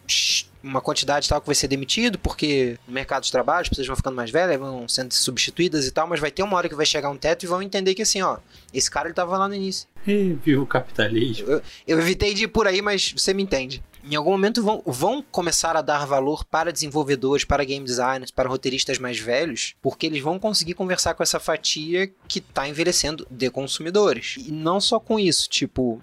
uma 0.64 0.80
quantidade 0.80 1.28
tal 1.28 1.42
que 1.42 1.48
vai 1.48 1.56
ser 1.56 1.68
demitido, 1.68 2.18
porque 2.20 2.78
no 2.88 2.94
mercado 2.94 3.24
de 3.24 3.32
trabalho 3.32 3.62
as 3.62 3.70
pessoas 3.70 3.88
vão 3.88 3.96
ficando 3.96 4.16
mais 4.16 4.32
velhas, 4.32 4.60
vão 4.60 4.88
sendo 4.88 5.14
substituídas 5.14 5.88
e 5.88 5.92
tal, 5.92 6.08
mas 6.08 6.20
vai 6.20 6.32
ter 6.32 6.44
uma 6.44 6.56
hora 6.56 6.70
que 6.70 6.76
vai 6.76 6.86
chegar 6.86 7.10
um 7.10 7.18
teto 7.18 7.44
e 7.44 7.48
vão 7.48 7.62
entender 7.62 7.94
que 7.94 8.04
assim, 8.04 8.22
ó, 8.22 8.38
esse 8.74 8.90
cara 8.90 9.08
ele 9.08 9.14
tava 9.14 9.38
lá 9.38 9.48
no 9.48 9.56
início. 9.56 9.88
Ih, 10.08 10.38
viu 10.44 10.62
o 10.62 10.68
capitalismo. 10.68 11.48
Eu, 11.48 11.62
eu 11.88 12.00
evitei 12.00 12.34
de 12.34 12.46
ir 12.46 12.48
por 12.48 12.68
aí, 12.68 12.82
mas 12.82 13.14
você 13.16 13.34
me 13.34 13.44
entende. 13.44 13.84
Em 14.04 14.16
algum 14.16 14.32
momento 14.32 14.64
vão, 14.64 14.82
vão 14.86 15.22
começar 15.22 15.76
a 15.76 15.82
dar 15.82 16.06
valor 16.06 16.44
para 16.44 16.72
desenvolvedores, 16.72 17.46
para 17.46 17.64
game 17.64 17.86
designers, 17.86 18.32
para 18.32 18.50
roteiristas 18.50 18.98
mais 18.98 19.20
velhos, 19.20 19.76
porque 19.82 20.06
eles 20.06 20.22
vão 20.22 20.40
conseguir 20.40 20.74
conversar 20.74 21.14
com 21.14 21.24
essa 21.24 21.40
fatia 21.40 22.12
que 22.28 22.40
está 22.40 22.68
envelhecendo 22.68 23.28
de 23.30 23.50
consumidores. 23.50 24.36
E 24.38 24.52
não 24.52 24.82
só 24.82 25.00
com 25.00 25.20
isso, 25.20 25.50
tipo, 25.50 26.02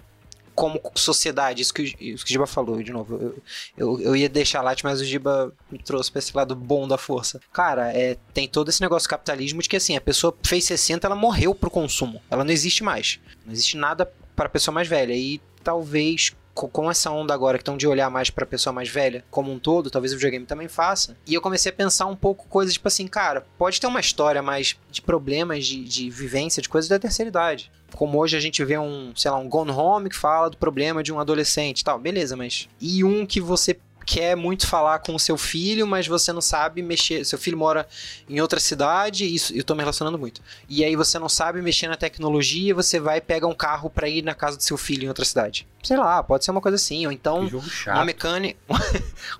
como 0.58 0.80
sociedade, 0.96 1.62
isso 1.62 1.72
que, 1.72 1.94
isso 2.00 2.24
que 2.24 2.30
o 2.30 2.32
Giba 2.32 2.46
falou 2.46 2.82
de 2.82 2.92
novo. 2.92 3.14
Eu, 3.16 3.42
eu, 3.76 4.00
eu 4.00 4.16
ia 4.16 4.28
deixar 4.28 4.60
lá, 4.60 4.74
mas 4.82 5.00
o 5.00 5.04
Giba 5.04 5.54
me 5.70 5.78
trouxe 5.78 6.10
para 6.10 6.18
esse 6.18 6.36
lado 6.36 6.56
bom 6.56 6.88
da 6.88 6.98
força. 6.98 7.40
Cara, 7.52 7.96
é, 7.96 8.16
tem 8.34 8.48
todo 8.48 8.68
esse 8.68 8.80
negócio 8.80 9.06
do 9.06 9.10
capitalismo 9.10 9.62
de 9.62 9.68
que 9.68 9.76
assim, 9.76 9.96
a 9.96 10.00
pessoa 10.00 10.36
fez 10.42 10.64
60, 10.64 11.06
ela 11.06 11.14
morreu 11.14 11.54
pro 11.54 11.70
consumo. 11.70 12.20
Ela 12.28 12.42
não 12.42 12.50
existe 12.50 12.82
mais. 12.82 13.20
Não 13.46 13.52
existe 13.52 13.76
nada 13.76 14.04
para 14.34 14.46
a 14.46 14.50
pessoa 14.50 14.74
mais 14.74 14.88
velha. 14.88 15.14
E 15.14 15.40
talvez 15.62 16.34
com 16.66 16.90
essa 16.90 17.10
onda 17.10 17.32
agora 17.32 17.58
que 17.58 17.62
estão 17.62 17.76
de 17.76 17.86
olhar 17.86 18.10
mais 18.10 18.30
pra 18.30 18.46
pessoa 18.46 18.72
mais 18.72 18.88
velha 18.88 19.24
como 19.30 19.52
um 19.52 19.58
todo, 19.58 19.90
talvez 19.90 20.12
o 20.12 20.16
videogame 20.16 20.46
também 20.46 20.66
faça. 20.66 21.16
E 21.26 21.34
eu 21.34 21.40
comecei 21.40 21.70
a 21.70 21.74
pensar 21.74 22.06
um 22.06 22.16
pouco 22.16 22.48
coisas 22.48 22.72
tipo 22.72 22.88
assim, 22.88 23.06
cara, 23.06 23.46
pode 23.56 23.80
ter 23.80 23.86
uma 23.86 24.00
história 24.00 24.42
mais 24.42 24.76
de 24.90 25.02
problemas 25.02 25.66
de, 25.66 25.84
de 25.84 26.10
vivência, 26.10 26.62
de 26.62 26.68
coisas 26.68 26.88
da 26.88 26.98
terceira 26.98 27.28
idade. 27.28 27.70
Como 27.94 28.18
hoje 28.18 28.36
a 28.36 28.40
gente 28.40 28.64
vê 28.64 28.78
um, 28.78 29.12
sei 29.14 29.30
lá, 29.30 29.38
um 29.38 29.48
Gone 29.48 29.70
Home 29.70 30.08
que 30.08 30.16
fala 30.16 30.50
do 30.50 30.56
problema 30.56 31.02
de 31.02 31.12
um 31.12 31.20
adolescente 31.20 31.80
e 31.80 31.84
tal, 31.84 31.98
beleza, 31.98 32.36
mas. 32.36 32.68
E 32.80 33.02
um 33.02 33.24
que 33.24 33.40
você 33.40 33.78
quer 34.08 34.34
muito 34.34 34.66
falar 34.66 35.00
com 35.00 35.14
o 35.14 35.18
seu 35.20 35.36
filho, 35.36 35.86
mas 35.86 36.06
você 36.06 36.32
não 36.32 36.40
sabe 36.40 36.80
mexer. 36.80 37.26
Seu 37.26 37.38
filho 37.38 37.58
mora 37.58 37.86
em 38.26 38.40
outra 38.40 38.58
cidade, 38.58 39.26
isso 39.26 39.54
eu 39.54 39.62
tô 39.62 39.74
me 39.74 39.80
relacionando 39.80 40.18
muito. 40.18 40.40
E 40.66 40.82
aí 40.82 40.96
você 40.96 41.18
não 41.18 41.28
sabe 41.28 41.60
mexer 41.60 41.88
na 41.88 41.96
tecnologia, 41.96 42.74
você 42.74 42.98
vai 42.98 43.20
pegar 43.20 43.46
um 43.48 43.54
carro 43.54 43.90
pra 43.90 44.08
ir 44.08 44.22
na 44.24 44.34
casa 44.34 44.56
do 44.56 44.62
seu 44.62 44.78
filho 44.78 45.04
em 45.04 45.08
outra 45.08 45.26
cidade. 45.26 45.68
Sei 45.82 45.94
lá, 45.94 46.22
pode 46.22 46.42
ser 46.42 46.52
uma 46.52 46.62
coisa 46.62 46.76
assim, 46.76 47.04
ou 47.04 47.12
então 47.12 47.50
uma 47.86 48.04
mecânica, 48.06 48.58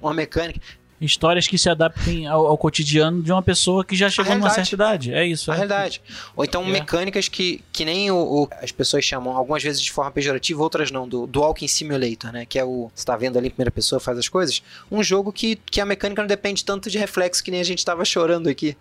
uma 0.02 0.12
mecânica. 0.12 0.60
Histórias 1.00 1.46
que 1.46 1.56
se 1.56 1.70
adaptem 1.70 2.26
ao, 2.26 2.46
ao 2.46 2.58
cotidiano 2.58 3.22
de 3.22 3.30
uma 3.30 3.42
pessoa 3.42 3.84
que 3.84 3.94
já 3.94 4.10
chegou 4.10 4.34
numa 4.34 4.50
certa 4.50 4.74
idade. 4.74 5.14
É 5.14 5.24
isso. 5.24 5.50
A 5.50 5.54
é. 5.54 5.56
realidade. 5.58 6.02
Ou 6.34 6.44
então 6.44 6.64
É. 6.64 6.68
mecânicas 6.70 7.28
que, 7.28 7.62
que 7.72 7.84
nem 7.84 8.10
o, 8.10 8.16
o- 8.16 8.48
as 8.60 8.72
pessoas 8.72 9.04
chamam, 9.04 9.36
algumas 9.36 9.62
vezes 9.62 9.80
de 9.80 9.92
forma 9.92 10.10
pejorativa, 10.10 10.60
outras 10.60 10.90
não, 10.90 11.08
do, 11.08 11.26
do 11.26 11.40
Walking 11.40 11.68
Simulator, 11.68 12.32
né? 12.32 12.44
Que 12.44 12.58
é 12.58 12.64
o. 12.64 12.90
Você 12.94 13.04
tá 13.06 13.16
vendo 13.16 13.38
ali 13.38 13.46
em 13.46 13.50
primeira 13.50 13.70
pessoa, 13.70 14.00
faz 14.00 14.18
as 14.18 14.28
coisas. 14.28 14.62
Um 14.90 15.02
jogo 15.02 15.32
que, 15.32 15.56
que 15.70 15.80
a 15.80 15.86
mecânica 15.86 16.20
não 16.20 16.26
depende 16.26 16.64
tanto 16.64 16.90
de 16.90 16.98
reflexo 16.98 17.44
que 17.44 17.50
nem 17.50 17.60
a 17.60 17.64
gente 17.64 17.84
tava 17.84 18.04
chorando 18.04 18.48
aqui. 18.48 18.76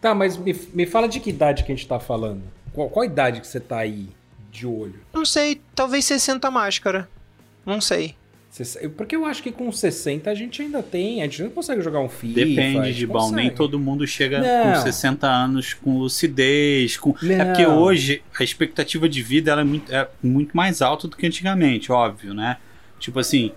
Tá, 0.00 0.14
mas 0.14 0.36
me, 0.36 0.52
me 0.74 0.86
fala 0.86 1.06
de 1.08 1.20
que 1.20 1.30
idade 1.30 1.62
que 1.62 1.70
a 1.70 1.74
gente 1.76 1.86
tá 1.86 2.00
falando. 2.00 2.42
Qual, 2.72 2.88
qual 2.88 3.04
idade 3.04 3.40
que 3.40 3.46
você 3.46 3.60
tá 3.60 3.78
aí 3.78 4.08
de 4.50 4.66
olho? 4.66 4.98
Não 5.12 5.24
sei, 5.24 5.60
talvez 5.74 6.04
60 6.06 6.50
máscara. 6.50 7.08
Não 7.64 7.80
sei. 7.80 8.14
Porque 8.96 9.14
eu 9.14 9.24
acho 9.24 9.42
que 9.42 9.52
com 9.52 9.70
60 9.70 10.28
a 10.28 10.34
gente 10.34 10.60
ainda 10.60 10.82
tem. 10.82 11.22
A 11.22 11.24
gente 11.26 11.44
não 11.44 11.50
consegue 11.50 11.80
jogar 11.82 12.00
um 12.00 12.08
FIFA. 12.08 12.34
Depende, 12.34 12.94
de 12.94 13.06
bom. 13.06 13.30
Nem 13.30 13.48
todo 13.48 13.78
mundo 13.78 14.04
chega 14.06 14.40
Não. 14.40 14.74
com 14.74 14.80
60 14.82 15.26
anos 15.26 15.74
com 15.74 15.98
lucidez. 15.98 16.96
Com... 16.96 17.14
É 17.22 17.44
porque 17.44 17.64
hoje 17.64 18.22
a 18.38 18.42
expectativa 18.42 19.08
de 19.08 19.22
vida 19.22 19.52
ela 19.52 19.60
é, 19.60 19.64
muito, 19.64 19.94
é 19.94 20.08
muito 20.22 20.56
mais 20.56 20.82
alta 20.82 21.06
do 21.06 21.16
que 21.16 21.26
antigamente, 21.26 21.92
óbvio, 21.92 22.34
né? 22.34 22.56
Tipo 22.98 23.20
assim, 23.20 23.52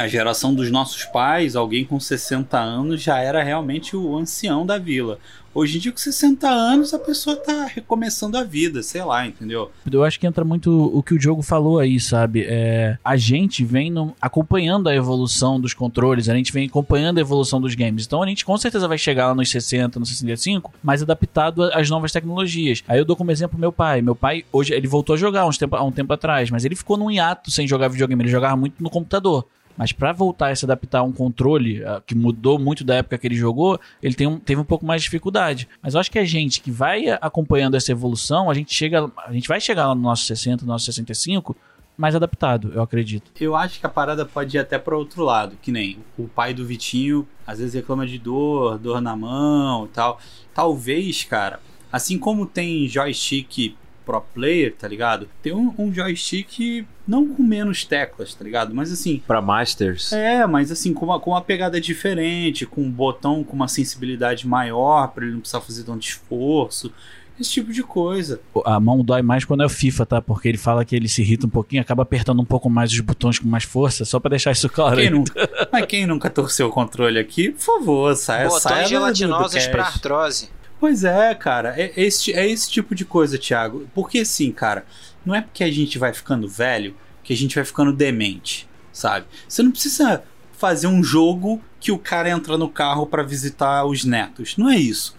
a 0.00 0.08
geração 0.08 0.54
dos 0.54 0.70
nossos 0.70 1.04
pais, 1.04 1.54
alguém 1.56 1.84
com 1.84 1.98
60 2.00 2.58
anos 2.58 3.02
já 3.02 3.18
era 3.18 3.42
realmente 3.42 3.96
o 3.96 4.16
ancião 4.16 4.64
da 4.66 4.78
vila. 4.78 5.18
Hoje 5.56 5.76
em 5.76 5.80
dia, 5.80 5.92
com 5.92 5.98
60 5.98 6.48
anos, 6.48 6.92
a 6.92 6.98
pessoa 6.98 7.36
tá 7.36 7.64
recomeçando 7.66 8.36
a 8.36 8.42
vida, 8.42 8.82
sei 8.82 9.04
lá, 9.04 9.24
entendeu? 9.24 9.70
Eu 9.88 10.02
acho 10.02 10.18
que 10.18 10.26
entra 10.26 10.44
muito 10.44 10.68
o 10.92 11.00
que 11.00 11.14
o 11.14 11.18
Diogo 11.18 11.42
falou 11.42 11.78
aí, 11.78 12.00
sabe? 12.00 12.44
É, 12.44 12.98
a 13.04 13.16
gente 13.16 13.64
vem 13.64 13.88
no- 13.88 14.12
acompanhando 14.20 14.88
a 14.88 14.94
evolução 14.96 15.60
dos 15.60 15.72
controles, 15.72 16.28
a 16.28 16.34
gente 16.34 16.52
vem 16.52 16.66
acompanhando 16.66 17.18
a 17.18 17.20
evolução 17.20 17.60
dos 17.60 17.76
games. 17.76 18.04
Então 18.04 18.20
a 18.20 18.26
gente 18.26 18.44
com 18.44 18.58
certeza 18.58 18.88
vai 18.88 18.98
chegar 18.98 19.28
lá 19.28 19.34
nos 19.36 19.48
60, 19.48 20.00
nos 20.00 20.08
65, 20.08 20.72
mais 20.82 21.02
adaptado 21.02 21.62
às 21.72 21.88
novas 21.88 22.10
tecnologias. 22.10 22.82
Aí 22.88 22.98
eu 22.98 23.04
dou 23.04 23.14
como 23.14 23.30
exemplo 23.30 23.56
meu 23.56 23.70
pai. 23.70 24.02
Meu 24.02 24.16
pai, 24.16 24.44
hoje, 24.50 24.74
ele 24.74 24.88
voltou 24.88 25.14
a 25.14 25.16
jogar 25.16 25.46
uns 25.46 25.56
tempo, 25.56 25.76
há 25.76 25.84
um 25.84 25.92
tempo 25.92 26.12
atrás, 26.12 26.50
mas 26.50 26.64
ele 26.64 26.74
ficou 26.74 26.96
num 26.96 27.12
hiato 27.12 27.52
sem 27.52 27.64
jogar 27.68 27.86
videogame, 27.86 28.24
ele 28.24 28.28
jogava 28.30 28.56
muito 28.56 28.82
no 28.82 28.90
computador. 28.90 29.46
Mas 29.76 29.92
pra 29.92 30.12
voltar 30.12 30.50
a 30.50 30.56
se 30.56 30.64
adaptar 30.64 31.00
a 31.00 31.02
um 31.02 31.12
controle 31.12 31.84
ah, 31.84 32.00
que 32.06 32.14
mudou 32.14 32.58
muito 32.58 32.84
da 32.84 32.94
época 32.96 33.18
que 33.18 33.26
ele 33.26 33.34
jogou, 33.34 33.78
ele 34.02 34.14
um- 34.26 34.38
teve 34.38 34.60
um 34.60 34.64
pouco 34.64 34.86
mais 34.86 35.02
de 35.02 35.06
dificuldade. 35.06 35.68
Mas 35.82 35.94
eu 35.94 36.00
acho 36.00 36.10
que 36.10 36.18
a 36.18 36.24
gente 36.24 36.60
que 36.60 36.70
vai 36.70 37.04
acompanhando 37.20 37.76
essa 37.76 37.90
evolução, 37.92 38.48
a 38.50 38.54
gente 38.54 38.72
chega, 38.74 39.10
a 39.26 39.32
gente 39.32 39.48
vai 39.48 39.60
chegar 39.60 39.88
lá 39.88 39.94
no 39.94 40.00
nosso 40.02 40.24
60, 40.24 40.64
no 40.64 40.72
nosso 40.72 40.84
65 40.86 41.56
mais 41.96 42.14
adaptado, 42.16 42.72
eu 42.74 42.82
acredito. 42.82 43.30
Eu 43.40 43.54
acho 43.54 43.78
que 43.78 43.86
a 43.86 43.88
parada 43.88 44.26
pode 44.26 44.56
ir 44.56 44.58
até 44.60 44.78
para 44.78 44.96
outro 44.96 45.22
lado, 45.22 45.56
que 45.62 45.70
nem 45.70 45.98
o 46.18 46.26
pai 46.26 46.52
do 46.52 46.66
Vitinho 46.66 47.26
às 47.46 47.58
vezes 47.60 47.74
reclama 47.74 48.04
de 48.06 48.18
dor, 48.18 48.78
dor 48.78 49.00
na 49.00 49.14
mão 49.16 49.86
tal. 49.92 50.18
Talvez, 50.52 51.22
cara, 51.24 51.60
assim 51.92 52.18
como 52.18 52.46
tem 52.46 52.88
joystick 52.88 53.76
pro 54.04 54.20
player, 54.20 54.74
tá 54.74 54.86
ligado? 54.88 55.28
Tem 55.42 55.52
um, 55.52 55.72
um 55.78 55.92
joystick 55.92 56.86
não 57.06 57.28
com 57.28 57.42
menos 57.42 57.84
teclas, 57.84 58.34
tá 58.34 58.42
ligado? 58.44 58.74
Mas 58.74 58.90
assim, 58.92 59.22
Pra 59.26 59.40
Masters. 59.42 60.12
é, 60.12 60.46
mas 60.46 60.70
assim, 60.72 60.92
com 60.94 61.04
uma, 61.06 61.20
com 61.20 61.30
uma 61.30 61.40
pegada 61.42 61.80
diferente, 61.80 62.64
com 62.66 62.82
um 62.82 62.90
botão 62.90 63.44
com 63.44 63.54
uma 63.54 63.68
sensibilidade 63.68 64.46
maior, 64.46 65.08
pra 65.08 65.24
ele 65.24 65.34
não 65.34 65.40
precisar 65.40 65.60
fazer 65.60 65.84
tanto 65.84 66.02
esforço, 66.02 66.92
esse 67.38 67.50
tipo 67.50 67.72
de 67.72 67.82
coisa. 67.82 68.40
A 68.64 68.78
mão 68.78 69.04
dói 69.04 69.20
mais 69.20 69.44
quando 69.44 69.62
é 69.62 69.66
o 69.66 69.68
FIFA, 69.68 70.06
tá? 70.06 70.22
Porque 70.22 70.48
ele 70.48 70.58
fala 70.58 70.84
que 70.84 70.94
ele 70.94 71.08
se 71.08 71.20
irrita 71.20 71.46
um 71.46 71.50
pouquinho, 71.50 71.82
acaba 71.82 72.02
apertando 72.04 72.40
um 72.40 72.44
pouco 72.44 72.70
mais 72.70 72.92
os 72.92 73.00
botões 73.00 73.38
com 73.38 73.48
mais 73.48 73.64
força, 73.64 74.04
só 74.04 74.20
pra 74.20 74.30
deixar 74.30 74.52
isso 74.52 74.68
claro. 74.68 74.96
Quem 74.96 75.06
aí. 75.06 75.10
nunca, 75.10 75.68
mas 75.72 75.86
quem 75.86 76.06
nunca 76.06 76.30
torceu 76.30 76.68
o 76.68 76.70
controle 76.70 77.18
aqui, 77.18 77.50
por 77.50 77.60
favor, 77.60 78.14
saia, 78.16 78.48
saia 78.50 78.74
Botões 78.74 78.84
do 78.84 78.88
gelatinosos 78.88 79.66
pra 79.66 79.82
artrose. 79.84 80.48
Pois 80.84 81.02
é, 81.02 81.34
cara, 81.34 81.72
é 81.78 81.94
esse, 81.96 82.30
é 82.34 82.46
esse 82.46 82.70
tipo 82.70 82.94
de 82.94 83.06
coisa, 83.06 83.38
Thiago. 83.38 83.88
Porque 83.94 84.18
assim, 84.18 84.52
cara, 84.52 84.84
não 85.24 85.34
é 85.34 85.40
porque 85.40 85.64
a 85.64 85.70
gente 85.70 85.98
vai 85.98 86.12
ficando 86.12 86.46
velho 86.46 86.94
que 87.22 87.32
a 87.32 87.36
gente 87.36 87.54
vai 87.54 87.64
ficando 87.64 87.90
demente. 87.90 88.68
sabe? 88.92 89.24
Você 89.48 89.62
não 89.62 89.70
precisa 89.70 90.22
fazer 90.52 90.86
um 90.86 91.02
jogo 91.02 91.58
que 91.80 91.90
o 91.90 91.96
cara 91.96 92.28
entra 92.28 92.58
no 92.58 92.68
carro 92.68 93.06
para 93.06 93.22
visitar 93.22 93.86
os 93.86 94.04
netos. 94.04 94.58
Não 94.58 94.68
é 94.68 94.76
isso. 94.76 95.16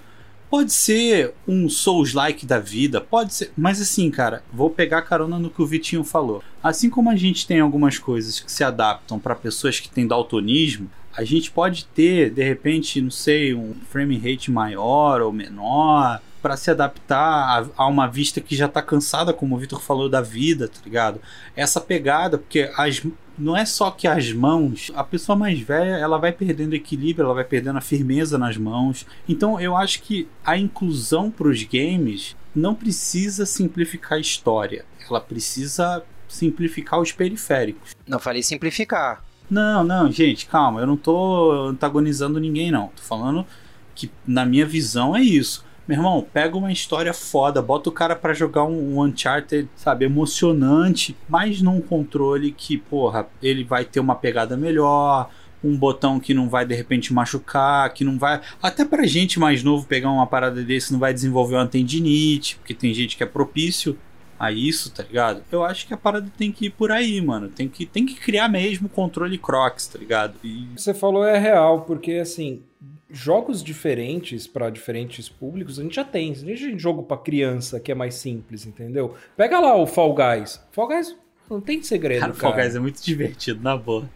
Pode 0.51 0.71
ser 0.71 1.33
um 1.47 1.67
Souls-like 1.67 2.45
da 2.45 2.59
vida, 2.59 3.01
pode 3.01 3.33
ser. 3.33 3.51
Mas 3.57 3.81
assim, 3.81 4.11
cara, 4.11 4.43
vou 4.53 4.69
pegar 4.69 5.01
carona 5.01 5.39
no 5.39 5.49
que 5.49 5.63
o 5.63 5.65
Vitinho 5.65 6.03
falou. 6.03 6.43
Assim 6.61 6.91
como 6.91 7.09
a 7.09 7.15
gente 7.15 7.47
tem 7.47 7.59
algumas 7.59 7.97
coisas 7.97 8.39
que 8.39 8.51
se 8.51 8.63
adaptam 8.63 9.17
para 9.17 9.33
pessoas 9.33 9.79
que 9.79 9.89
têm 9.89 10.05
daltonismo, 10.05 10.91
a 11.17 11.23
gente 11.23 11.51
pode 11.51 11.85
ter, 11.85 12.29
de 12.29 12.43
repente, 12.43 13.01
não 13.01 13.11
sei, 13.11 13.53
um 13.53 13.73
frame 13.89 14.17
rate 14.17 14.51
maior 14.51 15.21
ou 15.21 15.31
menor, 15.31 16.21
para 16.41 16.57
se 16.57 16.69
adaptar 16.69 17.17
a, 17.17 17.65
a, 17.75 17.87
uma 17.87 18.07
vista 18.07 18.39
que 18.39 18.55
já 18.55 18.67
tá 18.67 18.81
cansada, 18.81 19.33
como 19.33 19.55
o 19.55 19.57
Vitor 19.57 19.81
falou, 19.81 20.07
da 20.07 20.21
vida, 20.21 20.67
tá 20.67 20.79
ligado? 20.85 21.19
Essa 21.55 21.81
pegada, 21.81 22.37
porque 22.37 22.69
as, 22.77 23.01
não 23.37 23.57
é 23.57 23.65
só 23.65 23.89
que 23.89 24.07
as 24.07 24.31
mãos, 24.31 24.91
a 24.93 25.03
pessoa 25.03 25.35
mais 25.35 25.59
velha, 25.59 25.95
ela 25.95 26.17
vai 26.17 26.31
perdendo 26.31 26.75
equilíbrio, 26.75 27.25
ela 27.25 27.33
vai 27.33 27.43
perdendo 27.43 27.77
a 27.77 27.81
firmeza 27.81 28.37
nas 28.37 28.57
mãos. 28.57 29.07
Então 29.27 29.59
eu 29.59 29.75
acho 29.75 30.01
que 30.03 30.27
a 30.45 30.57
inclusão 30.57 31.31
para 31.31 31.47
os 31.47 31.63
games 31.63 32.35
não 32.55 32.75
precisa 32.75 33.45
simplificar 33.45 34.17
a 34.17 34.21
história, 34.21 34.85
ela 35.09 35.19
precisa 35.19 36.03
simplificar 36.27 36.99
os 36.99 37.11
periféricos. 37.11 37.95
Não 38.07 38.19
falei 38.19 38.43
simplificar. 38.43 39.23
Não, 39.49 39.83
não, 39.83 40.11
gente, 40.11 40.47
calma, 40.47 40.81
eu 40.81 40.87
não 40.87 40.97
tô 40.97 41.51
antagonizando 41.69 42.39
ninguém 42.39 42.71
não. 42.71 42.87
Tô 42.87 43.03
falando 43.03 43.45
que 43.93 44.11
na 44.25 44.45
minha 44.45 44.65
visão 44.65 45.15
é 45.15 45.21
isso. 45.21 45.63
Meu 45.87 45.99
irmão, 45.99 46.25
pega 46.33 46.57
uma 46.57 46.71
história 46.71 47.13
foda, 47.13 47.61
bota 47.61 47.89
o 47.89 47.91
cara 47.91 48.15
para 48.15 48.33
jogar 48.33 48.63
um, 48.63 48.97
um, 48.97 49.03
Uncharted, 49.03 49.69
sabe, 49.75 50.05
emocionante, 50.05 51.15
mas 51.29 51.61
num 51.61 51.79
controle 51.79 52.51
que, 52.51 52.75
porra, 52.75 53.27
ele 53.41 53.63
vai 53.63 53.85
ter 53.85 53.99
uma 53.99 54.15
pegada 54.15 54.57
melhor, 54.57 55.29
um 55.63 55.77
botão 55.77 56.19
que 56.19 56.33
não 56.33 56.49
vai 56.49 56.65
de 56.65 56.73
repente 56.73 57.13
machucar, 57.13 57.93
que 57.93 58.03
não 58.03 58.17
vai. 58.17 58.41
Até 58.61 58.83
pra 58.83 59.05
gente 59.05 59.39
mais 59.39 59.61
novo 59.63 59.85
pegar 59.85 60.09
uma 60.09 60.25
parada 60.25 60.63
desse 60.63 60.91
não 60.91 60.99
vai 60.99 61.13
desenvolver 61.13 61.55
uma 61.55 61.67
tendinite, 61.67 62.57
porque 62.57 62.73
tem 62.73 62.91
gente 62.91 63.15
que 63.15 63.21
é 63.21 63.27
propício 63.27 63.95
a 64.37 64.51
isso, 64.51 64.91
tá 64.91 65.03
ligado? 65.03 65.43
Eu 65.51 65.63
acho 65.63 65.87
que 65.87 65.93
a 65.93 65.97
parada 65.97 66.29
tem 66.37 66.51
que 66.51 66.65
ir 66.65 66.69
por 66.69 66.91
aí, 66.91 67.21
mano. 67.21 67.47
Tem 67.49 67.67
que, 67.67 67.85
tem 67.85 68.05
que 68.05 68.15
criar 68.15 68.49
mesmo 68.49 68.89
controle 68.89 69.37
Crocs, 69.37 69.87
tá 69.87 69.97
ligado? 69.97 70.35
E... 70.43 70.67
Você 70.75 70.93
falou 70.93 71.25
é 71.25 71.37
real, 71.37 71.81
porque 71.81 72.13
assim, 72.13 72.61
jogos 73.09 73.63
diferentes 73.63 74.45
para 74.45 74.69
diferentes 74.69 75.29
públicos 75.29 75.79
a 75.79 75.83
gente 75.83 75.95
já 75.95 76.03
tem. 76.03 76.31
A 76.31 76.35
gente 76.35 76.65
tem 76.65 76.79
jogo 76.79 77.03
para 77.03 77.17
criança 77.17 77.79
que 77.79 77.91
é 77.91 77.95
mais 77.95 78.15
simples, 78.15 78.65
entendeu? 78.65 79.15
Pega 79.37 79.59
lá 79.59 79.75
o 79.75 79.87
Fall 79.87 80.13
Guys. 80.13 80.61
Fall 80.71 80.87
Guys 80.87 81.15
não 81.49 81.61
tem 81.61 81.81
segredo, 81.81 82.21
cara. 82.21 82.33
cara. 82.33 82.53
Fall 82.53 82.63
Guys 82.63 82.75
é 82.75 82.79
muito 82.79 83.01
divertido, 83.03 83.63
na 83.63 83.77
boa. 83.77 84.09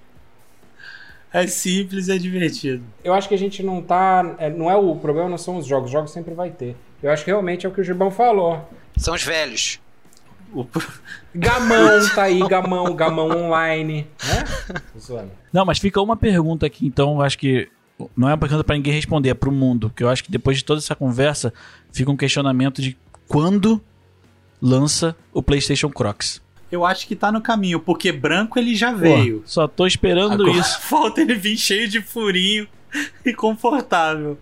É 1.32 1.46
simples 1.46 2.08
e 2.08 2.12
é 2.12 2.18
divertido. 2.18 2.84
Eu 3.04 3.14
acho 3.14 3.30
que 3.30 3.36
a 3.36 3.38
gente 3.38 3.62
não 3.62 3.84
tá. 3.84 4.36
É, 4.40 4.50
não 4.50 4.70
é 4.70 4.76
o 4.76 4.96
problema, 4.96 5.30
não 5.30 5.38
são 5.38 5.58
os 5.58 5.66
jogos. 5.66 5.86
Os 5.86 5.92
jogos 5.92 6.12
sempre 6.12 6.34
vai 6.34 6.50
ter. 6.50 6.76
Eu 7.04 7.12
acho 7.12 7.24
que 7.24 7.30
realmente 7.30 7.66
é 7.66 7.70
o 7.70 7.72
que 7.72 7.80
o 7.80 7.84
Gibão 7.84 8.10
falou. 8.10 8.68
São 8.98 9.14
os 9.14 9.24
velhos. 9.24 9.80
O... 10.54 10.66
Gamão 11.34 12.10
tá 12.16 12.24
aí, 12.24 12.40
Gamão, 12.48 12.96
Gamão 12.96 13.30
online, 13.30 14.08
né? 14.24 15.30
Não, 15.54 15.66
mas 15.66 15.80
fica 15.80 16.02
uma 16.02 16.18
pergunta 16.18 16.66
aqui, 16.66 16.86
então, 16.86 17.22
acho 17.22 17.38
que 17.38 17.70
não 18.16 18.30
é 18.30 18.32
uma 18.32 18.38
pergunta 18.38 18.64
para 18.64 18.76
ninguém 18.76 18.94
responder, 18.94 19.30
é 19.30 19.34
para 19.34 19.50
o 19.50 19.52
mundo. 19.52 19.92
Que 19.96 20.04
eu 20.04 20.10
acho 20.10 20.24
que 20.24 20.32
depois 20.32 20.58
de 20.58 20.64
toda 20.64 20.80
essa 20.80 20.96
conversa, 20.96 21.54
fica 21.92 22.10
um 22.10 22.18
questionamento 22.18 22.82
de 22.82 22.98
quando 23.28 23.82
lança 24.62 25.16
o 25.34 25.42
PlayStation 25.42 25.90
Crocs. 25.90 26.42
Eu 26.72 26.86
acho 26.86 27.08
que 27.08 27.16
tá 27.16 27.32
no 27.32 27.42
caminho, 27.42 27.80
porque 27.80 28.12
branco 28.12 28.60
ele 28.60 28.76
já 28.76 28.92
veio. 28.92 29.40
Pô, 29.40 29.48
só 29.48 29.68
tô 29.68 29.88
esperando 29.88 30.44
Agora 30.44 30.52
isso. 30.52 30.80
Falta 30.88 31.22
ele 31.22 31.34
vir 31.34 31.58
cheio 31.58 31.88
de 31.88 32.02
furinho 32.02 32.68
e 33.26 33.34
confortável. 33.34 34.38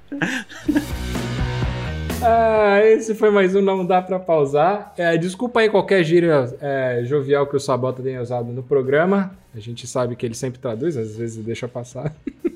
Ah, 2.23 2.81
esse 2.83 3.13
foi 3.13 3.29
mais 3.29 3.55
um 3.55 3.61
Não 3.61 3.85
Dá 3.85 4.01
Pra 4.01 4.19
Pausar. 4.19 4.93
É, 4.97 5.17
desculpa 5.17 5.59
aí 5.59 5.69
qualquer 5.69 6.03
gíria 6.03 6.51
é, 6.59 7.01
jovial 7.03 7.45
que 7.47 7.55
o 7.55 7.59
Sabota 7.59 8.01
tenha 8.01 8.21
usado 8.21 8.51
no 8.51 8.63
programa. 8.63 9.37
A 9.55 9.59
gente 9.59 9.85
sabe 9.85 10.15
que 10.15 10.25
ele 10.25 10.33
sempre 10.33 10.59
traduz, 10.59 10.97
às 10.97 11.15
vezes 11.15 11.43
deixa 11.43 11.67
passar. 11.67 12.13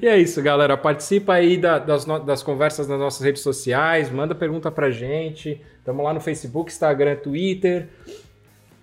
E 0.00 0.06
é 0.06 0.16
isso, 0.16 0.40
galera. 0.42 0.76
Participa 0.76 1.34
aí 1.34 1.56
da, 1.56 1.78
das, 1.78 2.04
das 2.04 2.42
conversas 2.42 2.86
nas 2.86 2.98
nossas 2.98 3.24
redes 3.24 3.42
sociais, 3.42 4.10
manda 4.10 4.34
pergunta 4.34 4.70
pra 4.70 4.90
gente. 4.90 5.60
Tamo 5.84 6.02
lá 6.02 6.12
no 6.12 6.20
Facebook, 6.20 6.70
Instagram, 6.70 7.16
Twitter. 7.16 7.88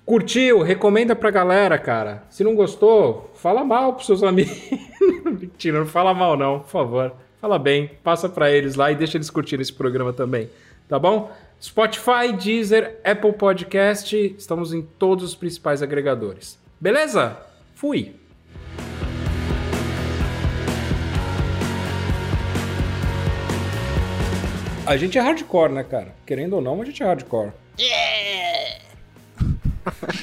Curtiu? 0.06 0.62
Recomenda 0.62 1.16
pra 1.16 1.32
galera, 1.32 1.78
cara. 1.78 2.24
Se 2.30 2.44
não 2.44 2.56
gostou, 2.56 3.32
fala 3.36 3.64
mal 3.64 3.94
pros 3.94 4.08
seus 4.08 4.24
amigos. 4.24 4.58
Mentira, 5.26 5.80
não 5.80 5.86
fala 5.86 6.14
mal 6.14 6.38
não, 6.38 6.60
por 6.60 6.70
favor. 6.70 7.14
Fala 7.40 7.60
bem, 7.60 7.92
passa 8.04 8.28
pra 8.28 8.50
eles 8.50 8.74
lá 8.74 8.92
e 8.92 8.96
deixa 8.96 9.16
eles 9.16 9.30
curtirem 9.30 9.62
esse 9.62 9.72
programa 9.72 10.12
também, 10.12 10.50
tá 10.90 10.98
bom? 10.98 11.32
Spotify, 11.62 12.34
Deezer, 12.34 13.00
Apple 13.04 13.34
Podcast, 13.34 14.36
estamos 14.36 14.74
em 14.74 14.82
todos 14.82 15.24
os 15.24 15.36
principais 15.36 15.84
agregadores. 15.84 16.58
Beleza? 16.82 17.38
Fui! 17.76 18.16
A 24.88 24.98
gente 24.98 25.20
é 25.20 25.22
hardcore, 25.22 25.74
né, 25.74 25.84
cara? 25.84 26.16
Querendo 26.26 26.54
ou 26.54 26.62
não, 26.62 26.82
a 26.82 26.86
gente 26.86 27.04
é 27.04 27.06
hardcore. 27.06 27.52
Yeah! 27.80 28.82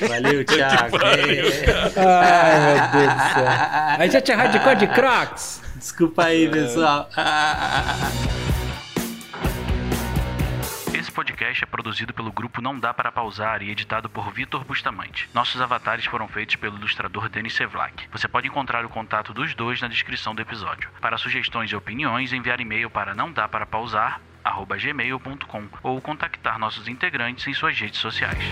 Valeu, 0.09 0.45
Thiago. 0.45 0.99
Ai, 1.01 1.17
meu 1.17 1.35
Deus 1.37 1.55
do 1.55 1.61
céu. 3.35 3.47
A 3.99 4.07
gente 4.09 4.33
é 4.33 4.35
hardcore 4.35 4.77
de 4.77 4.87
Crocs. 4.89 5.64
Desculpa 5.85 6.24
aí, 6.24 6.49
pessoal. 6.49 7.11
Esse 10.95 11.12
podcast 11.12 11.62
é 11.62 11.66
produzido 11.66 12.14
pelo 12.14 12.32
grupo 12.32 12.62
Não 12.62 12.80
Dá 12.80 12.95
Para 12.95 13.12
Pausar 13.12 13.62
e 13.62 13.70
editado 13.70 14.09
por 14.09 14.32
Vitor 14.32 14.64
Bustamante. 14.64 15.28
Nossos 15.35 15.61
avatares 15.61 16.07
foram 16.07 16.26
feitos 16.26 16.57
pelo 16.57 16.78
ilustrador 16.78 17.28
Denis 17.28 17.53
Sevlak. 17.53 18.09
Você 18.11 18.26
pode 18.26 18.49
encontrar 18.49 18.87
o 18.87 18.89
contato 18.89 19.35
dos 19.35 19.55
dois 19.55 19.78
na 19.82 19.89
descrição 19.89 20.35
do 20.35 20.41
episódio. 20.41 20.89
Para 21.03 21.18
sugestões 21.18 21.70
e 21.70 21.76
opiniões, 21.76 22.32
enviar 22.32 22.62
e-mail 22.62 22.89
para 22.89 23.14
não 23.14 23.30
dá 23.30 23.47
para 23.47 23.66
pausar 23.66 24.22
gmail.com 24.43 25.68
ou 25.82 26.01
contactar 26.01 26.59
nossos 26.59 26.89
integrantes 26.89 27.47
em 27.47 27.53
suas 27.53 27.78
redes 27.78 28.01
sociais. 28.01 28.43